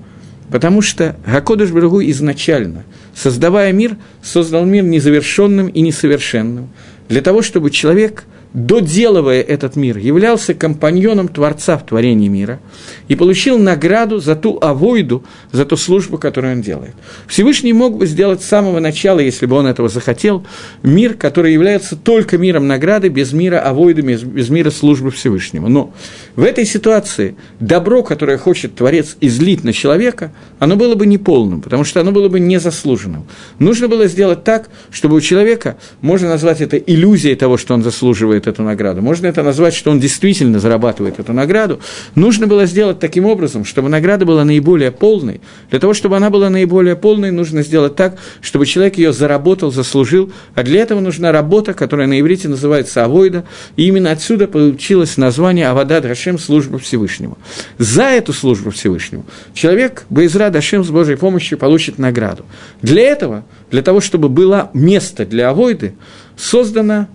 Потому 0.50 0.82
что 0.82 1.16
Гакодыш 1.26 1.70
Брагу 1.70 2.02
изначально, 2.02 2.84
создавая 3.14 3.72
мир, 3.72 3.96
создал 4.22 4.64
мир 4.64 4.84
незавершенным 4.84 5.68
и 5.68 5.80
несовершенным. 5.80 6.68
Для 7.08 7.20
того, 7.20 7.42
чтобы 7.42 7.70
человек– 7.70 8.24
доделывая 8.54 9.40
этот 9.40 9.76
мир, 9.76 9.96
являлся 9.96 10.54
компаньоном 10.54 11.28
Творца 11.28 11.78
в 11.78 11.86
творении 11.86 12.28
мира 12.28 12.60
и 13.08 13.16
получил 13.16 13.58
награду 13.58 14.18
за 14.18 14.36
ту 14.36 14.58
авойду, 14.60 15.24
за 15.52 15.64
ту 15.64 15.76
службу, 15.76 16.18
которую 16.18 16.54
он 16.54 16.62
делает. 16.62 16.94
Всевышний 17.26 17.72
мог 17.72 17.96
бы 17.96 18.06
сделать 18.06 18.42
с 18.42 18.46
самого 18.46 18.78
начала, 18.80 19.20
если 19.20 19.46
бы 19.46 19.56
он 19.56 19.66
этого 19.66 19.88
захотел, 19.88 20.44
мир, 20.82 21.14
который 21.14 21.52
является 21.52 21.96
только 21.96 22.36
миром 22.36 22.66
награды, 22.66 23.08
без 23.08 23.32
мира 23.32 23.60
авойды, 23.60 24.02
без, 24.02 24.22
без 24.22 24.50
мира 24.50 24.70
службы 24.70 25.10
Всевышнему. 25.10 25.68
Но 25.68 25.94
в 26.36 26.42
этой 26.42 26.66
ситуации 26.66 27.36
добро, 27.58 28.02
которое 28.02 28.36
хочет 28.36 28.74
Творец 28.74 29.16
излить 29.20 29.64
на 29.64 29.72
человека, 29.72 30.32
оно 30.58 30.76
было 30.76 30.94
бы 30.94 31.06
неполным, 31.06 31.62
потому 31.62 31.84
что 31.84 32.00
оно 32.00 32.12
было 32.12 32.28
бы 32.28 32.38
незаслуженным. 32.38 33.26
Нужно 33.58 33.88
было 33.88 34.06
сделать 34.08 34.44
так, 34.44 34.68
чтобы 34.90 35.16
у 35.16 35.20
человека, 35.20 35.76
можно 36.02 36.28
назвать 36.28 36.60
это 36.60 36.76
иллюзией 36.76 37.34
того, 37.34 37.56
что 37.56 37.74
он 37.74 37.82
заслуживает 37.82 38.41
зарабатывает 38.42 38.46
эту 38.46 38.62
награду. 38.62 39.02
Можно 39.02 39.26
это 39.28 39.42
назвать, 39.42 39.74
что 39.74 39.90
он 39.90 40.00
действительно 40.00 40.58
зарабатывает 40.58 41.18
эту 41.18 41.32
награду. 41.32 41.80
Нужно 42.14 42.46
было 42.46 42.66
сделать 42.66 42.98
таким 42.98 43.26
образом, 43.26 43.64
чтобы 43.64 43.88
награда 43.88 44.24
была 44.24 44.44
наиболее 44.44 44.90
полной. 44.90 45.40
Для 45.70 45.80
того, 45.80 45.94
чтобы 45.94 46.16
она 46.16 46.30
была 46.30 46.50
наиболее 46.50 46.96
полной, 46.96 47.30
нужно 47.30 47.62
сделать 47.62 47.96
так, 47.96 48.18
чтобы 48.40 48.66
человек 48.66 48.98
ее 48.98 49.12
заработал, 49.12 49.70
заслужил. 49.70 50.32
А 50.54 50.62
для 50.62 50.80
этого 50.80 51.00
нужна 51.00 51.32
работа, 51.32 51.74
которая 51.74 52.06
на 52.06 52.18
иврите 52.20 52.48
называется 52.48 53.04
авойда. 53.04 53.44
И 53.76 53.86
именно 53.86 54.10
отсюда 54.10 54.46
получилось 54.46 55.16
название 55.16 55.68
Авада 55.68 56.00
Дашем 56.00 56.38
служба 56.38 56.78
Всевышнему. 56.78 57.38
За 57.78 58.04
эту 58.04 58.32
службу 58.32 58.70
Всевышнему 58.70 59.24
человек, 59.54 60.04
Боизра 60.10 60.50
Дашем 60.50 60.84
с 60.84 60.90
Божьей 60.90 61.16
помощью, 61.16 61.58
получит 61.58 61.98
награду. 61.98 62.44
Для 62.82 63.02
этого, 63.02 63.44
для 63.70 63.82
того, 63.82 64.00
чтобы 64.00 64.28
было 64.28 64.70
место 64.74 65.24
для 65.24 65.50
авойды, 65.50 65.94
создана 66.36 67.08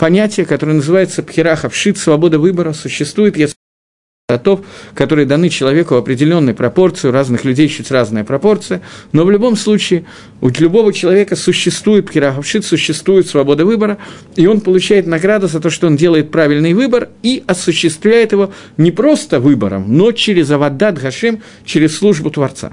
понятие, 0.00 0.46
которое 0.46 0.72
называется 0.72 1.22
пхерах, 1.22 1.66
обшит, 1.66 1.98
свобода 1.98 2.38
выбора, 2.38 2.72
существует, 2.72 3.36
если 3.36 3.54
готов, 4.30 4.60
которые 4.94 5.26
даны 5.26 5.50
человеку 5.50 5.92
в 5.94 5.98
определенной 5.98 6.54
пропорции, 6.54 7.08
у 7.08 7.12
разных 7.12 7.44
людей 7.44 7.68
чуть 7.68 7.90
разная 7.90 8.24
пропорция, 8.24 8.80
но 9.12 9.26
в 9.26 9.30
любом 9.30 9.56
случае 9.56 10.06
у 10.40 10.48
любого 10.48 10.94
человека 10.94 11.36
существует 11.36 12.06
пхераховшит, 12.06 12.64
существует 12.64 13.26
свобода 13.26 13.66
выбора, 13.66 13.98
и 14.36 14.46
он 14.46 14.62
получает 14.62 15.06
награду 15.06 15.48
за 15.48 15.60
то, 15.60 15.68
что 15.68 15.86
он 15.86 15.96
делает 15.96 16.30
правильный 16.30 16.72
выбор 16.72 17.10
и 17.22 17.44
осуществляет 17.46 18.32
его 18.32 18.54
не 18.78 18.92
просто 18.92 19.38
выбором, 19.38 19.84
но 19.98 20.12
через 20.12 20.50
аваддат 20.50 20.98
Гашем, 20.98 21.42
через 21.66 21.98
службу 21.98 22.30
Творца. 22.30 22.72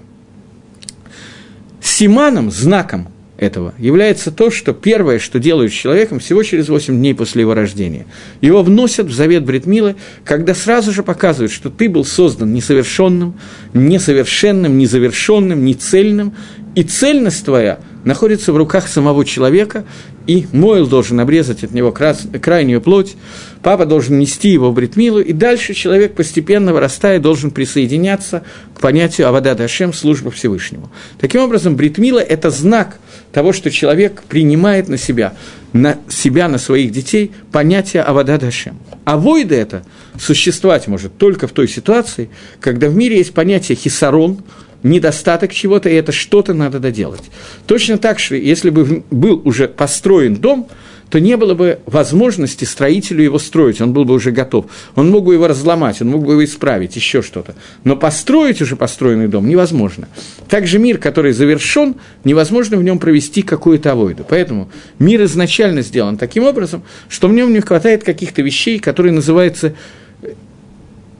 Симаном, 1.82 2.52
знаком 2.52 3.10
этого 3.38 3.74
является 3.78 4.32
то, 4.32 4.50
что 4.50 4.74
первое, 4.74 5.20
что 5.20 5.40
делают 5.40 5.72
с 5.72 5.76
человеком 5.76 6.20
всего 6.20 6.42
через 6.44 6.70
8 6.70 6.96
дней 6.96 7.14
после 7.14 7.42
его 7.42 7.54
рождения. 7.54 8.06
Его 8.42 8.64
вносят 8.64 9.08
в 9.08 9.14
завет 9.14 9.46
Бритмилы, 9.46 9.96
когда 10.26 10.56
сразу 10.56 10.92
же 10.92 11.04
показывают, 11.04 11.52
что 11.52 11.70
ты 11.70 11.88
был 11.88 12.04
создан 12.04 12.54
несовершенным, 12.54 13.40
несовершенным, 13.74 14.78
незавершенным, 14.78 15.64
нецельным, 15.64 16.34
И 16.78 16.84
цельность 16.84 17.44
твоя 17.44 17.80
находится 18.04 18.54
в 18.54 18.58
руках 18.58 18.88
самого 18.88 19.26
человека, 19.26 19.84
и 20.28 20.46
Мойл 20.52 20.86
должен 20.86 21.20
обрезать 21.20 21.64
от 21.64 21.72
него 21.72 21.92
крас, 21.92 22.28
крайнюю 22.40 22.82
плоть, 22.82 23.16
папа 23.64 23.88
должен 23.88 24.20
нести 24.20 24.50
его 24.50 24.70
в 24.70 24.76
Бритмилу, 24.76 25.20
и 25.20 25.34
дальше 25.34 25.74
человек 25.74 26.14
постепенно 26.14 26.74
вырастая 26.74 27.20
должен 27.20 27.50
присоединяться 27.50 28.44
к 28.76 28.80
понятию 28.80 29.28
Авада 29.28 29.56
Дашем, 29.56 29.92
служба 29.92 30.30
Всевышнему. 30.30 30.92
Таким 31.20 31.42
образом, 31.42 31.76
Бритмила– 31.76 32.20
это 32.20 32.52
знак 32.52 33.00
того, 33.38 33.54
что 33.54 33.70
человек 33.70 34.24
принимает 34.24 34.90
на 34.90 34.98
себя, 34.98 35.36
на 35.72 36.00
себя, 36.10 36.48
на 36.48 36.58
своих 36.58 36.92
детей 36.92 37.32
понятие 37.52 38.02
Авада 38.02 38.40
Дашем. 38.40 38.80
А 39.06 39.16
войда 39.16 39.54
это 39.54 39.84
существовать 40.20 40.88
может 40.88 41.16
только 41.20 41.48
в 41.48 41.52
той 41.52 41.68
ситуации, 41.68 42.32
когда 42.60 42.90
в 42.90 42.96
мире 42.96 43.18
есть 43.20 43.36
понятие 43.36 43.76
хисарон– 43.76 44.40
недостаток 44.84 45.54
чего-то, 45.54 45.88
и 45.88 45.94
это 45.94 46.12
что-то 46.12 46.54
надо 46.54 46.80
доделать. 46.80 47.24
Точно 47.68 48.00
так 48.00 48.20
же, 48.20 48.38
если 48.38 48.72
бы 48.72 49.04
был 49.12 49.42
уже 49.46 49.68
построен 49.68 50.36
дом, 50.36 50.68
то 51.10 51.20
не 51.20 51.38
было 51.38 51.54
бы 51.54 51.80
возможности 51.86 52.66
строителю 52.66 53.24
его 53.24 53.40
строить, 53.40 53.82
он 53.82 53.94
был 53.94 54.06
бы 54.06 54.14
уже 54.14 54.32
готов. 54.32 54.66
Он 54.96 55.10
мог 55.10 55.26
бы 55.26 55.34
его 55.34 55.48
разломать, 55.48 56.02
он 56.02 56.10
мог 56.10 56.26
бы 56.26 56.34
его 56.34 56.44
исправить, 56.44 56.96
еще 56.96 57.22
что-то. 57.22 57.56
Но 57.84 57.96
построить 57.96 58.62
уже 58.62 58.76
построенный 58.76 59.28
дом 59.28 59.48
невозможно. 59.48 60.08
Также 60.50 60.80
мир, 60.80 60.98
который 60.98 61.32
завершен, 61.32 61.96
невозможно 62.24 62.78
в 62.78 62.84
нем 62.84 63.00
провести 63.00 63.42
какую-то 63.42 63.94
авойду. 63.94 64.26
Поэтому 64.28 64.70
мир 65.00 65.24
изначально 65.24 65.82
сделан 65.82 66.18
таким 66.18 66.44
образом, 66.44 66.84
что 67.10 67.28
в 67.28 67.34
нем 67.34 67.54
не 67.54 67.62
хватает 67.62 68.04
каких-то 68.04 68.42
вещей, 68.42 68.80
которые 68.80 69.14
называются 69.14 69.74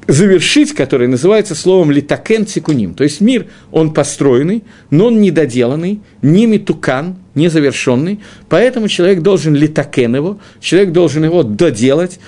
завершить 0.08 0.74
который 0.74 1.08
называется 1.08 1.54
словом 1.54 1.92
«литакен 1.92 2.46
тикуним». 2.46 2.94
То 2.94 3.04
есть 3.04 3.22
мир, 3.22 3.48
он 3.72 3.94
построенный, 3.94 4.64
но 4.90 5.08
он 5.08 5.22
недоделанный, 5.22 6.02
не 6.22 6.46
метукан, 6.46 7.18
не 7.36 7.50
завершенный, 7.50 8.22
поэтому 8.50 8.88
человек 8.88 9.22
должен 9.22 9.54
литакен 9.54 10.16
его, 10.16 10.40
человек 10.60 10.92
должен 10.92 11.26
его 11.26 11.44
доделать. 11.44 12.20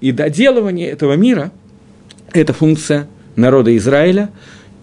И 0.00 0.12
доделывание 0.12 0.90
этого 0.90 1.14
мира– 1.14 1.52
это 2.32 2.52
функция 2.52 3.08
народа 3.36 3.76
Израиля, 3.76 4.30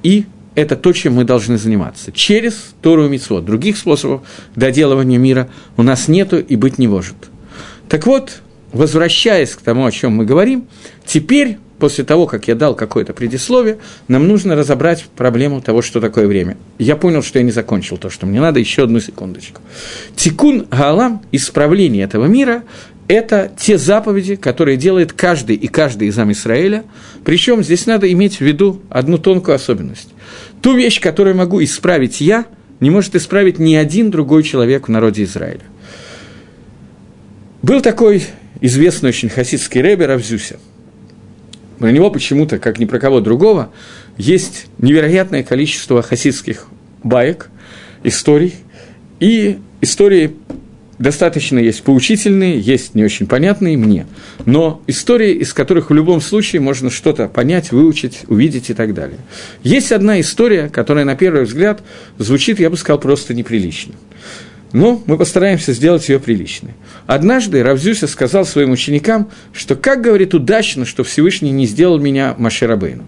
и 0.02 0.26
это 0.56 0.76
то, 0.76 0.94
чем 0.94 1.16
мы 1.16 1.24
должны 1.24 1.58
заниматься. 1.58 2.12
Через 2.12 2.74
Тору 2.82 3.06
и 3.06 3.10
Митцвот. 3.10 3.44
Других 3.44 3.76
способов 3.78 4.22
доделывания 4.56 5.18
мира 5.18 5.50
у 5.78 5.84
нас 5.84 6.08
нету 6.08 6.40
и 6.40 6.56
быть 6.56 6.78
не 6.78 6.88
может. 6.88 7.16
Так 7.90 8.06
вот, 8.06 8.43
возвращаясь 8.74 9.52
к 9.52 9.62
тому, 9.62 9.86
о 9.86 9.92
чем 9.92 10.14
мы 10.14 10.26
говорим, 10.26 10.68
теперь, 11.06 11.58
после 11.80 12.04
того, 12.04 12.26
как 12.26 12.48
я 12.48 12.56
дал 12.56 12.76
какое-то 12.76 13.14
предисловие, 13.14 13.78
нам 14.08 14.28
нужно 14.28 14.56
разобрать 14.56 15.06
проблему 15.16 15.62
того, 15.62 15.82
что 15.82 16.02
такое 16.02 16.28
время. 16.28 16.58
Я 16.80 16.96
понял, 16.96 17.24
что 17.24 17.40
я 17.40 17.46
не 17.46 17.52
закончил 17.52 17.98
то, 17.98 18.10
что 18.10 18.26
мне 18.26 18.42
надо, 18.42 18.60
еще 18.60 18.84
одну 18.84 19.00
секундочку. 19.00 19.62
Тикун 20.16 20.68
Гаалам, 20.70 21.22
исправление 21.32 22.04
этого 22.04 22.26
мира, 22.26 22.64
это 23.08 23.52
те 23.58 23.78
заповеди, 23.78 24.36
которые 24.36 24.78
делает 24.78 25.14
каждый 25.14 25.56
и 25.56 25.68
каждый 25.68 26.08
из 26.08 26.18
Израиля. 26.18 26.84
Причем 27.26 27.62
здесь 27.62 27.86
надо 27.86 28.12
иметь 28.12 28.38
в 28.38 28.42
виду 28.42 28.82
одну 28.90 29.18
тонкую 29.18 29.56
особенность. 29.56 30.10
Ту 30.62 30.76
вещь, 30.76 31.02
которую 31.02 31.36
могу 31.36 31.62
исправить 31.64 32.22
я, 32.22 32.46
не 32.80 32.90
может 32.90 33.16
исправить 33.16 33.60
ни 33.60 33.76
один 33.76 34.10
другой 34.10 34.44
человек 34.44 34.88
в 34.88 34.92
народе 34.92 35.24
Израиля. 35.24 35.64
Был 37.62 37.82
такой 37.82 38.24
известный 38.62 39.10
очень 39.10 39.30
хасидский 39.30 39.82
рэбер 39.82 40.10
Равзюся. 40.10 40.60
Про 41.80 41.92
него 41.92 42.10
почему-то, 42.12 42.60
как 42.60 42.80
ни 42.80 42.86
про 42.86 43.00
кого 43.00 43.20
другого, 43.20 43.72
есть 44.18 44.68
невероятное 44.78 45.44
количество 45.44 46.02
хасидских 46.02 46.68
баек, 47.04 47.50
историй, 48.04 48.56
и 49.20 49.60
истории 49.82 50.36
достаточно 51.00 51.60
есть 51.60 51.84
поучительные, 51.84 52.60
есть 52.60 52.96
не 52.96 53.04
очень 53.04 53.28
понятные 53.28 53.78
мне, 53.78 54.06
но 54.46 54.82
истории, 54.88 55.34
из 55.34 55.54
которых 55.54 55.90
в 55.90 55.94
любом 55.94 56.22
случае 56.22 56.62
можно 56.62 56.90
что-то 56.90 57.28
понять, 57.28 57.72
выучить, 57.72 58.22
увидеть 58.28 58.70
и 58.70 58.74
так 58.74 58.94
далее. 58.94 59.20
Есть 59.64 59.92
одна 59.92 60.20
история, 60.22 60.70
которая 60.70 61.06
на 61.06 61.16
первый 61.16 61.44
взгляд 61.44 61.84
звучит, 62.18 62.60
я 62.60 62.70
бы 62.70 62.78
сказал, 62.78 63.00
просто 63.00 63.34
неприлично. 63.34 63.94
Но 64.74 65.02
мы 65.06 65.18
постараемся 65.18 65.72
сделать 65.72 66.10
ее 66.10 66.20
приличной. 66.20 66.72
Однажды 67.06 67.64
Равзюся 67.64 68.08
сказал 68.08 68.44
своим 68.44 68.72
ученикам, 68.72 69.30
что 69.54 69.76
как 69.76 70.02
говорит 70.02 70.34
удачно, 70.34 70.86
что 70.86 71.04
Всевышний 71.04 71.52
не 71.52 71.68
сделал 71.68 72.00
меня 72.00 72.36
Маширабейну. 72.38 73.06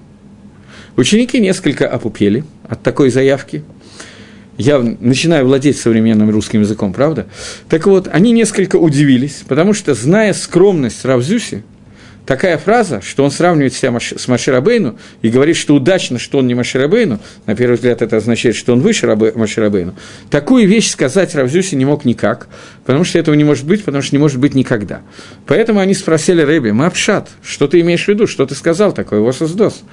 Ученики 0.95 1.39
несколько 1.39 1.87
опупели 1.89 2.43
от 2.69 2.83
такой 2.83 3.09
заявки. 3.09 3.63
Я 4.57 4.79
начинаю 4.79 5.45
владеть 5.45 5.77
современным 5.77 6.29
русским 6.29 6.61
языком, 6.61 6.93
правда? 6.93 7.25
Так 7.67 7.87
вот, 7.87 8.07
они 8.09 8.31
несколько 8.31 8.77
удивились, 8.77 9.43
потому 9.45 9.73
что, 9.73 9.93
зная 9.95 10.33
скромность 10.33 11.03
Равзюси, 11.03 11.63
такая 12.25 12.57
фраза, 12.57 13.01
что 13.01 13.23
он 13.23 13.31
сравнивает 13.31 13.73
себя 13.73 13.97
с 13.99 14.27
Маширабейну 14.27 14.97
и 15.21 15.29
говорит, 15.29 15.55
что 15.55 15.75
удачно, 15.75 16.19
что 16.19 16.39
он 16.39 16.47
не 16.47 16.55
Маширабейну, 16.55 17.19
на 17.45 17.55
первый 17.55 17.75
взгляд 17.75 18.01
это 18.01 18.17
означает, 18.17 18.55
что 18.55 18.73
он 18.73 18.81
выше 18.81 19.07
Маширабейну, 19.07 19.95
такую 20.29 20.67
вещь 20.67 20.89
сказать 20.89 21.35
Равзюси 21.35 21.75
не 21.75 21.85
мог 21.85 22.05
никак, 22.05 22.47
потому 22.85 23.03
что 23.03 23.19
этого 23.19 23.35
не 23.35 23.43
может 23.43 23.65
быть, 23.65 23.83
потому 23.83 24.01
что 24.01 24.15
не 24.15 24.19
может 24.19 24.39
быть 24.39 24.55
никогда. 24.55 25.01
Поэтому 25.45 25.79
они 25.79 25.93
спросили 25.93 26.41
Рэби, 26.41 26.71
Мапшат, 26.71 27.29
что 27.43 27.67
ты 27.67 27.79
имеешь 27.81 28.05
в 28.05 28.07
виду, 28.07 28.27
что 28.27 28.45
ты 28.45 28.55
сказал 28.55 28.91
такое, 28.91 29.19
его 29.19 29.31
создос? 29.31 29.83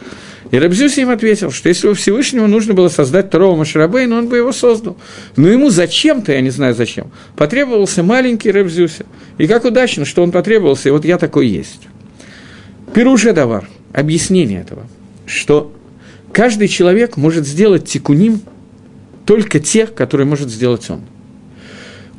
И 0.51 0.59
Рабзюси 0.59 1.01
им 1.01 1.11
ответил, 1.11 1.51
что 1.51 1.71
если 1.71 1.89
бы 1.89 1.95
Всевышнему 1.95 2.47
нужно 2.47 2.75
было 2.75 2.89
создать 2.89 3.29
второго 3.29 3.57
Маширабейна, 3.57 4.19
он 4.19 4.29
бы 4.29 4.37
его 4.37 4.53
создал. 4.53 4.99
Но 5.37 5.49
ему 5.49 5.71
зачем-то, 5.71 6.33
я 6.33 6.43
не 6.43 6.51
знаю 6.51 6.75
зачем, 6.75 7.11
потребовался 7.37 8.03
маленький 8.03 8.51
Рабзюся. 8.51 9.07
И 9.39 9.47
как 9.47 9.65
удачно, 9.65 10.05
что 10.05 10.23
он 10.23 10.31
потребовался, 10.31 10.91
и 10.91 10.93
вот 10.93 11.07
я 11.07 11.17
такой 11.17 11.47
есть. 11.47 11.89
Пируше 12.95 13.33
давар, 13.33 13.69
объяснение 13.93 14.61
этого, 14.61 14.87
что 15.25 15.73
каждый 16.33 16.69
человек 16.69 17.17
может 17.17 17.47
сделать 17.47 17.87
тикуним 17.87 18.43
только 19.25 19.61
те, 19.61 19.87
которые 19.87 20.27
может 20.27 20.51
сделать 20.51 20.91
он. 20.91 21.01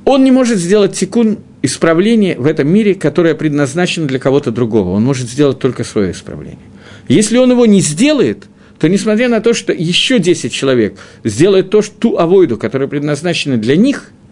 Он 0.05 0.23
не 0.23 0.31
может 0.31 0.57
сделать 0.57 0.93
тикун 0.93 1.37
исправление 1.61 2.37
в 2.37 2.47
этом 2.47 2.67
мире, 2.67 2.95
которое 2.95 3.35
предназначено 3.35 4.07
для 4.07 4.19
кого-то 4.19 4.51
другого. 4.51 4.89
Он 4.89 5.03
может 5.03 5.29
сделать 5.29 5.59
только 5.59 5.83
свое 5.83 6.11
исправление. 6.11 6.57
Если 7.07 7.37
он 7.37 7.51
его 7.51 7.65
не 7.65 7.79
сделает, 7.79 8.45
то 8.79 8.89
несмотря 8.89 9.29
на 9.29 9.41
то, 9.41 9.53
что 9.53 9.71
еще 9.71 10.19
10 10.19 10.51
человек 10.51 10.97
сделают 11.23 11.69
то, 11.69 11.81
что, 11.81 11.95
ту 11.95 12.17
авойду, 12.17 12.57
которая 12.57 12.87
предназначена 12.87 13.57
для 13.57 13.75
них– 13.77 14.11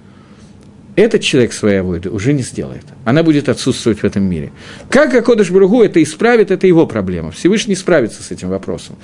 этот 1.02 1.22
человек 1.22 1.54
своей 1.54 1.80
авойды 1.80 2.10
уже 2.10 2.34
не 2.34 2.44
сделает. 2.44 2.84
Она 3.06 3.24
будет 3.24 3.50
отсутствовать 3.50 4.00
в 4.00 4.04
этом 4.04 4.24
мире. 4.24 4.52
Как 4.90 5.14
Акодыш 5.14 5.52
Бругу 5.52 5.84
это 5.84 6.02
исправит, 6.02 6.52
это 6.52 6.68
его 6.68 6.88
проблема. 6.88 7.32
Всевышний 7.32 7.76
справится 7.76 8.24
с 8.24 8.32
этим 8.32 8.50
вопросом. 8.50 8.96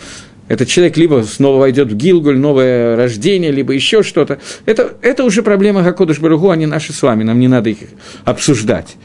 Этот 0.47 0.69
человек 0.69 0.95
либо 0.97 1.23
снова 1.23 1.60
войдет 1.60 1.91
в 1.91 1.95
Гилгуль, 1.95 2.38
новое 2.38 2.95
рождение, 2.95 3.51
либо 3.51 3.73
еще 3.73 4.01
что-то. 4.01 4.39
Это, 4.65 4.95
это 5.01 5.23
уже 5.23 5.43
проблема 5.43 5.83
Гакодыш 5.83 6.19
Баругу, 6.19 6.49
они 6.49 6.65
наши 6.65 6.93
с 6.93 7.01
вами, 7.01 7.23
нам 7.23 7.39
не 7.39 7.47
надо 7.47 7.69
их 7.69 7.79
обсуждать. 8.23 8.95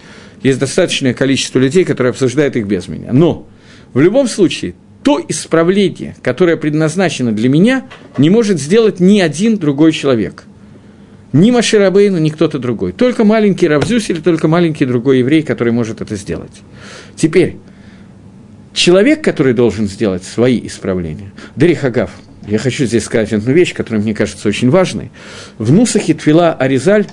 Есть 0.42 0.58
достаточное 0.58 1.14
количество 1.14 1.58
людей, 1.58 1.84
которые 1.84 2.10
обсуждают 2.10 2.56
их 2.56 2.66
без 2.66 2.88
меня. 2.88 3.12
Но 3.12 3.46
в 3.92 4.00
любом 4.00 4.28
случае, 4.28 4.74
то 5.02 5.20
исправление, 5.28 6.16
которое 6.22 6.56
предназначено 6.56 7.32
для 7.32 7.48
меня, 7.48 7.86
не 8.18 8.30
может 8.30 8.60
сделать 8.60 9.00
ни 9.00 9.20
один 9.20 9.58
другой 9.58 9.92
человек– 9.92 10.44
ни 11.32 11.50
Маширабейну, 11.50 12.18
ни 12.18 12.28
кто-то 12.28 12.58
другой. 12.58 12.92
Только 12.92 13.24
маленький 13.24 13.68
Равзюс 13.68 14.10
или 14.10 14.20
только 14.20 14.48
маленький 14.48 14.84
другой 14.84 15.18
еврей, 15.20 15.42
который 15.42 15.72
может 15.72 16.00
это 16.00 16.16
сделать. 16.16 16.62
Теперь, 17.16 17.56
человек, 18.74 19.22
который 19.22 19.54
должен 19.54 19.88
сделать 19.88 20.24
свои 20.24 20.60
исправления, 20.66 21.32
Дерихагав, 21.56 22.10
я 22.46 22.58
хочу 22.58 22.86
здесь 22.86 23.04
сказать 23.04 23.32
одну 23.32 23.52
вещь, 23.52 23.72
которая 23.72 24.02
мне 24.02 24.14
кажется 24.14 24.48
очень 24.48 24.68
важной. 24.68 25.10
В 25.58 25.72
Нусахе 25.72 26.12
Твила 26.14 26.52
Аризаль, 26.52 27.06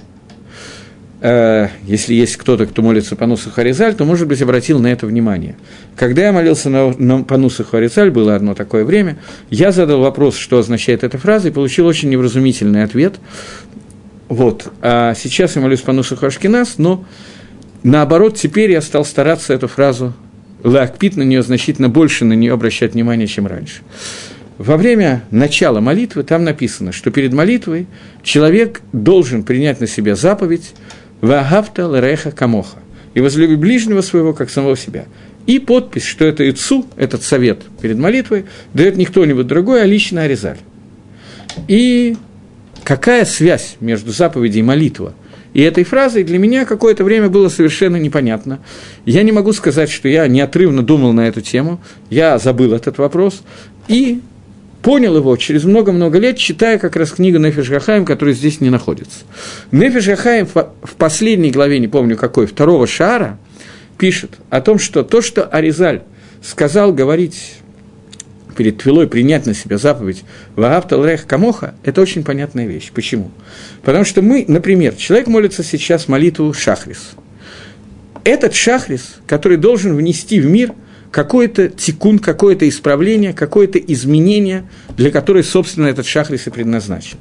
э, 1.21 1.67
если 1.85 2.15
есть 2.15 2.37
кто-то, 2.37 2.65
кто 2.65 2.81
молится 2.81 3.15
по 3.15 3.27
Нусаху 3.27 3.61
Аризаль, 3.61 3.93
то, 3.93 4.05
может 4.05 4.27
быть, 4.27 4.41
обратил 4.41 4.79
на 4.79 4.87
это 4.87 5.05
внимание. 5.05 5.55
Когда 5.95 6.23
я 6.23 6.31
молился 6.31 6.69
на, 6.69 6.91
на, 6.97 7.23
по 7.23 7.37
Нусаху 7.37 7.77
Аризаль, 7.77 8.09
было 8.09 8.35
одно 8.35 8.55
такое 8.55 8.83
время, 8.83 9.17
я 9.51 9.71
задал 9.71 10.01
вопрос, 10.01 10.35
что 10.35 10.57
означает 10.57 11.03
эта 11.03 11.19
фраза, 11.19 11.49
и 11.49 11.51
получил 11.51 11.85
очень 11.85 12.09
невразумительный 12.09 12.83
ответ. 12.83 13.19
Вот. 14.29 14.71
А 14.81 15.15
сейчас 15.15 15.55
я 15.55 15.61
молюсь 15.61 15.81
по 15.81 15.91
Нусаху 15.91 16.27
Ашкинас, 16.27 16.77
но 16.77 17.03
наоборот, 17.83 18.37
теперь 18.37 18.71
я 18.71 18.81
стал 18.81 19.03
стараться 19.03 19.53
эту 19.53 19.67
фразу 19.67 20.13
лакпит 20.63 21.15
на 21.15 21.23
нее 21.23 21.41
значительно 21.41 21.89
больше 21.89 22.25
на 22.25 22.33
нее 22.33 22.53
обращать 22.53 22.93
внимание, 22.93 23.27
чем 23.27 23.47
раньше. 23.47 23.81
Во 24.57 24.77
время 24.77 25.23
начала 25.31 25.79
молитвы 25.79 26.23
там 26.23 26.43
написано, 26.43 26.91
что 26.91 27.11
перед 27.11 27.33
молитвой 27.33 27.87
человек 28.23 28.81
должен 28.91 29.43
принять 29.43 29.79
на 29.79 29.87
себя 29.87 30.15
заповедь 30.15 30.73
«Вагавта 31.21 31.83
лереха 31.83 32.31
камоха» 32.31 32.79
и 33.13 33.21
возлюби 33.21 33.55
ближнего 33.55 34.01
своего, 34.01 34.33
как 34.33 34.49
самого 34.49 34.77
себя. 34.77 35.05
И 35.47 35.59
подпись, 35.59 36.03
что 36.03 36.25
это 36.25 36.43
Ицу, 36.43 36.85
этот 36.97 37.23
совет 37.23 37.61
перед 37.81 37.97
молитвой, 37.97 38.45
дает 38.73 38.97
не 38.97 39.05
кто-нибудь 39.05 39.47
другой, 39.47 39.81
а 39.81 39.85
лично 39.85 40.23
Аризаль. 40.23 40.59
И 41.67 42.17
какая 42.89 43.23
связь 43.23 43.75
между 43.79 44.11
заповедью 44.11 44.61
и 44.61 44.63
молитвой 44.63 45.11
и 45.53 45.61
этой 45.61 45.83
фразой 45.83 46.23
для 46.23 46.39
меня 46.39 46.65
какое-то 46.65 47.03
время 47.03 47.29
было 47.29 47.47
совершенно 47.47 47.97
непонятно. 47.97 48.59
Я 49.05 49.21
не 49.21 49.31
могу 49.31 49.53
сказать, 49.53 49.91
что 49.91 50.07
я 50.07 50.27
неотрывно 50.27 50.81
думал 50.81 51.13
на 51.13 51.27
эту 51.27 51.41
тему, 51.41 51.79
я 52.09 52.39
забыл 52.39 52.73
этот 52.73 52.97
вопрос, 52.97 53.43
и 53.87 54.21
понял 54.81 55.17
его 55.17 55.37
через 55.37 55.65
много-много 55.65 56.17
лет, 56.17 56.37
читая 56.37 56.79
как 56.79 56.95
раз 56.95 57.11
книгу 57.11 57.37
Нефиш 57.37 57.69
Гахаем, 57.69 58.05
которая 58.05 58.33
здесь 58.33 58.59
не 58.59 58.71
находится. 58.71 59.19
Нефиш 59.71 60.07
Гахаем 60.07 60.47
в 60.47 60.95
последней 60.97 61.51
главе, 61.51 61.77
не 61.77 61.87
помню 61.87 62.17
какой, 62.17 62.47
второго 62.47 62.87
шара, 62.87 63.37
пишет 63.99 64.31
о 64.49 64.61
том, 64.61 64.79
что 64.79 65.03
то, 65.03 65.21
что 65.21 65.43
Аризаль 65.43 66.01
сказал 66.41 66.91
говорить 66.91 67.58
перед 68.59 68.77
Твилой 68.77 69.07
принять 69.07 69.45
на 69.45 69.53
себя 69.53 69.77
заповедь 69.77 70.25
«Вагаптал 70.57 71.05
рех 71.05 71.25
камоха»– 71.25 71.75
это 71.85 72.01
очень 72.01 72.25
понятная 72.25 72.65
вещь. 72.65 72.91
Почему? 72.93 73.31
Потому 73.83 74.03
что 74.03 74.21
мы, 74.21 74.43
например, 74.49 74.95
человек 74.95 75.27
молится 75.27 75.63
сейчас 75.63 76.09
молитву 76.09 76.51
Шахрис. 76.51 77.11
Этот 78.25 78.53
Шахрис, 78.53 79.15
который 79.27 79.55
должен 79.55 79.95
внести 79.95 80.41
в 80.41 80.45
мир 80.47 80.73
какой-то 81.09 81.69
тикун, 81.69 82.19
какое-то 82.19 82.67
исправление, 82.67 83.31
какое-то 83.31 83.79
изменение, 83.79 84.67
для 84.97 85.09
которой, 85.09 85.45
собственно, 85.45 85.87
этот 85.87 86.05
Шахрис 86.05 86.47
и 86.47 86.49
предназначен. 86.49 87.17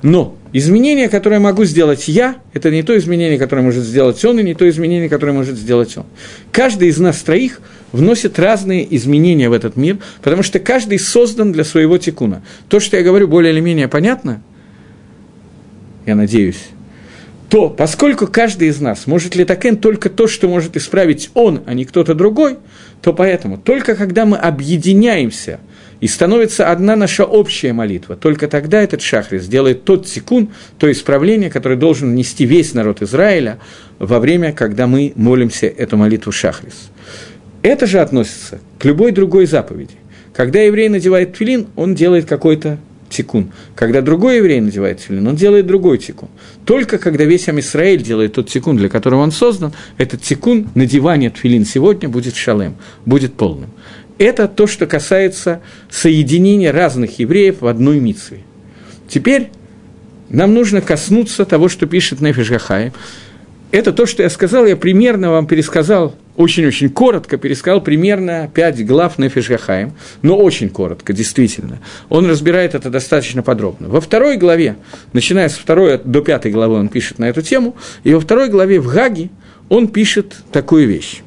Но 0.00 0.38
изменение, 0.54 1.10
которое 1.10 1.40
могу 1.40 1.64
сделать 1.66 2.08
я, 2.08 2.36
это 2.54 2.70
не 2.70 2.82
то 2.82 2.96
изменение, 2.96 3.38
которое 3.38 3.60
может 3.60 3.84
сделать 3.84 4.24
он, 4.24 4.38
и 4.38 4.42
не 4.42 4.54
то 4.54 4.66
изменение, 4.66 5.10
которое 5.10 5.32
может 5.32 5.58
сделать 5.58 5.94
он. 5.98 6.06
Каждый 6.52 6.88
из 6.88 6.98
нас 6.98 7.18
троих– 7.18 7.60
вносит 7.92 8.38
разные 8.38 8.96
изменения 8.96 9.48
в 9.48 9.52
этот 9.52 9.76
мир, 9.76 9.98
потому 10.22 10.42
что 10.42 10.58
каждый 10.58 10.98
создан 10.98 11.52
для 11.52 11.64
своего 11.64 11.98
тикуна. 11.98 12.42
То, 12.68 12.80
что 12.80 12.96
я 12.96 13.02
говорю, 13.02 13.28
более 13.28 13.52
или 13.52 13.60
менее 13.60 13.88
понятно, 13.88 14.42
я 16.06 16.14
надеюсь, 16.14 16.68
то 17.48 17.68
поскольку 17.68 18.28
каждый 18.28 18.68
из 18.68 18.80
нас 18.80 19.06
может 19.06 19.34
ли 19.34 19.44
такен 19.44 19.76
только 19.76 20.08
то, 20.08 20.28
что 20.28 20.48
может 20.48 20.76
исправить 20.76 21.30
он, 21.34 21.62
а 21.66 21.74
не 21.74 21.84
кто-то 21.84 22.14
другой, 22.14 22.58
то 23.02 23.12
поэтому 23.12 23.58
только 23.58 23.96
когда 23.96 24.24
мы 24.24 24.36
объединяемся 24.36 25.58
и 26.00 26.06
становится 26.06 26.70
одна 26.70 26.96
наша 26.96 27.24
общая 27.24 27.72
молитва, 27.72 28.16
только 28.16 28.46
тогда 28.46 28.80
этот 28.80 29.02
шахрис 29.02 29.42
сделает 29.42 29.84
тот 29.84 30.06
секунд, 30.08 30.50
то 30.78 30.90
исправление, 30.90 31.50
которое 31.50 31.76
должен 31.76 32.14
нести 32.14 32.46
весь 32.46 32.72
народ 32.72 33.02
Израиля 33.02 33.58
во 33.98 34.20
время, 34.20 34.52
когда 34.52 34.86
мы 34.86 35.12
молимся 35.16 35.66
эту 35.66 35.96
молитву 35.96 36.32
шахрис. 36.32 36.90
Это 37.62 37.86
же 37.86 38.00
относится 38.00 38.60
к 38.78 38.84
любой 38.84 39.12
другой 39.12 39.46
заповеди. 39.46 39.94
Когда 40.34 40.60
еврей 40.60 40.88
надевает 40.88 41.34
тфилин, 41.34 41.66
он 41.76 41.94
делает 41.94 42.26
какой-то 42.26 42.78
тикун. 43.10 43.52
Когда 43.74 44.00
другой 44.00 44.36
еврей 44.36 44.60
надевает 44.60 44.98
тфилин, 44.98 45.26
он 45.26 45.36
делает 45.36 45.66
другой 45.66 45.98
тикун. 45.98 46.28
Только 46.64 46.98
когда 46.98 47.24
весь 47.24 47.48
Амисраэль 47.48 48.02
делает 48.02 48.34
тот 48.34 48.48
тикун, 48.48 48.76
для 48.76 48.88
которого 48.88 49.20
он 49.20 49.32
создан, 49.32 49.72
этот 49.98 50.22
тикун, 50.22 50.70
надевание 50.74 51.30
тфилин 51.30 51.66
сегодня 51.66 52.08
будет 52.08 52.36
шалем, 52.36 52.76
будет 53.04 53.34
полным. 53.34 53.70
Это 54.16 54.48
то, 54.48 54.66
что 54.66 54.86
касается 54.86 55.60
соединения 55.90 56.72
разных 56.72 57.18
евреев 57.18 57.60
в 57.60 57.66
одной 57.66 58.00
митсве. 58.00 58.40
Теперь 59.08 59.50
нам 60.28 60.54
нужно 60.54 60.80
коснуться 60.80 61.44
того, 61.44 61.68
что 61.68 61.86
пишет 61.86 62.20
Нефиш 62.20 62.50
Гахай. 62.50 62.92
Это 63.72 63.92
то, 63.92 64.06
что 64.06 64.22
я 64.22 64.30
сказал, 64.30 64.66
я 64.66 64.76
примерно 64.76 65.30
вам 65.30 65.46
пересказал 65.46 66.14
очень-очень 66.36 66.90
коротко 66.90 67.36
пересказал 67.36 67.80
примерно 67.80 68.50
пять 68.52 68.84
глав 68.84 69.18
Гахаим, 69.18 69.92
но 70.22 70.36
очень 70.38 70.68
коротко, 70.68 71.12
действительно. 71.12 71.78
Он 72.08 72.28
разбирает 72.28 72.74
это 72.74 72.90
достаточно 72.90 73.42
подробно. 73.42 73.88
Во 73.88 74.00
второй 74.00 74.36
главе, 74.36 74.76
начиная 75.12 75.48
с 75.48 75.54
второй 75.54 76.00
до 76.02 76.20
пятой 76.20 76.52
главы, 76.52 76.76
он 76.76 76.88
пишет 76.88 77.18
на 77.18 77.28
эту 77.28 77.42
тему, 77.42 77.76
и 78.04 78.14
во 78.14 78.20
второй 78.20 78.48
главе 78.48 78.80
в 78.80 78.88
Гаге 78.88 79.30
он 79.68 79.88
пишет 79.88 80.36
такую 80.52 80.86
вещь. 80.88 81.22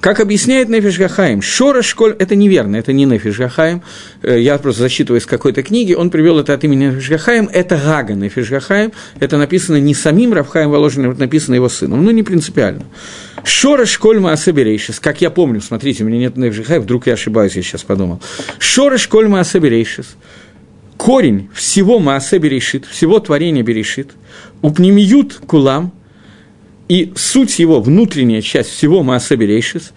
Как 0.00 0.20
объясняет 0.20 0.68
Нефиш 0.68 0.96
Гахаим, 0.96 1.42
Шора 1.42 1.82
Школь– 1.82 2.14
это 2.18 2.36
неверно, 2.36 2.76
это 2.76 2.92
не 2.92 3.04
Нефиш 3.04 3.36
Гахаим, 3.36 3.82
э, 4.22 4.40
я 4.40 4.56
просто 4.58 4.82
зачитываю 4.82 5.20
из 5.20 5.26
какой-то 5.26 5.64
книги, 5.64 5.92
он 5.92 6.10
привел 6.10 6.38
это 6.38 6.54
от 6.54 6.62
имени 6.62 6.86
Нефиш 6.86 7.08
Гахаим, 7.08 7.50
это 7.52 7.76
Гага 7.76 8.14
Нефиш 8.14 8.48
Гахаим, 8.48 8.92
это 9.18 9.38
написано 9.38 9.76
не 9.76 9.94
самим 9.94 10.32
Равхаем 10.32 10.70
Воложенным, 10.70 11.10
это 11.10 11.20
написано 11.20 11.56
его 11.56 11.68
сыном, 11.68 12.04
но 12.04 12.12
не 12.12 12.22
принципиально. 12.22 12.84
שורש 13.42 13.86
כל 13.86 14.20
מעשה 14.20 14.51
בראשית, 14.51 15.00
как 15.00 15.20
я 15.20 15.30
помню, 15.30 15.60
смотрите, 15.60 16.04
у 16.04 16.06
меня 16.06 16.18
нет 16.18 16.36
נפש 16.36 16.53
החיים, 16.53 16.78
вдруг 16.78 17.08
я 17.08 17.14
ошибаюсь, 17.14 17.56
я 17.56 17.62
сейчас 17.62 17.82
подумал. 17.82 18.20
שורש 18.60 18.98
כל 18.98 19.26
מעשה 19.26 19.61
בראשית, 19.61 20.16
корень 20.98 21.48
всего 21.54 21.98
מעשה 21.98 22.38
בראשית, 22.38 22.84
всего 22.84 23.18
творения 23.20 23.62
בראשית, 23.62 24.10
ופנימיות 24.60 25.40
כולם, 25.46 25.92
и 26.88 27.12
суть 27.16 27.58
его, 27.58 27.80
внутренняя 27.80 28.40
часть 28.40 28.70
всего 28.70 29.02
מעשה 29.02 29.36
בראשית, 29.36 29.92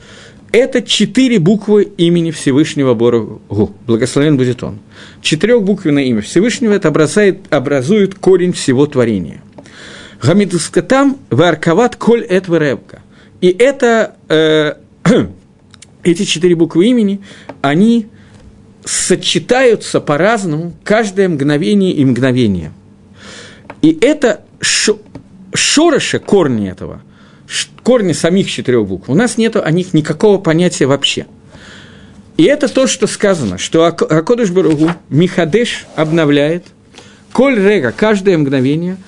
это 0.52 0.82
четыре 0.82 1.40
буквы 1.40 1.84
имени 1.84 2.32
Всевышнего 2.32 2.94
ברוך 2.94 3.20
הוא. 3.20 3.42
Благословен 3.88 4.36
будет 4.36 4.62
он. 4.64 4.80
Четырехбуквенное 5.22 6.04
имя 6.04 6.22
Всевышнего 6.22 6.74
это 6.74 6.90
образует, 6.90 7.40
образует 7.50 8.16
корень 8.16 8.52
всего 8.52 8.86
творения. 8.86 9.42
Гамидускатам 10.22 11.18
варкават 11.30 11.96
коль 11.96 12.24
эт 12.26 12.50
веревка. 12.50 13.02
И 13.40 13.48
это, 13.48 14.18
э, 14.28 14.74
эти 16.04 16.24
четыре 16.24 16.56
буквы 16.56 16.88
имени, 16.88 17.22
они 17.62 18.08
сочетаются 18.84 20.02
по-разному 20.02 20.74
каждое 20.84 21.30
мгновение 21.30 21.94
и 21.94 22.04
мгновение. 22.04 22.74
И 23.82 23.98
это 24.02 24.42
шороша, 25.54 26.20
корни 26.20 26.70
этого, 26.70 27.02
корни 27.84 28.14
самих 28.14 28.50
четырех 28.50 28.88
букв, 28.88 29.10
у 29.10 29.16
нас 29.16 29.38
нет 29.38 29.56
о 29.56 29.72
них 29.72 29.94
никакого 29.94 30.38
понятия 30.38 30.86
вообще. 30.86 31.28
И 32.38 32.44
это 32.44 32.68
то, 32.68 32.88
что 32.88 33.08
сказано, 33.08 33.58
что 33.58 33.86
Акодыш 33.86 34.52
Баругу 34.52 34.92
Михадеш 35.10 35.86
обновляет, 35.96 36.66
коль 37.34 37.60
рега, 37.60 37.92
каждое 37.92 38.38
мгновение– 38.38 38.98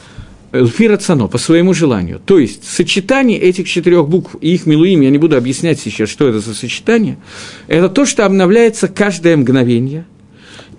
Фирацано, 0.53 1.27
по 1.27 1.39
своему 1.39 1.73
желанию. 1.73 2.21
То 2.23 2.37
есть, 2.37 2.69
сочетание 2.69 3.39
этих 3.39 3.67
четырех 3.67 4.07
букв 4.07 4.35
и 4.39 4.53
их 4.53 4.67
милуим, 4.67 5.01
я 5.01 5.09
не 5.09 5.17
буду 5.17 5.35
объяснять 5.35 5.79
сейчас, 5.79 6.09
что 6.09 6.27
это 6.27 6.39
за 6.39 6.53
сочетание, 6.53 7.17
это 7.67 7.89
то, 7.89 8.05
что 8.05 8.23
обновляется 8.23 8.87
каждое 8.87 9.35
мгновение. 9.35 10.05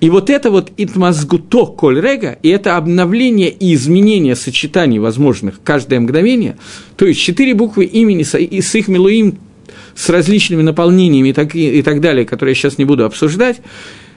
И 0.01 0.11
вот 0.11 0.31
это 0.31 0.51
вот 0.51 0.73
итмазгуто 0.77 1.67
коль 1.67 2.01
рега, 2.01 2.39
и 2.43 2.49
это 2.49 2.77
обновление 2.77 3.51
и 3.51 3.75
изменение 3.75 4.37
сочетаний 4.37 4.99
возможных 4.99 5.61
каждое 5.63 6.01
мгновение, 6.01 6.57
то 6.97 7.07
есть 7.07 7.21
четыре 7.21 7.55
буквы 7.55 7.85
имени 7.85 8.25
и 8.39 8.61
с 8.61 8.75
их 8.75 8.89
милуим, 8.89 9.39
с 9.95 10.09
различными 10.09 10.63
наполнениями 10.63 11.29
и 11.29 11.33
так, 11.33 11.55
и 11.55 11.83
так 11.83 12.01
далее, 12.01 12.27
которые 12.27 12.53
я 12.53 12.57
сейчас 12.57 12.79
не 12.79 12.85
буду 12.85 13.05
обсуждать, 13.05 13.61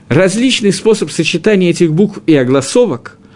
различный 0.09 0.73
способ 0.73 1.11
сочетания 1.11 1.69
этих 1.69 1.93
букв 1.93 2.19
и 2.25 2.35
огласовок– 2.35 3.17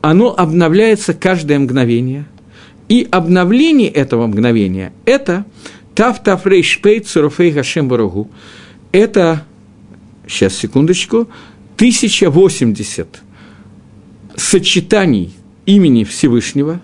оно 0.00 0.34
обновляется 0.36 1.14
каждое 1.14 1.58
мгновение. 1.58 2.24
И 2.88 3.06
обновление 3.10 3.88
этого 3.88 4.26
мгновения– 4.26 4.92
это 5.04 5.44
Тав 5.94 6.46
Рейш 6.46 6.80
Пейт 6.80 7.06
Суруфей 7.06 7.52
Хашем 7.52 7.88
Барагу. 7.88 8.30
Это, 8.90 9.44
сейчас, 10.26 10.56
секундочку, 10.56 11.28
1080 11.80 13.22
сочетаний 14.36 15.32
имени 15.64 16.04
Всевышнего 16.04 16.82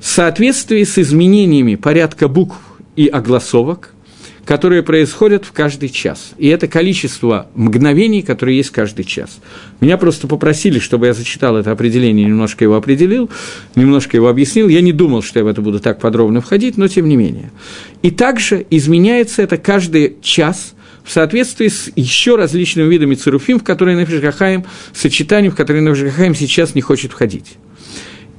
в 0.00 0.04
соответствии 0.04 0.82
с 0.82 0.98
изменениями 0.98 1.76
порядка 1.76 2.26
букв 2.26 2.56
и 2.96 3.06
огласовок– 3.06 3.92
которые 4.44 4.84
происходят 4.84 5.44
в 5.44 5.50
каждый 5.50 5.88
час. 5.88 6.30
И 6.38 6.46
это 6.46 6.68
количество 6.68 7.48
мгновений, 7.56 8.22
которые 8.22 8.56
есть 8.56 8.70
каждый 8.70 9.04
час. 9.04 9.40
Меня 9.80 9.96
просто 9.96 10.28
попросили, 10.28 10.78
чтобы 10.78 11.06
я 11.06 11.14
зачитал 11.14 11.56
это 11.56 11.72
определение, 11.72 12.26
немножко 12.26 12.62
его 12.62 12.76
определил, 12.76 13.28
немножко 13.74 14.16
его 14.16 14.28
объяснил. 14.28 14.68
Я 14.68 14.82
не 14.82 14.92
думал, 14.92 15.22
что 15.22 15.40
я 15.40 15.44
в 15.44 15.48
это 15.48 15.62
буду 15.62 15.80
так 15.80 15.98
подробно 15.98 16.40
входить, 16.40 16.76
но 16.76 16.86
тем 16.86 17.08
не 17.08 17.16
менее. 17.16 17.50
И 18.02 18.12
также 18.12 18.64
изменяется 18.70 19.42
это 19.42 19.58
каждый 19.58 20.16
час– 20.22 20.74
в 21.06 21.12
соответствии 21.12 21.68
с 21.68 21.90
еще 21.94 22.34
различными 22.34 22.88
видами 22.88 23.14
цируфим, 23.14 23.60
в 23.60 23.64
которые 23.64 23.96
Нефиш 23.96 24.20
сочетанием, 24.92 25.52
в 25.52 25.56
которые 25.56 25.82
Нефиш 25.82 26.38
сейчас 26.38 26.74
не 26.74 26.80
хочет 26.80 27.12
входить. 27.12 27.56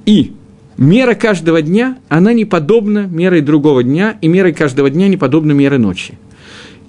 И 0.05 0.33
мера 0.77 1.13
каждого 1.13 1.61
дня, 1.61 1.97
она 2.09 2.33
не 2.33 2.43
подобна 2.43 3.07
мерой 3.07 3.39
другого 3.39 3.83
дня, 3.83 4.17
и 4.21 4.27
мерой 4.27 4.51
каждого 4.51 4.89
дня 4.89 5.07
не 5.07 5.15
подобна 5.15 5.53
мерой 5.53 5.79
ночи. 5.79 6.15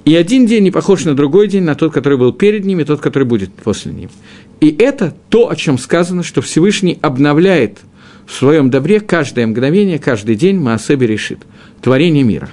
И 0.05 0.16
один 0.16 0.47
день 0.47 0.64
не 0.64 0.72
похож 0.72 1.05
на 1.05 1.14
другой 1.14 1.47
день, 1.47 1.62
на 1.62 1.76
тот, 1.76 1.93
который 1.93 2.18
был 2.18 2.33
перед 2.33 2.64
ним, 2.64 2.81
и 2.81 2.85
тот, 2.85 3.01
который 3.01 3.24
будет 3.24 3.53
после 3.53 3.93
ним. 3.93 4.11
И 4.61 4.74
это 4.76 5.14
то, 5.29 5.49
о 5.49 5.55
чем 5.55 5.79
сказано, 5.79 6.24
что 6.24 6.43
Всевышний 6.43 6.99
обновляет 7.03 7.79
в 8.26 8.35
своем 8.35 8.68
добре 8.68 8.99
каждое 8.99 9.47
мгновение, 9.47 10.01
каждый 10.01 10.35
день 10.35 10.59
Маасеби 10.59 11.07
решит, 11.07 11.39
творение 11.81 12.24
мира. 12.24 12.49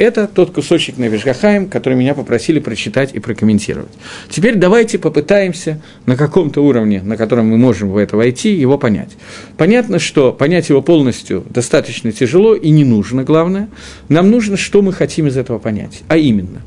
Это 0.00 0.26
тот 0.26 0.50
кусочек 0.50 0.96
на 0.96 1.08
Вишгахаем, 1.08 1.68
который 1.68 1.92
меня 1.92 2.14
попросили 2.14 2.58
прочитать 2.58 3.12
и 3.12 3.18
прокомментировать. 3.18 3.92
Теперь 4.30 4.54
давайте 4.54 4.98
попытаемся 4.98 5.82
на 6.06 6.16
каком-то 6.16 6.62
уровне, 6.62 7.02
на 7.02 7.18
котором 7.18 7.48
мы 7.48 7.58
можем 7.58 7.90
в 7.90 7.98
это 7.98 8.16
войти, 8.16 8.54
его 8.54 8.78
понять. 8.78 9.10
Понятно, 9.58 9.98
что 9.98 10.32
понять 10.32 10.70
его 10.70 10.80
полностью 10.80 11.44
достаточно 11.50 12.12
тяжело 12.12 12.54
и 12.54 12.70
не 12.70 12.82
нужно, 12.82 13.24
главное. 13.24 13.68
Нам 14.08 14.30
нужно, 14.30 14.56
что 14.56 14.80
мы 14.80 14.94
хотим 14.94 15.26
из 15.26 15.36
этого 15.36 15.58
понять. 15.58 16.00
А 16.08 16.16
именно, 16.16 16.62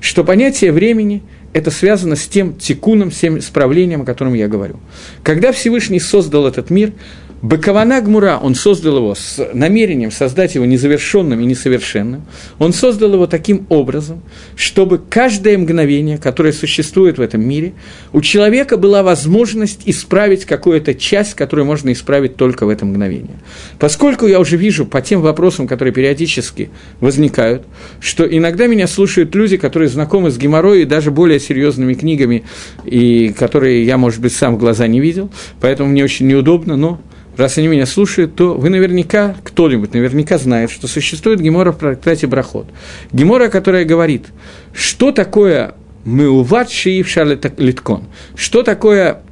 что 0.00 0.22
понятие 0.22 0.70
времени– 0.70 1.22
это 1.54 1.70
связано 1.70 2.16
с 2.16 2.26
тем 2.26 2.54
тикуном, 2.54 3.10
с 3.10 3.18
тем 3.18 3.38
исправлением, 3.38 4.02
о 4.02 4.04
котором 4.04 4.34
я 4.34 4.46
говорю. 4.46 4.78
Когда 5.22 5.52
Всевышний 5.52 6.00
создал 6.00 6.46
этот 6.46 6.68
мир– 6.68 6.92
Бакавана 7.44 8.00
Гмура, 8.00 8.38
он 8.42 8.54
создал 8.54 8.96
его 8.96 9.14
с 9.14 9.50
намерением 9.52 10.10
создать 10.10 10.54
его 10.54 10.64
незавершенным 10.64 11.40
и 11.40 11.44
несовершенным. 11.44 12.22
Он 12.58 12.72
создал 12.72 13.12
его 13.12 13.26
таким 13.26 13.66
образом, 13.68 14.22
чтобы 14.56 14.96
каждое 14.96 15.58
мгновение, 15.58 16.16
которое 16.16 16.54
существует 16.54 17.18
в 17.18 17.20
этом 17.20 17.46
мире, 17.46 17.74
у 18.14 18.22
человека 18.22 18.78
была 18.78 19.02
возможность 19.02 19.82
исправить 19.84 20.46
какую-то 20.46 20.94
часть, 20.94 21.34
которую 21.34 21.66
можно 21.66 21.92
исправить 21.92 22.36
только 22.36 22.64
в 22.64 22.70
это 22.70 22.86
мгновение. 22.86 23.36
Поскольку 23.78 24.26
я 24.26 24.40
уже 24.40 24.56
вижу 24.56 24.86
по 24.86 25.02
тем 25.02 25.20
вопросам, 25.20 25.68
которые 25.68 25.92
периодически 25.92 26.70
возникают, 27.00 27.66
что 28.00 28.24
иногда 28.24 28.68
меня 28.68 28.86
слушают 28.86 29.34
люди, 29.34 29.58
которые 29.58 29.90
знакомы 29.90 30.30
с 30.30 30.38
геморроем 30.38 30.84
и 30.84 30.86
даже 30.86 31.10
более 31.10 31.38
серьезными 31.38 31.92
книгами, 31.92 32.44
и 32.86 33.34
которые 33.38 33.84
я, 33.84 33.98
может 33.98 34.22
быть, 34.22 34.32
сам 34.32 34.54
в 34.54 34.58
глаза 34.58 34.86
не 34.86 35.00
видел, 35.00 35.30
поэтому 35.60 35.90
мне 35.90 36.02
очень 36.04 36.26
неудобно, 36.26 36.76
но 36.76 37.02
раз 37.40 37.58
они 37.58 37.68
меня 37.68 37.86
слушают, 37.86 38.34
то 38.34 38.54
вы 38.54 38.70
наверняка, 38.70 39.36
кто-нибудь 39.42 39.94
наверняка 39.94 40.38
знает, 40.38 40.70
что 40.70 40.88
существует 40.88 41.40
гемора 41.40 41.72
в 41.72 41.78
трактате 41.78 42.26
Брахот. 42.26 42.66
Гемора, 43.12 43.48
которая 43.48 43.84
говорит, 43.84 44.26
что 44.72 45.12
такое 45.12 45.74
меуват 46.04 46.70
шиив 46.70 47.14
литкон, 47.58 48.04
что 48.36 48.62
такое, 48.62 49.22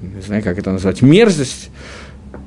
не 0.00 0.22
знаю, 0.22 0.42
как 0.42 0.58
это 0.58 0.72
назвать, 0.72 1.02
мерзость, 1.02 1.70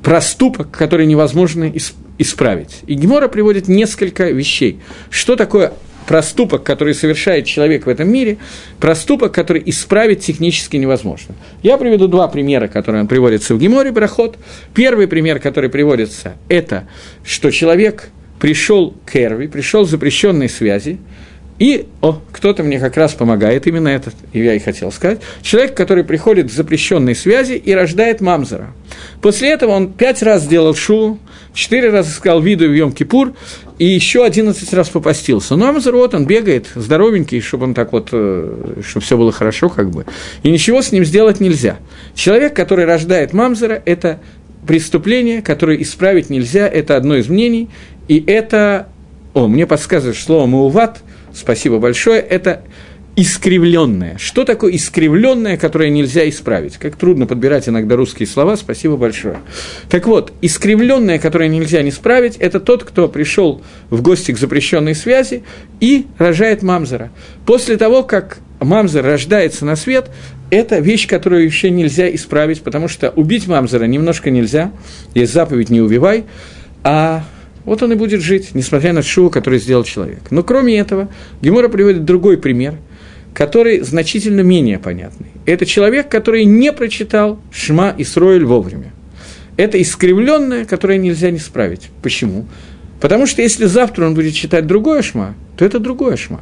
проступок, 0.03 0.71
который 0.71 1.05
невозможно 1.05 1.71
исправить. 2.17 2.79
И 2.87 2.95
Гемора 2.95 3.27
приводит 3.27 3.67
несколько 3.67 4.29
вещей. 4.31 4.79
Что 5.09 5.35
такое 5.35 5.73
проступок, 6.08 6.64
который 6.64 6.93
совершает 6.93 7.45
человек 7.45 7.86
в 7.86 7.89
этом 7.89 8.10
мире, 8.10 8.38
проступок, 8.80 9.34
который 9.34 9.62
исправить 9.66 10.20
технически 10.20 10.78
невозможно. 10.78 11.36
Я 11.64 11.78
приведу 11.78 12.08
два 12.08 12.28
примера, 12.28 12.68
которые 12.68 13.02
он 13.02 13.08
приводится 13.08 13.56
в 13.56 13.60
Геморе 13.60 13.91
Брахот. 13.91 14.38
Первый 14.74 15.08
пример, 15.08 15.39
который 15.39 15.70
приводится, 15.70 16.34
это, 16.49 16.88
что 17.24 17.52
человек 17.52 18.10
пришел 18.39 18.95
к 19.06 19.16
Эрви, 19.16 19.47
пришел 19.47 19.86
к 19.86 19.89
запрещенной 19.89 20.49
связи, 20.49 20.99
и, 21.62 21.86
о, 22.02 22.20
кто-то 22.32 22.64
мне 22.64 22.80
как 22.80 22.97
раз 22.97 23.14
помогает, 23.14 23.68
именно 23.68 23.89
этот, 23.89 24.16
я 24.34 24.56
и 24.56 24.60
хотел 24.60 24.91
сказать, 24.91 25.22
человек, 25.43 25.76
который 25.76 26.04
приходит 26.04 26.47
к 26.47 26.52
запрещенной 26.52 27.14
связи 27.14 27.54
и 27.54 27.72
рождает 27.72 28.20
мамзера. 28.20 28.74
После 29.22 29.52
этого 29.52 29.70
он 29.70 29.93
пять 29.93 30.24
раз 30.24 30.41
сделал 30.41 30.74
шу, 30.74 31.20
четыре 31.54 31.91
раза 31.91 32.10
сказал 32.10 32.41
виду 32.41 32.68
в 32.68 32.72
Йом-Кипур, 32.72 33.36
и 33.82 33.86
еще 33.86 34.23
одиннадцать 34.23 34.71
раз 34.75 34.89
попастился. 34.89 35.55
Но 35.55 35.65
мамзер 35.65 35.95
вот 35.95 36.13
он 36.13 36.27
бегает, 36.27 36.67
здоровенький, 36.75 37.41
чтобы 37.41 37.63
он 37.63 37.73
так 37.73 37.93
вот, 37.93 38.09
э, 38.11 38.75
чтобы 38.88 39.03
все 39.03 39.17
было 39.17 39.32
хорошо 39.32 39.69
как 39.69 39.89
бы, 39.89 40.05
и 40.43 40.51
ничего 40.51 40.84
с 40.84 40.91
ним 40.91 41.03
сделать 41.03 41.39
нельзя. 41.39 41.79
Человек, 42.13 42.55
который 42.55 42.86
рождает 42.86 43.34
мамзера, 43.34 43.82
это 43.84 44.19
преступление, 44.67 45.41
которое 45.41 45.82
исправить 45.82 46.29
нельзя, 46.29 46.67
это 46.67 46.95
одно 46.95 47.15
из 47.15 47.27
мнений, 47.27 47.69
и 48.07 48.23
это, 48.27 48.88
о, 49.34 49.47
мне 49.47 49.65
подсказывает 49.65 50.15
слово 50.15 50.45
«мауват», 50.45 51.01
спасибо 51.34 51.79
большое, 51.79 52.21
это 52.21 52.61
искривленное. 53.22 54.17
Что 54.17 54.45
такое 54.45 54.76
искривленное, 54.76 55.55
которое 55.55 55.89
нельзя 55.89 56.28
исправить? 56.28 56.78
Как 56.78 56.95
трудно 56.95 57.28
подбирать 57.28 57.69
иногда 57.69 57.95
русские 57.95 58.28
слова, 58.28 58.55
спасибо 58.55 58.97
большое. 58.97 59.38
Так 59.89 60.07
вот, 60.07 60.34
искривленное, 60.41 61.19
которое 61.19 61.47
нельзя 61.47 61.84
не 61.84 61.89
исправить, 61.89 62.38
это 62.38 62.59
тот, 62.59 62.84
кто 62.84 63.07
пришел 63.07 63.61
в 63.91 64.01
гости 64.01 64.32
к 64.32 64.39
запрещенной 64.39 64.95
связи 64.95 65.43
и 65.80 66.07
рожает 66.17 66.63
мамзера. 66.63 67.11
После 67.45 67.78
того, 67.78 68.01
как 68.01 68.39
мамзер 68.59 69.03
рождается 69.03 69.65
на 69.65 69.76
свет, 69.76 70.09
это 70.49 70.80
вещь, 70.80 71.07
которую 71.07 71.45
еще 71.45 71.69
нельзя 71.69 72.13
исправить, 72.15 72.61
потому 72.61 72.88
что 72.88 73.11
убить 73.11 73.47
мамзера 73.47 73.86
немножко 73.86 74.32
нельзя, 74.32 74.72
есть 75.13 75.32
заповедь 75.32 75.69
«не 75.69 75.80
убивай», 75.80 76.26
а 76.84 77.24
вот 77.65 77.84
он 77.84 77.91
и 77.91 77.95
будет 77.95 78.22
жить, 78.22 78.49
несмотря 78.55 78.93
на 78.93 79.03
шоу, 79.03 79.30
который 79.30 79.59
сделал 79.59 79.84
человек. 79.84 80.19
Но 80.32 80.41
кроме 80.41 80.80
этого, 80.80 81.09
Гемора 81.41 81.69
приводит 81.69 82.03
другой 82.03 82.38
пример, 82.38 82.76
который 83.34 83.82
значительно 83.82 84.41
менее 84.41 84.79
понятный. 84.79 85.27
Это 85.45 85.65
человек, 85.65 86.09
который 86.09 86.45
не 86.45 86.71
прочитал 86.71 87.39
Шма 87.51 87.93
и 87.97 88.03
Сроэль 88.03 88.45
вовремя. 88.45 88.93
Это 89.57 89.82
искривленное, 89.82 90.65
которое 90.65 90.97
нельзя 90.97 91.32
не 91.32 91.39
справить. 91.39 91.89
Почему? 92.01 92.45
Потому 92.99 93.25
что 93.25 93.41
если 93.41 93.65
завтра 93.65 94.05
он 94.05 94.13
будет 94.13 94.34
читать 94.34 94.67
другое 94.67 95.01
Шма, 95.01 95.36
то 95.57 95.65
это 95.65 95.79
другое 95.79 96.17
Шма. 96.17 96.41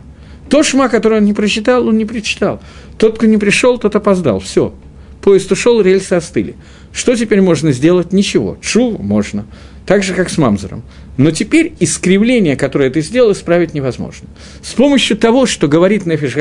То 0.49 0.63
Шма, 0.63 0.89
которое 0.89 1.17
он 1.17 1.25
не 1.25 1.33
прочитал, 1.33 1.87
он 1.87 1.97
не 1.97 2.05
прочитал. 2.05 2.61
Тот, 2.97 3.17
кто 3.17 3.27
не 3.27 3.37
пришел, 3.37 3.77
тот 3.77 3.95
опоздал. 3.95 4.39
Все. 4.39 4.73
Поезд 5.21 5.51
ушел, 5.51 5.81
рельсы 5.81 6.13
остыли. 6.13 6.55
Что 6.91 7.15
теперь 7.15 7.41
можно 7.41 7.71
сделать? 7.71 8.13
Ничего. 8.13 8.57
Чу 8.61 8.97
можно. 8.97 9.45
Так 9.89 10.03
же, 10.03 10.13
как 10.13 10.29
с 10.29 10.37
мамзером. 10.37 10.83
Но 11.17 11.31
теперь 11.31 11.73
искривление, 11.79 12.55
которое 12.55 12.91
ты 12.91 13.01
сделал, 13.01 13.31
исправить 13.31 13.73
невозможно. 13.73 14.27
С 14.61 14.73
помощью 14.73 15.17
того, 15.17 15.47
что 15.47 15.67
говорит 15.67 16.05
Нефиш 16.05 16.35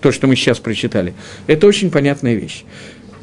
то, 0.00 0.12
что 0.12 0.28
мы 0.28 0.36
сейчас 0.36 0.60
прочитали, 0.60 1.12
это 1.48 1.66
очень 1.66 1.90
понятная 1.90 2.34
вещь. 2.34 2.62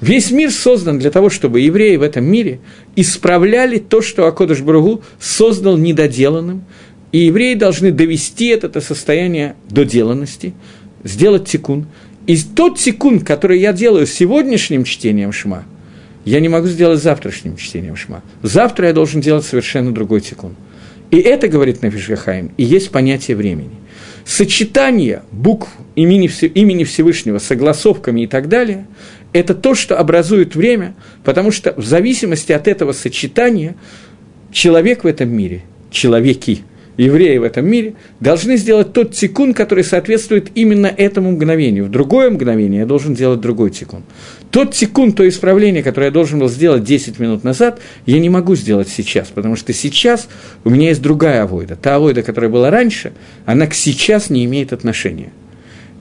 Весь 0.02 0.32
мир 0.32 0.52
создан 0.52 1.00
для 1.00 1.10
того, 1.10 1.30
чтобы 1.30 1.62
евреи 1.62 1.96
в 1.96 2.02
этом 2.02 2.26
мире 2.26 2.60
исправляли 2.98 3.78
то, 3.78 4.02
что 4.02 4.28
Акодыш 4.28 4.60
Бругу 4.60 5.04
создал 5.22 5.78
недоделанным, 5.78 6.66
и 7.14 7.20
евреи 7.20 7.54
должны 7.54 7.94
довести 7.94 8.48
это 8.48 8.82
состояние 8.82 9.56
доделанности, 9.70 10.54
сделать 11.06 11.48
тикун. 11.48 11.88
И 12.28 12.38
тот 12.38 12.78
тикун, 12.78 13.22
который 13.22 13.62
я 13.62 13.72
делаю 13.72 14.06
сегодняшним 14.06 14.84
чтением 14.84 15.32
Шма– 15.32 15.64
я 16.26 16.40
не 16.40 16.50
могу 16.50 16.68
сделать 16.68 17.02
завтрашним 17.02 17.56
чтением 17.56 17.96
Шма. 17.96 18.24
Завтра 18.42 18.88
я 18.88 18.94
должен 18.94 19.22
делать 19.22 19.46
совершенно 19.46 19.94
другой 19.94 20.22
тикун. 20.22 20.56
И 21.12 21.18
это, 21.18 21.48
говорит 21.48 21.84
Нафишгахаим, 21.84 22.52
и 22.58 22.64
есть 22.64 22.90
понятие 22.90 23.38
времени. 23.38 23.76
Сочетание 24.26 25.22
букв 25.32 25.70
имени, 25.96 26.30
имени 26.56 26.84
Всевышнего 26.84 27.38
согласовками 27.38 28.22
и 28.22 28.28
так 28.28 28.50
далее– 28.50 28.88
это 29.34 29.54
то, 29.54 29.76
что 29.76 30.00
образует 30.00 30.56
время, 30.56 30.96
потому 31.24 31.52
что 31.52 31.74
в 31.78 31.86
зависимости 31.86 32.52
от 32.54 32.68
этого 32.68 32.92
сочетания 32.92 33.76
человек 34.52 35.04
в 35.04 35.08
этом 35.08 35.30
мире, 35.30 35.64
человеки– 35.92 36.64
евреи 36.98 37.38
в 37.38 37.44
этом 37.44 37.68
мире 37.68 37.96
должны 38.20 38.58
сделать 38.58 38.94
тот 38.94 39.12
тикун, 39.12 39.54
который 39.54 39.84
соответствует 39.84 40.52
именно 40.56 40.88
этому 40.88 41.32
мгновению. 41.32 41.86
В 41.86 41.90
другое 41.90 42.30
мгновение 42.30 42.82
я 42.82 42.86
должен 42.86 43.14
делать 43.14 43.42
другой 43.42 43.72
тикун. 43.72 44.04
Тот 44.52 44.74
тикун, 44.74 45.14
то 45.14 45.28
исправление, 45.28 45.84
которое 45.84 46.06
я 46.06 46.12
должен 46.12 46.40
был 46.40 46.50
сделать 46.50 46.84
10 46.84 47.20
минут 47.20 47.44
назад, 47.44 47.80
я 48.06 48.20
не 48.20 48.30
могу 48.30 48.56
сделать 48.56 48.88
сейчас, 48.88 49.28
потому 49.28 49.56
что 49.56 49.74
сейчас 49.74 50.28
у 50.64 50.70
меня 50.70 50.90
есть 50.90 51.02
другая 51.02 51.44
авойда. 51.44 51.76
Та 51.76 51.96
авойда, 51.96 52.24
которая 52.24 52.50
была 52.50 52.70
раньше, 52.70 53.12
она 53.46 53.68
к 53.68 53.74
сейчас 53.74 54.30
не 54.30 54.46
имеет 54.46 54.72
отношения. 54.72 55.32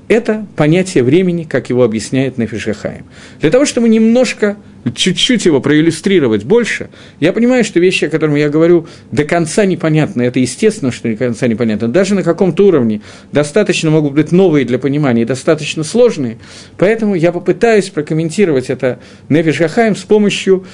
Это 0.07 0.47
понятие 0.55 1.03
времени, 1.03 1.45
как 1.45 1.71
его 1.71 1.83
объясняет 1.83 2.37
Нефишахаем. 2.37 3.07
Для 3.41 3.51
того, 3.51 3.65
чтобы 3.65 3.89
немножко 3.89 4.57
чуть-чуть 4.95 5.47
его 5.47 5.61
проиллюстрировать 5.63 6.45
больше, 6.45 6.91
я 7.21 7.33
понимаю, 7.33 7.65
что 7.65 7.81
вещи, 7.81 8.05
о 8.05 8.11
которых 8.11 8.37
я 8.37 8.51
говорю, 8.51 8.87
до 9.11 9.25
конца 9.25 9.65
непонятны. 9.65 10.23
Это 10.23 10.41
естественно, 10.41 10.93
что 10.93 11.09
до 11.09 11.17
конца 11.17 11.47
непонятно. 11.47 11.89
Даже 11.89 12.15
на 12.15 12.23
каком-то 12.23 12.67
уровне 12.67 13.01
достаточно 13.33 13.91
могут 13.91 14.13
быть 14.13 14.31
новые 14.31 14.67
для 14.67 14.79
понимания, 14.79 15.25
достаточно 15.25 15.85
сложные. 15.85 16.37
Поэтому 16.77 17.15
я 17.15 17.33
попытаюсь 17.33 17.89
прокомментировать 17.89 18.69
это 18.69 18.99
Нефиш 19.31 19.57
Хахаем 19.57 19.97
с 19.97 20.03
помощью 20.03 20.67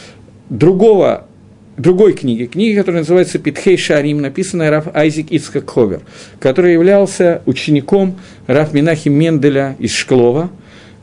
другого 0.48 1.28
другой 1.80 2.12
книги, 2.12 2.44
книги, 2.44 2.76
которая 2.76 3.02
называется 3.02 3.38
«Питхей 3.38 3.76
Шарим», 3.76 4.20
написанная 4.20 4.70
Раф 4.70 4.88
Айзек 4.94 5.30
Ицхак 5.30 5.68
Ховер, 5.70 6.00
который 6.38 6.74
являлся 6.74 7.42
учеником 7.46 8.16
Раф 8.46 8.72
Минахи 8.72 9.08
Менделя 9.08 9.76
из 9.78 9.94
Шклова, 9.94 10.50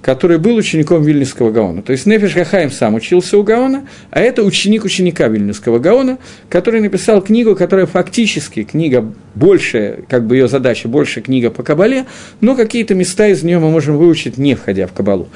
который 0.01 0.37
был 0.37 0.55
учеником 0.55 1.03
Вильнюсского 1.03 1.51
Гаона. 1.51 1.81
То 1.81 1.91
есть 1.91 2.05
Нефиш 2.05 2.33
Хахаим 2.33 2.71
сам 2.71 2.95
учился 2.95 3.37
у 3.37 3.43
Гаона, 3.43 3.87
а 4.11 4.21
это 4.21 4.43
ученик 4.43 4.85
ученика 4.85 5.27
Вильнюсского 5.27 5.79
Гаона, 5.79 6.19
который 6.49 6.79
написал 6.79 7.21
книгу, 7.21 7.55
которая 7.55 7.87
фактически 7.87 8.63
книга 8.63 9.11
большая, 9.35 9.99
как 10.07 10.25
бы 10.25 10.37
ее 10.37 10.47
задача, 10.47 10.87
больше 10.87 11.21
книга 11.21 11.49
по 11.49 11.63
Кабале, 11.63 12.05
но 12.39 12.55
какие-то 12.55 12.95
места 12.95 13.27
из 13.27 13.43
нее 13.43 13.59
мы 13.59 13.69
можем 13.69 13.97
выучить, 13.97 14.37
не 14.37 14.55
входя 14.55 14.87
в 14.87 14.93
Кабалу. 14.93 15.27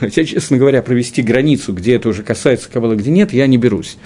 Хотя, 0.00 0.24
честно 0.24 0.56
говоря, 0.58 0.82
провести 0.82 1.22
границу, 1.22 1.72
где 1.72 1.96
это 1.96 2.08
уже 2.08 2.22
касается 2.22 2.68
Каббала, 2.70 2.94
где 2.94 3.10
нет, 3.10 3.32
я 3.32 3.46
не 3.46 3.56
берусь. 3.56 3.96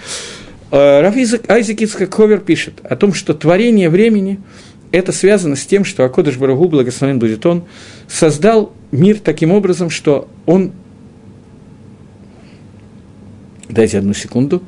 Э, 0.70 1.00
Раф 1.00 1.16
Айзек 1.16 1.80
Ицхак 1.80 2.44
пишет 2.44 2.74
о 2.82 2.96
том, 2.96 3.14
что 3.14 3.34
творение 3.34 3.88
времени– 3.88 4.40
это 4.92 5.12
связано 5.12 5.56
с 5.56 5.66
тем, 5.66 5.84
что 5.84 6.04
Акодыш 6.04 6.36
Барагу, 6.36 6.68
благословен 6.68 7.18
будет 7.18 7.44
он, 7.44 7.64
создал 8.08 8.72
мир 8.92 9.18
таким 9.18 9.52
образом, 9.52 9.90
что 9.90 10.28
он... 10.46 10.72
Дайте 13.68 13.98
одну 13.98 14.14
секунду. 14.14 14.62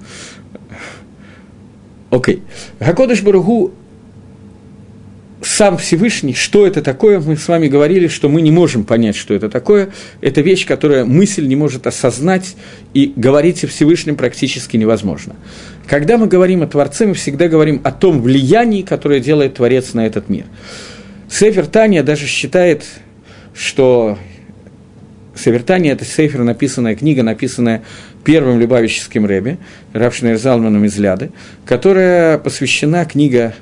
Окей. 2.10 2.42
Okay. 2.80 2.90
Акодыш 2.90 3.22
Барагу 3.22 3.72
сам 5.42 5.78
Всевышний, 5.78 6.34
что 6.34 6.66
это 6.66 6.82
такое, 6.82 7.20
мы 7.20 7.36
с 7.36 7.46
вами 7.46 7.68
говорили, 7.68 8.08
что 8.08 8.28
мы 8.28 8.42
не 8.42 8.50
можем 8.50 8.84
понять, 8.84 9.14
что 9.14 9.34
это 9.34 9.48
такое. 9.48 9.90
Это 10.20 10.40
вещь, 10.40 10.66
которая 10.66 11.04
мысль 11.04 11.46
не 11.46 11.54
может 11.54 11.86
осознать, 11.86 12.56
и 12.92 13.12
говорить 13.14 13.62
о 13.64 13.68
Всевышнем 13.68 14.16
практически 14.16 14.76
невозможно. 14.76 15.36
Когда 15.86 16.18
мы 16.18 16.26
говорим 16.26 16.62
о 16.62 16.66
Творце, 16.66 17.06
мы 17.06 17.14
всегда 17.14 17.48
говорим 17.48 17.80
о 17.84 17.92
том 17.92 18.20
влиянии, 18.20 18.82
которое 18.82 19.20
делает 19.20 19.54
Творец 19.54 19.94
на 19.94 20.06
этот 20.06 20.28
мир. 20.28 20.44
Сефер 21.30 21.66
Таня 21.66 22.02
даже 22.02 22.26
считает, 22.26 22.84
что 23.54 24.18
Сефер 25.36 25.62
Таня– 25.62 25.92
это 25.92 26.04
Сефер, 26.04 26.42
написанная 26.42 26.96
книга, 26.96 27.22
написанная 27.22 27.82
первым 28.24 28.58
любавическим 28.58 29.24
Рэбе, 29.24 29.58
Равшнер 29.92 30.36
Залманом 30.36 30.84
из 30.84 30.98
Ляды, 30.98 31.30
которая 31.64 32.38
посвящена 32.38 33.04
книга 33.04 33.54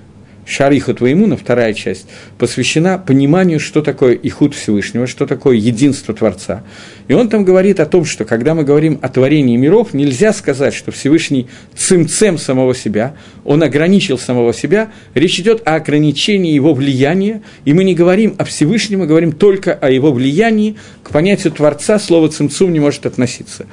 Шариха 0.47 0.95
Твоимуна, 0.95 1.37
вторая 1.37 1.75
часть, 1.75 2.07
посвящена 2.39 2.99
пониманию, 2.99 3.59
что 3.59 3.83
такое 3.83 4.15
Ихуд 4.15 4.55
Всевышнего, 4.55 5.07
что 5.07 5.27
такое 5.27 5.57
единство 5.57 6.15
Творца. 6.15 6.63
И 7.09 7.15
он 7.15 7.29
там 7.29 7.45
говорит 7.45 7.81
о 7.81 7.87
том, 7.87 8.05
что 8.05 8.25
когда 8.25 8.55
мы 8.55 8.63
говорим 8.63 8.99
о 9.03 9.09
творении 9.09 9.57
миров, 9.57 9.93
нельзя 9.93 10.33
сказать, 10.33 10.73
что 10.73 10.93
Всевышний 10.93 11.49
цимцем 11.75 12.39
самого 12.39 12.75
себя, 12.75 13.17
он 13.45 13.63
ограничил 13.63 14.19
самого 14.19 14.55
себя, 14.55 14.91
речь 15.15 15.41
идет 15.41 15.67
о 15.67 15.75
ограничении 15.75 16.53
его 16.53 16.75
влияния, 16.75 17.43
и 17.65 17.73
мы 17.73 17.83
не 17.83 17.95
говорим 17.95 18.37
о 18.39 18.45
Всевышнем, 18.45 19.01
мы 19.01 19.07
говорим 19.07 19.33
только 19.33 19.75
о 19.75 19.91
его 19.91 20.13
влиянии, 20.13 20.77
к 21.03 21.11
понятию 21.11 21.53
Творца 21.53 21.99
слово 21.99 22.29
цимцум 22.29 22.73
не 22.73 22.79
может 22.79 23.05
относиться. 23.05 23.67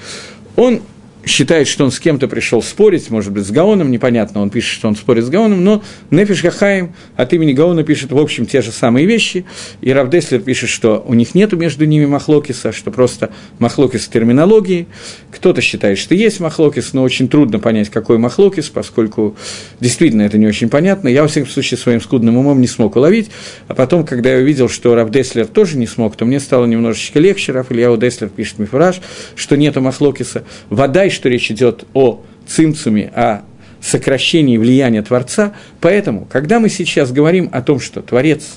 Он 0.56 0.82
считает, 1.26 1.68
что 1.68 1.86
он 1.86 1.92
с 1.92 2.00
кем-то 2.00 2.28
пришел 2.28 2.62
спорить, 2.62 3.10
может 3.10 3.32
быть, 3.32 3.46
с 3.46 3.52
Гаоном, 3.52 3.92
непонятно, 3.92 4.42
он 4.42 4.50
пишет, 4.50 4.72
что 4.72 4.88
он 4.88 4.96
спорит 4.96 5.26
с 5.26 5.30
Гаоном, 5.30 5.64
но 5.64 5.84
Нефиш 6.12 6.44
Гахаим 6.44 6.94
от 7.16 7.34
имени 7.34 7.54
Гаона 7.54 7.84
пишет, 7.84 8.12
в 8.12 8.18
общем, 8.18 8.46
те 8.46 8.62
же 8.62 8.72
самые 8.72 9.06
вещи, 9.06 9.46
и 9.82 9.92
Равдеслер 9.92 10.42
пишет, 10.42 10.70
что 10.70 11.04
у 11.08 11.14
них 11.14 11.36
нет 11.36 11.54
между 11.54 11.86
ними 11.86 12.06
Махлокиса, 12.06 12.72
что 12.72 12.92
просто 12.92 13.32
Махлокис 13.60 14.08
терминологии, 14.08 14.88
кто-то 15.32 15.62
считает, 15.62 15.98
что 15.98 16.16
есть 16.16 16.40
Махлокис, 16.40 16.94
но 16.94 17.04
очень 17.04 17.28
трудно 17.30 17.60
понять, 17.60 17.90
какой 17.90 18.18
Махлокис, 18.18 18.70
поскольку 18.70 19.36
действительно 19.80 20.24
это 20.24 20.38
не 20.38 20.48
очень 20.48 20.70
понятно, 20.70 21.08
я, 21.08 21.22
во 21.22 21.28
всяком 21.28 21.50
случае, 21.50 21.78
своим 21.78 22.02
скудным 22.02 22.38
умом 22.38 22.60
не 22.60 22.68
смог 22.68 22.96
уловить, 22.96 23.30
а 23.68 23.76
потом, 23.76 24.06
когда 24.06 24.34
я 24.34 24.40
увидел, 24.40 24.68
что 24.68 24.96
Равдеслер 24.96 25.48
тоже 25.48 25.78
не 25.78 25.88
смог, 25.88 26.16
то 26.16 26.26
мне 26.26 26.40
стало 26.40 26.66
немножечко 26.66 27.20
легче, 27.20 27.52
Раф 27.52 27.72
Ильяу 27.72 27.98
Деслер 27.98 28.30
пишет 28.30 28.60
Мифураж, 28.60 29.00
что 29.36 29.56
нету 29.56 29.80
Махлокиса, 29.80 30.44
вода 30.70 31.08
что 31.14 31.30
речь 31.30 31.50
идет 31.52 31.86
о 31.94 32.22
цимцуме, 32.46 33.12
о 33.16 33.44
сокращении 33.82 34.58
влияния 34.58 35.02
Творца. 35.02 35.54
Поэтому, 35.82 36.26
когда 36.32 36.60
мы 36.60 36.70
сейчас 36.70 37.12
говорим 37.12 37.50
о 37.52 37.62
том, 37.62 37.80
что 37.80 38.02
Творец, 38.02 38.56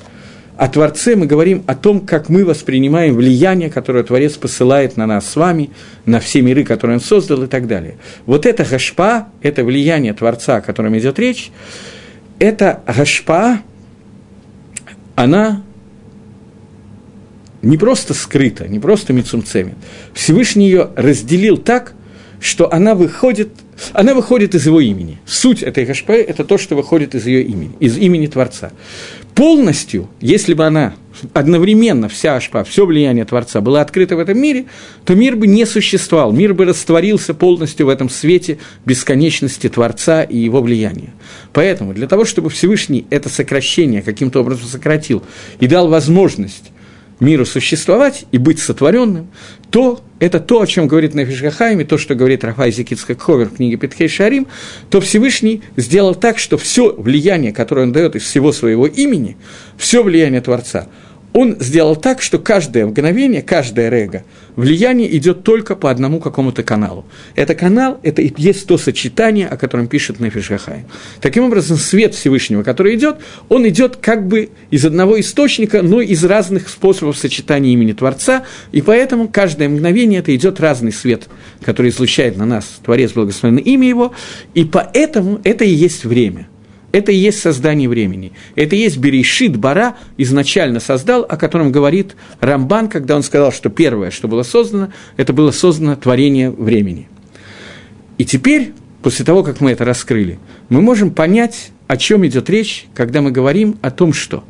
о 0.56 0.68
Творце 0.68 1.16
мы 1.16 1.26
говорим 1.26 1.64
о 1.66 1.74
том, 1.74 2.00
как 2.00 2.28
мы 2.28 2.44
воспринимаем 2.44 3.14
влияние, 3.14 3.68
которое 3.68 4.04
Творец 4.04 4.34
посылает 4.34 4.96
на 4.96 5.06
нас 5.06 5.28
с 5.28 5.36
вами, 5.36 5.70
на 6.06 6.20
все 6.20 6.42
миры, 6.42 6.64
которые 6.64 6.96
Он 6.96 7.00
создал 7.02 7.42
и 7.42 7.46
так 7.46 7.66
далее. 7.66 7.96
Вот 8.24 8.46
это 8.46 8.64
гашпа, 8.64 9.28
это 9.42 9.64
влияние 9.64 10.14
Творца, 10.14 10.56
о 10.56 10.60
котором 10.60 10.96
идет 10.96 11.18
речь, 11.18 11.50
это 12.38 12.82
гашпа, 12.86 13.60
она 15.14 15.62
не 17.62 17.78
просто 17.78 18.14
скрыта, 18.14 18.68
не 18.68 18.78
просто 18.78 19.12
мицумцемит. 19.12 19.74
Всевышний 20.14 20.66
ее 20.66 20.90
разделил 20.94 21.58
так, 21.58 21.95
что 22.40 22.72
она 22.72 22.94
выходит, 22.94 23.50
она 23.92 24.14
выходит 24.14 24.54
из 24.54 24.66
его 24.66 24.80
имени. 24.80 25.18
Суть 25.26 25.62
этой 25.62 25.84
Гашпе– 25.84 26.14
это 26.22 26.44
то, 26.44 26.58
что 26.58 26.76
выходит 26.76 27.14
из 27.14 27.26
ее 27.26 27.42
имени, 27.42 27.72
из 27.80 27.96
имени 27.96 28.26
Творца. 28.26 28.72
Полностью, 29.34 30.08
если 30.20 30.54
бы 30.54 30.64
она 30.64 30.94
одновременно, 31.34 32.08
вся 32.08 32.36
Ашпа, 32.36 32.64
все 32.64 32.86
влияние 32.86 33.24
Творца 33.24 33.60
было 33.60 33.80
открыто 33.80 34.16
в 34.16 34.18
этом 34.18 34.38
мире, 34.38 34.66
то 35.04 35.14
мир 35.14 35.36
бы 35.36 35.46
не 35.46 35.66
существовал, 35.66 36.32
мир 36.32 36.54
бы 36.54 36.64
растворился 36.64 37.34
полностью 37.34 37.86
в 37.86 37.88
этом 37.90 38.08
свете 38.08 38.58
бесконечности 38.84 39.68
Творца 39.68 40.22
и 40.22 40.38
его 40.38 40.62
влияния. 40.62 41.10
Поэтому 41.52 41.92
для 41.92 42.06
того, 42.06 42.24
чтобы 42.24 42.50
Всевышний 42.50 43.06
это 43.10 43.28
сокращение 43.28 44.02
каким-то 44.02 44.40
образом 44.40 44.66
сократил 44.66 45.22
и 45.60 45.66
дал 45.66 45.88
возможность 45.88 46.72
миру 47.20 47.46
существовать 47.46 48.26
и 48.30 48.38
быть 48.38 48.58
сотворенным, 48.58 49.28
то 49.76 50.00
это 50.20 50.40
то, 50.40 50.62
о 50.62 50.66
чем 50.66 50.88
говорит 50.88 51.12
Нефиш 51.12 51.42
Гахайм, 51.42 51.80
и 51.80 51.84
то, 51.84 51.98
что 51.98 52.14
говорит 52.14 52.42
Рафай 52.42 52.72
Зикицкак 52.72 53.20
Ховер 53.20 53.50
в 53.50 53.56
книге 53.56 53.76
Петхей 53.76 54.08
Шарим, 54.08 54.46
то 54.88 55.02
Всевышний 55.02 55.60
сделал 55.76 56.14
так, 56.14 56.38
что 56.38 56.56
все 56.56 56.94
влияние, 56.94 57.52
которое 57.52 57.82
он 57.82 57.92
дает 57.92 58.16
из 58.16 58.22
всего 58.22 58.52
своего 58.52 58.86
имени, 58.86 59.36
все 59.76 60.02
влияние 60.02 60.40
Творца– 60.40 60.88
он 61.36 61.58
сделал 61.60 61.96
так, 61.96 62.22
что 62.22 62.38
каждое 62.38 62.86
мгновение, 62.86 63.42
каждое 63.42 63.90
рега, 63.90 64.24
влияние 64.56 65.14
идет 65.18 65.44
только 65.44 65.76
по 65.76 65.90
одному 65.90 66.18
какому-то 66.18 66.62
каналу. 66.62 67.04
Это 67.34 67.54
канал, 67.54 68.00
это 68.02 68.22
и 68.22 68.32
есть 68.38 68.66
то 68.66 68.78
сочетание, 68.78 69.46
о 69.46 69.58
котором 69.58 69.86
пишет 69.86 70.18
Нефиш 70.18 70.48
Гахай. 70.48 70.86
Таким 71.20 71.44
образом, 71.44 71.76
свет 71.76 72.14
Всевышнего, 72.14 72.62
который 72.62 72.94
идет, 72.94 73.16
он 73.50 73.68
идет 73.68 73.96
как 73.96 74.26
бы 74.26 74.48
из 74.70 74.86
одного 74.86 75.20
источника, 75.20 75.82
но 75.82 76.00
из 76.00 76.24
разных 76.24 76.70
способов 76.70 77.18
сочетания 77.18 77.70
имени 77.70 77.92
Творца, 77.92 78.44
и 78.72 78.80
поэтому 78.80 79.28
каждое 79.28 79.68
мгновение 79.68 80.20
это 80.20 80.34
идет 80.34 80.58
разный 80.58 80.90
свет, 80.90 81.28
который 81.62 81.90
излучает 81.90 82.38
на 82.38 82.46
нас 82.46 82.80
Творец 82.82 83.12
благословенное 83.12 83.62
имя 83.62 83.86
его, 83.86 84.14
и 84.54 84.64
поэтому 84.64 85.42
это 85.44 85.66
и 85.66 85.70
есть 85.70 86.06
время– 86.06 86.48
это 86.92 87.12
и 87.12 87.16
есть 87.16 87.40
создание 87.40 87.88
времени. 87.88 88.32
Это 88.54 88.76
и 88.76 88.78
есть 88.78 88.98
Берешит 88.98 89.56
Бара 89.56 89.96
изначально 90.16 90.80
создал, 90.80 91.26
о 91.28 91.36
котором 91.36 91.72
говорит 91.72 92.16
Рамбан, 92.40 92.88
когда 92.88 93.16
он 93.16 93.22
сказал, 93.22 93.52
что 93.52 93.68
первое, 93.68 94.10
что 94.10 94.28
было 94.28 94.42
создано, 94.42 94.92
это 95.16 95.32
было 95.32 95.50
создано 95.50 95.96
творение 95.96 96.50
времени. 96.50 97.08
И 98.18 98.24
теперь, 98.24 98.72
после 99.02 99.24
того, 99.24 99.42
как 99.42 99.60
мы 99.60 99.72
это 99.72 99.84
раскрыли, 99.84 100.38
мы 100.68 100.80
можем 100.80 101.10
понять, 101.10 101.70
о 101.86 101.96
чем 101.96 102.26
идет 102.26 102.48
речь, 102.50 102.86
когда 102.94 103.20
мы 103.20 103.30
говорим 103.30 103.78
о 103.82 103.90
том, 103.90 104.12
что 104.12 104.44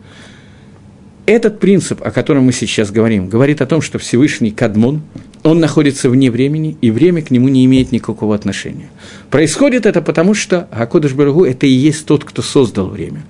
этот 1.26 1.58
принцип, 1.58 2.00
о 2.06 2.10
котором 2.12 2.44
мы 2.44 2.52
сейчас 2.52 2.90
говорим, 2.90 3.28
говорит 3.28 3.60
о 3.60 3.66
том, 3.66 3.82
что 3.82 3.98
Всевышний 3.98 4.52
Кадмон, 4.52 5.02
он 5.42 5.60
находится 5.60 6.10
вне 6.10 6.30
времени, 6.30 6.76
и 6.80 6.90
время 6.90 7.22
к 7.22 7.30
нему 7.30 7.48
не 7.48 7.64
имеет 7.64 7.92
никакого 7.92 8.34
отношения. 8.34 8.88
Происходит 9.30 9.86
это 9.86 10.02
потому, 10.02 10.34
что 10.34 10.68
Акодыш 10.70 11.12
Барагу– 11.12 11.44
это 11.46 11.66
и 11.66 11.70
есть 11.70 12.06
тот, 12.06 12.24
кто 12.24 12.42
создал 12.42 12.88
время. 12.88 13.22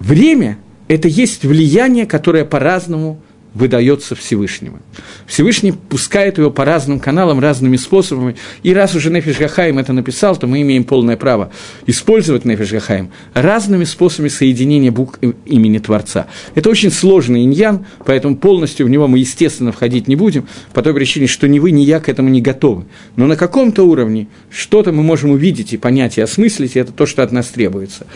Время– 0.00 0.58
это 0.88 1.08
есть 1.08 1.44
влияние, 1.44 2.06
которое 2.06 2.44
по-разному 2.44 3.20
выдается 3.54 4.16
Всевышнему. 4.16 4.80
Всевышний 5.26 5.72
пускает 5.72 6.38
его 6.38 6.50
по 6.50 6.64
разным 6.64 6.98
каналам, 6.98 7.38
разными 7.38 7.76
способами. 7.76 8.36
И 8.64 8.74
раз 8.74 8.94
уже 8.96 9.10
Нефиш 9.10 9.38
Гахаим 9.38 9.78
это 9.78 9.92
написал, 9.92 10.36
то 10.36 10.46
мы 10.46 10.60
имеем 10.62 10.84
полное 10.84 11.16
право 11.16 11.52
использовать 11.86 12.44
Нефиш 12.44 12.72
Гахаим 12.72 13.10
разными 13.32 13.84
способами 13.84 14.28
соединения 14.28 14.90
букв 14.90 15.20
имени 15.46 15.78
Творца. 15.78 16.26
Это 16.56 16.68
очень 16.68 16.90
сложный 16.90 17.44
иньян, 17.44 17.86
поэтому 18.04 18.36
полностью 18.36 18.86
в 18.86 18.90
него 18.90 19.06
мы, 19.06 19.20
естественно, 19.20 19.70
входить 19.70 20.08
не 20.08 20.16
будем, 20.16 20.48
по 20.72 20.82
той 20.82 20.92
причине, 20.92 21.28
что 21.28 21.46
ни 21.46 21.60
вы, 21.60 21.70
ни 21.70 21.82
я 21.82 22.00
к 22.00 22.08
этому 22.08 22.28
не 22.28 22.42
готовы. 22.42 22.84
Но 23.14 23.26
на 23.26 23.36
каком-то 23.36 23.84
уровне 23.84 24.26
что-то 24.50 24.90
мы 24.90 25.04
можем 25.04 25.30
увидеть 25.30 25.72
и 25.72 25.76
понять, 25.76 26.18
и 26.18 26.20
осмыслить, 26.20 26.74
и 26.74 26.80
это 26.80 26.92
то, 26.92 27.06
что 27.06 27.22
от 27.22 27.30
нас 27.30 27.46
требуется. 27.46 28.06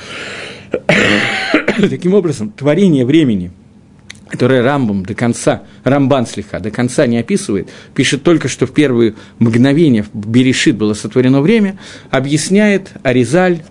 Таким 1.78 2.14
образом, 2.14 2.50
творение 2.50 3.06
времени– 3.06 3.52
которое 4.28 4.62
Рамбам 4.62 5.04
до 5.04 5.14
конца, 5.14 5.62
Рамбан 5.84 6.26
слегка, 6.26 6.60
до 6.60 6.70
конца 6.70 7.06
не 7.06 7.18
описывает, 7.18 7.68
пишет 7.94 8.22
только, 8.22 8.48
что 8.48 8.66
в 8.66 8.72
первые 8.72 9.14
мгновения 9.38 10.02
в 10.02 10.28
Берешит 10.28 10.76
было 10.76 10.94
сотворено 10.94 11.40
время, 11.40 11.78
объясняет 12.10 12.90
Аризаль, 13.02 13.62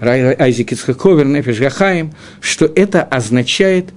Айзек 0.00 0.72
Ицхаковер, 0.72 1.26
Нефиш 1.26 1.58
Гахаим, 1.58 2.12
что 2.40 2.64
это 2.66 3.02
означает 3.02 3.90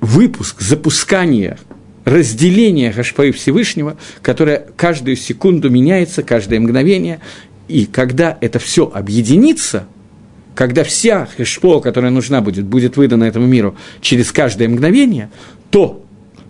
выпуск, 0.00 0.60
запускание, 0.60 1.58
разделение 2.04 2.92
Гашпаи 2.92 3.30
Всевышнего, 3.30 3.96
которое 4.22 4.66
каждую 4.76 5.16
секунду 5.16 5.70
меняется, 5.70 6.22
каждое 6.22 6.60
мгновение, 6.60 7.20
и 7.66 7.86
когда 7.86 8.36
это 8.40 8.58
все 8.58 8.90
объединится– 8.92 9.86
когда 10.54 10.84
вся 10.84 11.26
хешпо, 11.36 11.80
которая 11.80 12.10
нужна 12.10 12.40
будет, 12.40 12.64
будет 12.64 12.96
выдана 12.96 13.24
этому 13.24 13.46
миру 13.46 13.76
через 14.00 14.32
каждое 14.32 14.68
мгновение, 14.68 15.30
то 15.70 16.04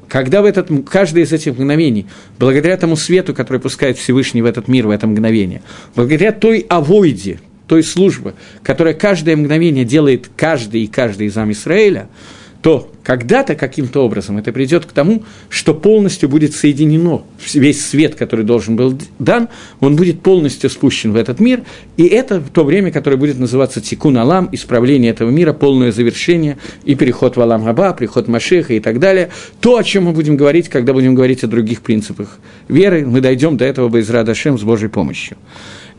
когда 0.08 0.42
в 0.42 0.44
этот, 0.44 0.70
каждое 0.88 1.24
из 1.24 1.32
этих 1.32 1.54
мгновений, 1.54 2.06
благодаря 2.38 2.76
тому 2.76 2.96
свету, 2.96 3.34
который 3.34 3.58
пускает 3.58 3.98
Всевышний 3.98 4.42
в 4.42 4.46
этот 4.46 4.68
мир, 4.68 4.86
в 4.86 4.90
это 4.90 5.06
мгновение, 5.06 5.62
благодаря 5.96 6.32
той 6.32 6.66
авойде, 6.68 7.40
той 7.66 7.82
службы, 7.82 8.34
которая 8.62 8.94
каждое 8.94 9.36
мгновение 9.36 9.84
делает 9.84 10.30
каждый 10.36 10.82
и 10.82 10.86
каждый 10.86 11.28
из 11.28 11.36
Израиля, 11.36 12.08
то 12.64 12.90
когда-то 13.02 13.56
каким-то 13.56 14.00
образом 14.02 14.38
это 14.38 14.50
придет 14.50 14.86
к 14.86 14.92
тому, 14.92 15.22
что 15.50 15.74
полностью 15.74 16.30
будет 16.30 16.54
соединено 16.54 17.22
весь 17.52 17.84
свет, 17.84 18.14
который 18.14 18.46
должен 18.46 18.74
был 18.74 18.98
дан, 19.18 19.50
он 19.80 19.96
будет 19.96 20.22
полностью 20.22 20.70
спущен 20.70 21.12
в 21.12 21.16
этот 21.16 21.40
мир, 21.40 21.60
и 21.98 22.06
это 22.06 22.40
то 22.40 22.64
время, 22.64 22.90
которое 22.90 23.18
будет 23.18 23.38
называться 23.38 23.82
Тикун 23.82 24.16
Алам, 24.16 24.48
исправление 24.50 25.10
этого 25.10 25.28
мира, 25.28 25.52
полное 25.52 25.92
завершение 25.92 26.56
и 26.86 26.94
переход 26.94 27.36
в 27.36 27.40
Алам 27.42 27.64
Габа, 27.66 27.92
приход 27.92 28.28
Машеха 28.28 28.72
и 28.72 28.80
так 28.80 28.98
далее. 28.98 29.28
То, 29.60 29.76
о 29.76 29.84
чем 29.84 30.04
мы 30.04 30.12
будем 30.12 30.38
говорить, 30.38 30.70
когда 30.70 30.94
будем 30.94 31.14
говорить 31.14 31.44
о 31.44 31.48
других 31.48 31.82
принципах 31.82 32.38
веры, 32.68 33.04
мы 33.04 33.20
дойдем 33.20 33.58
до 33.58 33.66
этого 33.66 33.90
Байзра 33.90 34.24
Дашем 34.24 34.58
с 34.58 34.62
Божьей 34.62 34.88
помощью. 34.88 35.36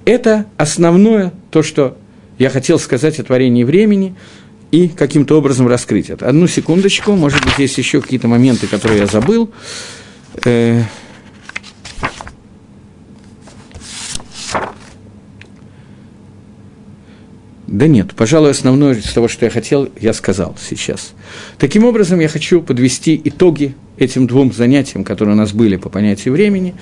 Это 0.03 0.47
основное 0.57 1.31
то, 1.51 1.61
что 1.61 1.95
я 2.39 2.49
хотел 2.49 2.79
сказать 2.79 3.19
о 3.19 3.23
творении 3.23 3.63
времени– 3.63 4.15
и 4.71 4.87
каким-то 4.87 5.37
образом 5.37 5.67
раскрыть 5.67 6.09
это. 6.09 6.27
Одну 6.27 6.47
секундочку, 6.47 7.13
может 7.13 7.43
быть, 7.43 7.57
есть 7.59 7.77
еще 7.77 8.01
какие-то 8.01 8.27
моменты, 8.27 8.67
которые 8.67 8.99
я 8.99 9.07
забыл. 9.07 9.51
Э, 10.43 10.83
да 17.67 17.87
нет, 17.87 18.13
пожалуй, 18.15 18.51
основное 18.51 18.95
из 18.95 19.11
того, 19.13 19.27
что 19.27 19.45
я 19.45 19.51
хотел, 19.51 19.89
я 19.99 20.13
сказал 20.13 20.55
сейчас. 20.59 21.13
Таким 21.57 21.85
образом, 21.85 22.19
я 22.19 22.27
хочу 22.27 22.61
подвести 22.61 23.19
итоги 23.23 23.75
этим 23.97 24.27
двум 24.27 24.51
занятиям, 24.51 25.03
которые 25.03 25.35
у 25.35 25.37
нас 25.37 25.53
были 25.53 25.77
по 25.77 25.89
понятию 25.89 26.33
времени. 26.33 26.75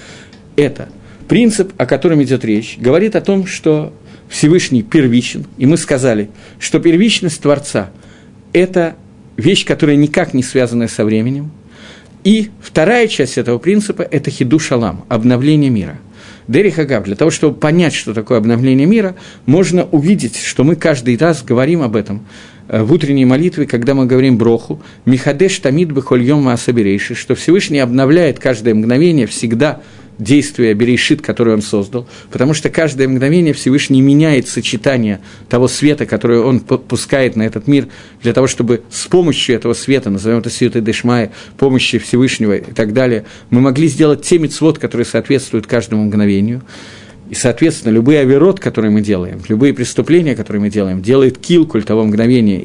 Это 0.56 0.90
принцип, 1.28 1.74
о 1.78 1.86
котором 1.86 2.22
идет 2.24 2.44
речь, 2.46 2.78
говорит 2.80 3.16
о 3.16 3.22
том, 3.22 3.46
что 3.46 3.94
Всевышний 4.30 4.84
первичен, 4.84 5.46
и 5.58 5.66
мы 5.66 5.78
сказали, 5.78 6.30
что 6.60 6.80
первичность 6.80 7.42
Творца– 7.42 7.92
это 8.54 8.96
вещь, 9.38 9.66
которая 9.66 9.96
никак 9.96 10.34
не 10.34 10.44
связана 10.44 10.88
со 10.88 11.06
временем. 11.06 11.52
И 12.24 12.50
вторая 12.62 13.08
часть 13.08 13.38
этого 13.38 13.58
принципа– 13.58 14.02
это 14.12 14.32
хиду 14.32 14.60
шалам, 14.60 15.06
обновление 15.10 15.70
мира. 15.70 16.00
Дери 16.48 16.70
Хагав, 16.70 17.06
для 17.06 17.16
того, 17.16 17.32
чтобы 17.32 17.56
понять, 17.56 17.94
что 17.94 18.14
такое 18.14 18.38
обновление 18.38 18.88
мира, 18.88 19.16
можно 19.46 19.86
увидеть, 19.86 20.38
что 20.38 20.64
мы 20.64 20.76
каждый 20.76 21.18
раз 21.18 21.44
говорим 21.44 21.82
об 21.82 21.96
этом 21.96 22.26
э, 22.68 22.82
в 22.84 22.92
утренней 22.92 23.26
молитве, 23.26 23.66
когда 23.66 23.94
мы 23.94 24.06
говорим 24.06 24.38
броху, 24.38 24.82
«Михадеш 25.06 25.60
тамид 25.60 25.92
бехольем 25.92 26.42
маасаберейши», 26.44 27.16
что 27.16 27.36
Всевышний 27.36 27.80
обновляет 27.80 28.40
каждое 28.40 28.74
мгновение 28.74 29.28
всегда– 29.28 29.82
действия 30.18 30.74
Берешит, 30.74 31.22
который 31.22 31.54
он 31.54 31.62
создал, 31.62 32.08
потому 32.32 32.54
что 32.54 32.70
каждое 32.70 33.08
мгновение 33.08 33.54
Всевышний 33.54 34.02
меняет 34.02 34.48
сочетание 34.48 35.20
того 35.50 35.68
света, 35.68 36.06
который 36.06 36.40
он 36.40 36.60
пускает 36.60 37.36
на 37.36 37.44
этот 37.44 37.68
мир, 37.68 37.88
для 38.22 38.34
того, 38.34 38.48
чтобы 38.48 38.84
с 38.90 39.08
помощью 39.08 39.56
этого 39.56 39.74
света, 39.74 40.10
назовем 40.10 40.40
это 40.40 40.50
света 40.50 40.82
Дешмая, 40.82 41.32
помощи 41.58 41.98
Всевышнего 41.98 42.58
и 42.58 42.74
так 42.74 42.94
далее, 42.94 43.26
мы 43.50 43.62
могли 43.62 43.88
сделать 43.88 44.24
те 44.24 44.40
мецвод, 44.40 44.80
которые 44.80 45.06
соответствуют 45.06 45.68
каждому 45.68 46.04
мгновению. 46.04 46.62
И, 47.30 47.36
соответственно, 47.36 47.94
любые 47.94 48.20
оверот, 48.20 48.60
которые 48.60 48.92
мы 48.92 49.02
делаем, 49.02 49.42
любые 49.48 49.74
преступления, 49.74 50.36
которые 50.36 50.62
мы 50.62 50.70
делаем, 50.70 51.02
делает 51.02 51.38
килкуль 51.40 51.84
того 51.84 52.04
мгновения, 52.04 52.62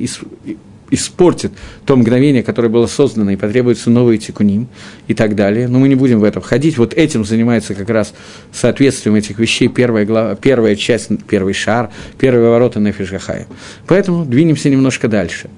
испортит 0.91 1.53
то 1.85 1.97
мгновение, 1.97 2.43
которое 2.43 2.69
было 2.69 2.87
создано, 2.87 3.31
и 3.31 3.37
потребуется 3.37 3.91
новый 3.91 4.19
тикуним 4.19 4.69
и 5.07 5.15
так 5.15 5.35
далее. 5.35 5.69
Но 5.69 5.79
мы 5.79 5.89
не 5.89 5.95
будем 5.95 6.21
в 6.21 6.25
это 6.25 6.41
входить. 6.41 6.79
Вот 6.79 6.95
этим 6.95 7.25
занимается 7.25 7.75
как 7.75 7.89
раз 7.91 8.15
соответствием 8.53 9.15
этих 9.17 9.39
вещей 9.39 9.69
первая, 9.69 10.05
глава, 10.05 10.35
первая 10.35 10.77
часть, 10.77 11.11
первый 11.29 11.55
шар, 11.55 11.91
первые 12.19 12.51
ворота 12.51 12.81
на 12.81 12.93
Фишгахая. 12.93 13.47
Поэтому 13.87 14.25
двинемся 14.25 14.71
немножко 14.71 15.09
дальше. 15.09 15.51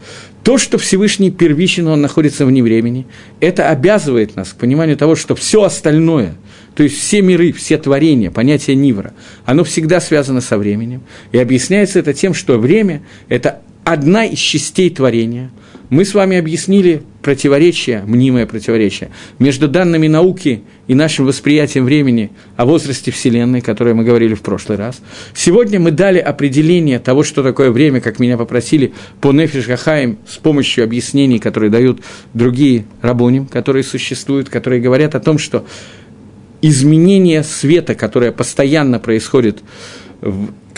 То, 0.42 0.56
что 0.56 0.78
Всевышний 0.78 1.30
первичен, 1.30 1.86
он 1.86 2.00
находится 2.00 2.46
вне 2.46 2.62
времени, 2.62 3.06
это 3.40 3.68
обязывает 3.68 4.36
нас 4.36 4.50
к 4.50 4.56
пониманию 4.56 4.96
того, 4.96 5.14
что 5.14 5.34
все 5.34 5.62
остальное– 5.62 6.34
то 6.74 6.84
есть 6.84 6.98
все 6.98 7.20
миры, 7.20 7.52
все 7.52 7.78
творения, 7.78 8.30
понятие 8.30 8.76
Нивра, 8.76 9.12
оно 9.44 9.64
всегда 9.64 10.00
связано 10.00 10.40
со 10.40 10.56
временем. 10.56 11.02
И 11.32 11.38
объясняется 11.38 11.98
это 11.98 12.14
тем, 12.14 12.32
что 12.32 12.58
время– 12.58 13.02
это 13.28 13.60
одна 13.84 14.24
из 14.24 14.38
частей 14.38 14.90
творения. 14.90 15.50
Мы 15.90 16.04
с 16.04 16.14
вами 16.14 16.36
объяснили 16.36 17.02
противоречие, 17.20 18.04
мнимое 18.06 18.46
противоречие, 18.46 19.10
между 19.40 19.66
данными 19.66 20.06
науки 20.06 20.62
и 20.86 20.94
нашим 20.94 21.26
восприятием 21.26 21.84
времени 21.84 22.30
о 22.56 22.64
возрасте 22.64 23.10
Вселенной, 23.10 23.60
которое 23.60 23.92
мы 23.94 24.04
говорили 24.04 24.34
в 24.34 24.42
прошлый 24.42 24.78
раз. 24.78 25.00
Сегодня 25.34 25.80
мы 25.80 25.90
дали 25.90 26.18
определение 26.18 27.00
того, 27.00 27.24
что 27.24 27.42
такое 27.42 27.72
время, 27.72 28.00
как 28.00 28.20
меня 28.20 28.38
попросили 28.38 28.92
по 29.20 29.32
Нефиш 29.32 29.66
Гахаим 29.66 30.18
с 30.28 30.38
помощью 30.38 30.84
объяснений, 30.84 31.40
которые 31.40 31.70
дают 31.70 32.00
другие 32.34 32.84
рабоним, 33.02 33.46
которые 33.46 33.82
существуют, 33.82 34.48
которые 34.48 34.80
говорят 34.80 35.16
о 35.16 35.20
том, 35.20 35.38
что 35.38 35.66
изменение 36.62 37.42
света, 37.42 37.96
которое 37.96 38.30
постоянно 38.30 39.00
происходит 39.00 39.60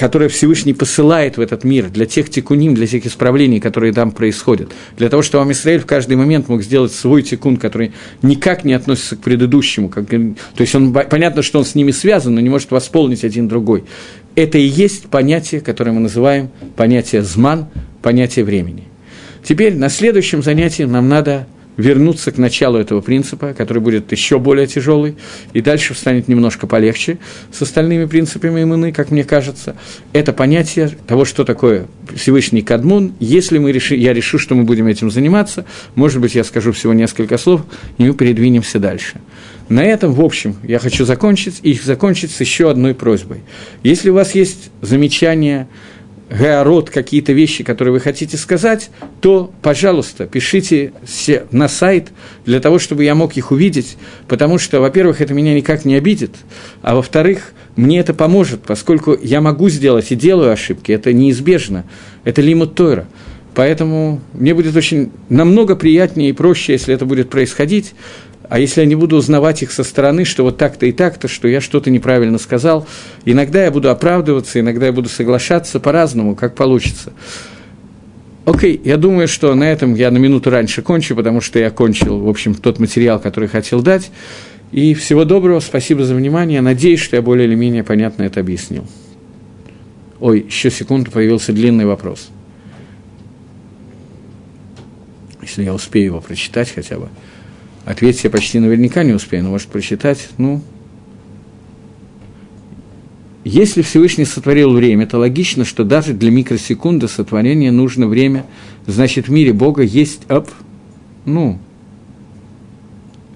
которое 0.02 0.28
Всевышний 0.28 0.72
посылает 0.72 1.36
в 1.36 1.40
этот 1.40 1.62
мир 1.62 1.88
для 1.88 2.06
тех 2.06 2.28
тикуним, 2.28 2.74
для 2.74 2.88
тех 2.88 3.06
исправлений, 3.06 3.60
которые 3.60 3.92
там 3.92 4.10
происходят, 4.10 4.72
для 4.96 5.08
того, 5.08 5.22
чтобы 5.22 5.44
Амисраэль 5.44 5.78
в 5.78 5.86
каждый 5.86 6.16
момент 6.16 6.48
мог 6.48 6.64
сделать 6.64 6.90
свой 6.90 7.22
тикун, 7.22 7.56
который 7.56 7.92
никак 8.20 8.64
не 8.64 8.72
относится 8.72 9.14
к 9.14 9.20
предыдущему. 9.20 9.88
Как, 9.88 10.08
то 10.08 10.34
есть 10.58 10.74
он, 10.74 10.92
понятно, 10.92 11.42
что 11.42 11.60
он 11.60 11.64
с 11.64 11.76
ними 11.76 11.92
связан, 11.92 12.34
но 12.34 12.40
не 12.40 12.48
может 12.48 12.72
восполнить 12.72 13.22
один 13.22 13.46
другой. 13.46 13.84
Это 14.34 14.58
и 14.58 14.64
есть 14.64 15.06
понятие, 15.06 15.60
которое 15.60 15.92
мы 15.92 16.00
называем 16.00 16.50
понятие 16.74 17.22
зман, 17.22 17.68
понятие 18.02 18.44
времени. 18.44 18.88
Теперь 19.44 19.76
на 19.76 19.88
следующем 19.88 20.42
занятии 20.42 20.82
нам 20.82 21.08
надо 21.08 21.46
вернуться 21.76 22.32
к 22.32 22.38
началу 22.38 22.78
этого 22.78 23.00
принципа, 23.00 23.54
который 23.54 23.78
будет 23.78 24.12
еще 24.12 24.38
более 24.38 24.66
тяжелый, 24.66 25.16
и 25.52 25.60
дальше 25.60 25.94
станет 25.94 26.28
немножко 26.28 26.66
полегче 26.66 27.18
с 27.52 27.62
остальными 27.62 28.04
принципами 28.06 28.62
иммуны, 28.62 28.92
как 28.92 29.10
мне 29.10 29.24
кажется. 29.24 29.76
Это 30.12 30.32
понятие 30.32 30.90
того, 31.06 31.24
что 31.24 31.44
такое 31.44 31.86
Всевышний 32.14 32.62
Кадмун. 32.62 33.14
Если 33.20 33.58
мы 33.58 33.72
реши, 33.72 33.96
я 33.96 34.12
решу, 34.12 34.38
что 34.38 34.54
мы 34.54 34.64
будем 34.64 34.86
этим 34.86 35.10
заниматься, 35.10 35.64
может 35.94 36.20
быть, 36.20 36.34
я 36.34 36.44
скажу 36.44 36.72
всего 36.72 36.92
несколько 36.92 37.38
слов, 37.38 37.62
и 37.98 38.04
мы 38.04 38.14
передвинемся 38.14 38.78
дальше. 38.78 39.20
На 39.68 39.84
этом, 39.84 40.12
в 40.12 40.20
общем, 40.20 40.56
я 40.64 40.78
хочу 40.78 41.04
закончить, 41.04 41.60
и 41.62 41.72
закончить 41.72 42.30
с 42.30 42.40
еще 42.40 42.70
одной 42.70 42.94
просьбой. 42.94 43.38
Если 43.82 44.10
у 44.10 44.14
вас 44.14 44.34
есть 44.34 44.70
замечания, 44.82 45.68
Гаород, 46.32 46.88
какие-то 46.88 47.32
вещи, 47.32 47.62
которые 47.62 47.92
вы 47.92 48.00
хотите 48.00 48.38
сказать, 48.38 48.90
то, 49.20 49.52
пожалуйста, 49.60 50.26
пишите 50.26 50.92
на 51.50 51.68
сайт 51.68 52.08
для 52.46 52.58
того, 52.58 52.78
чтобы 52.78 53.04
я 53.04 53.14
мог 53.14 53.36
их 53.36 53.50
увидеть, 53.50 53.96
потому 54.28 54.58
что, 54.58 54.80
во-первых, 54.80 55.20
это 55.20 55.34
меня 55.34 55.54
никак 55.54 55.84
не 55.84 55.94
обидит, 55.94 56.34
а 56.80 56.94
во-вторых, 56.94 57.52
мне 57.76 58.00
это 58.00 58.14
поможет, 58.14 58.62
поскольку 58.62 59.16
я 59.20 59.40
могу 59.42 59.68
сделать 59.68 60.10
и 60.10 60.16
делаю 60.16 60.52
ошибки, 60.52 60.90
это 60.90 61.12
неизбежно, 61.12 61.84
это 62.24 62.40
лимут 62.40 62.74
Тойра. 62.74 63.06
Поэтому 63.54 64.20
мне 64.32 64.54
будет 64.54 64.74
очень 64.74 65.12
намного 65.28 65.76
приятнее 65.76 66.30
и 66.30 66.32
проще, 66.32 66.72
если 66.72 66.94
это 66.94 67.04
будет 67.04 67.28
происходить, 67.28 67.92
а 68.52 68.58
если 68.58 68.82
я 68.82 68.86
не 68.86 68.96
буду 68.96 69.16
узнавать 69.16 69.62
их 69.62 69.72
со 69.72 69.82
стороны, 69.82 70.26
что 70.26 70.42
вот 70.42 70.58
так-то 70.58 70.84
и 70.84 70.92
так-то, 70.92 71.26
что 71.26 71.48
я 71.48 71.62
что-то 71.62 71.88
неправильно 71.88 72.36
сказал, 72.36 72.86
иногда 73.24 73.64
я 73.64 73.70
буду 73.70 73.88
оправдываться, 73.88 74.60
иногда 74.60 74.84
я 74.84 74.92
буду 74.92 75.08
соглашаться 75.08 75.80
по-разному, 75.80 76.36
как 76.36 76.54
получится. 76.54 77.14
Окей, 78.44 78.76
okay, 78.76 78.80
я 78.84 78.98
думаю, 78.98 79.26
что 79.26 79.54
на 79.54 79.64
этом 79.64 79.94
я 79.94 80.10
на 80.10 80.18
минуту 80.18 80.50
раньше 80.50 80.82
кончу, 80.82 81.16
потому 81.16 81.40
что 81.40 81.58
я 81.58 81.70
кончил, 81.70 82.18
в 82.18 82.28
общем, 82.28 82.54
тот 82.54 82.78
материал, 82.78 83.18
который 83.18 83.48
хотел 83.48 83.80
дать. 83.80 84.10
И 84.70 84.92
всего 84.92 85.24
доброго, 85.24 85.60
спасибо 85.60 86.04
за 86.04 86.14
внимание. 86.14 86.60
Надеюсь, 86.60 87.00
что 87.00 87.16
я 87.16 87.22
более 87.22 87.46
или 87.46 87.54
менее 87.54 87.84
понятно 87.84 88.24
это 88.24 88.40
объяснил. 88.40 88.84
Ой, 90.20 90.44
еще 90.46 90.70
секунду, 90.70 91.10
появился 91.10 91.54
длинный 91.54 91.86
вопрос. 91.86 92.28
Если 95.40 95.64
я 95.64 95.72
успею 95.72 96.04
его 96.04 96.20
прочитать 96.20 96.70
хотя 96.70 96.98
бы. 96.98 97.08
Ответить 97.84 98.24
я 98.24 98.30
почти 98.30 98.60
наверняка 98.60 99.02
не 99.02 99.12
успею, 99.12 99.44
но 99.44 99.50
может 99.50 99.68
прочитать, 99.68 100.28
ну... 100.38 100.62
Если 103.44 103.82
Всевышний 103.82 104.24
сотворил 104.24 104.72
время, 104.72 105.04
то 105.04 105.18
логично, 105.18 105.64
что 105.64 105.82
даже 105.82 106.12
для 106.12 106.30
микросекунды 106.30 107.08
сотворения 107.08 107.72
нужно 107.72 108.06
время. 108.06 108.46
Значит, 108.86 109.26
в 109.26 109.32
мире 109.32 109.52
Бога 109.52 109.82
есть 109.82 110.30
оп, 110.30 110.48
ну, 111.24 111.58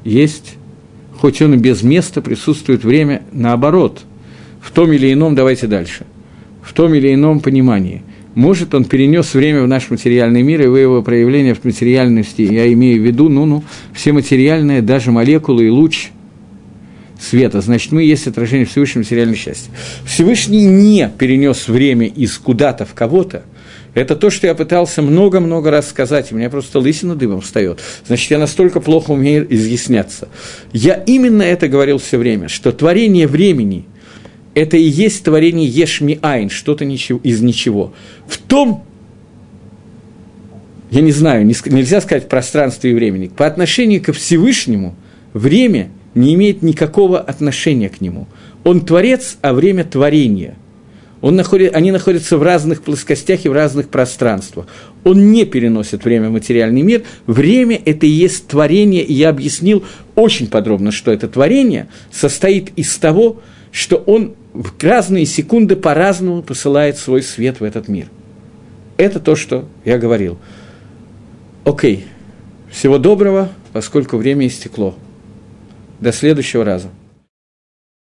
есть, 0.05 0.55
хоть 1.18 1.42
он 1.42 1.55
и 1.55 1.57
без 1.57 1.82
места, 1.82 2.22
присутствует 2.22 2.84
время 2.84 3.24
наоборот, 3.32 4.05
в 4.61 4.70
том 4.70 4.92
или 4.92 5.12
ином, 5.12 5.34
давайте 5.34 5.66
дальше, 5.66 6.07
в 6.62 6.72
том 6.72 6.94
или 6.94 7.12
ином 7.12 7.40
понимании– 7.40 8.05
может, 8.37 8.74
он 8.74 8.84
перенес 8.84 9.32
время 9.32 9.62
в 9.62 9.66
наш 9.66 9.89
материальный 9.89 10.43
мир, 10.43 10.61
и 10.61 10.66
вы 10.66 10.80
его 10.80 11.03
проявление 11.03 11.55
в 11.55 11.64
материальности, 11.64 12.43
я 12.43 12.70
имею 12.70 13.01
в 13.03 13.05
виду, 13.05 13.30
ну-ну, 13.30 13.64
все 13.95 14.12
материальное, 14.12 14.82
даже 14.82 15.11
молекулы 15.11 15.66
и 15.66 15.70
луч, 15.70 16.11
света, 17.18 17.62
значит, 17.62 17.93
мы 17.93 18.03
есть 18.03 18.26
отражение 18.26 18.66
Всевышнего 18.66 19.05
материального 19.05 19.39
счастья. 19.39 19.72
Всевышний 20.05 20.66
не 20.66 21.11
перенес 21.18 21.66
время 21.66 22.09
из 22.09 22.37
куда-то 22.37 22.84
в 22.84 22.93
кого-то, 22.93 23.43
это 23.95 24.14
то, 24.14 24.28
что 24.28 24.47
я 24.47 24.55
пытался 24.55 25.01
много-много 25.01 25.70
раз 25.70 25.89
сказать, 25.89 26.30
у 26.30 26.37
меня 26.37 26.51
просто 26.51 26.78
лысина 26.78 27.16
дымом 27.16 27.41
встает. 27.41 27.80
Значит, 28.07 28.30
я 28.30 28.39
настолько 28.39 28.80
плохо 28.80 29.12
умею 29.12 29.47
изъясняться. 29.49 30.28
Я 30.74 30.93
именно 30.93 31.41
это 31.41 31.68
говорил 31.68 31.97
все 31.97 32.18
время, 32.18 32.49
что 32.49 32.70
творение 32.70 33.26
времени– 33.26 33.87
это 34.57 34.76
и 34.76 34.82
есть 34.82 35.22
творение 35.22 35.68
Ешми 35.68 36.18
Айн, 36.22 36.50
что-то 36.50 36.84
из 36.84 37.40
ничего. 37.42 37.92
В 38.26 38.38
том, 38.38 38.84
я 40.90 41.02
не 41.02 41.12
знаю, 41.12 41.44
нельзя 41.44 42.00
сказать 42.00 42.28
пространство 42.28 42.88
и 42.88 42.94
времени, 42.94 43.28
по 43.28 43.46
отношению 43.46 44.02
ко 44.02 44.12
Всевышнему 44.12 44.96
время 45.34 45.90
не 46.14 46.34
имеет 46.34 46.62
никакого 46.62 47.20
отношения 47.20 47.90
к 47.90 48.00
нему. 48.00 48.26
Он 48.64 48.80
творец, 48.80 49.36
а 49.42 49.52
время 49.52 49.84
творения– 49.84 50.57
он 51.22 51.34
находит, 51.34 51.74
они 51.74 51.92
находятся 51.92 52.36
в 52.36 52.42
разных 52.42 52.82
плоскостях 52.82 53.44
и 53.44 53.48
в 53.48 53.52
разных 53.52 53.88
пространствах. 53.88 54.66
Он 55.02 55.32
не 55.32 55.44
переносит 55.44 56.04
время 56.04 56.28
в 56.28 56.32
материальный 56.32 56.82
мир. 56.82 57.04
Время– 57.26 57.80
это 57.84 58.07
и 58.07 58.11
есть 58.11 58.46
творение, 58.46 59.02
и 59.02 59.14
я 59.14 59.30
объяснил 59.30 59.82
очень 60.14 60.46
подробно, 60.46 60.92
что 60.92 61.11
это 61.11 61.26
творение 61.26 61.88
состоит 62.12 62.70
из 62.76 62.94
того, 62.98 63.40
что 63.72 63.96
он 63.96 64.34
в 64.62 64.82
разные 64.82 65.26
секунды 65.26 65.76
по-разному 65.76 66.42
посылает 66.42 66.96
свой 66.96 67.22
свет 67.22 67.61
в 67.61 67.64
этот 67.64 67.88
мир. 67.88 68.09
Это 68.96 69.20
то, 69.20 69.36
что 69.36 69.66
я 69.84 69.98
говорил. 69.98 70.38
Окей. 71.64 72.07
Всего 72.70 72.98
доброго, 72.98 73.50
поскольку 73.72 74.16
время 74.16 74.46
истекло. 74.46 74.94
До 76.00 76.12
следующего 76.12 76.64
раза. 76.64 76.88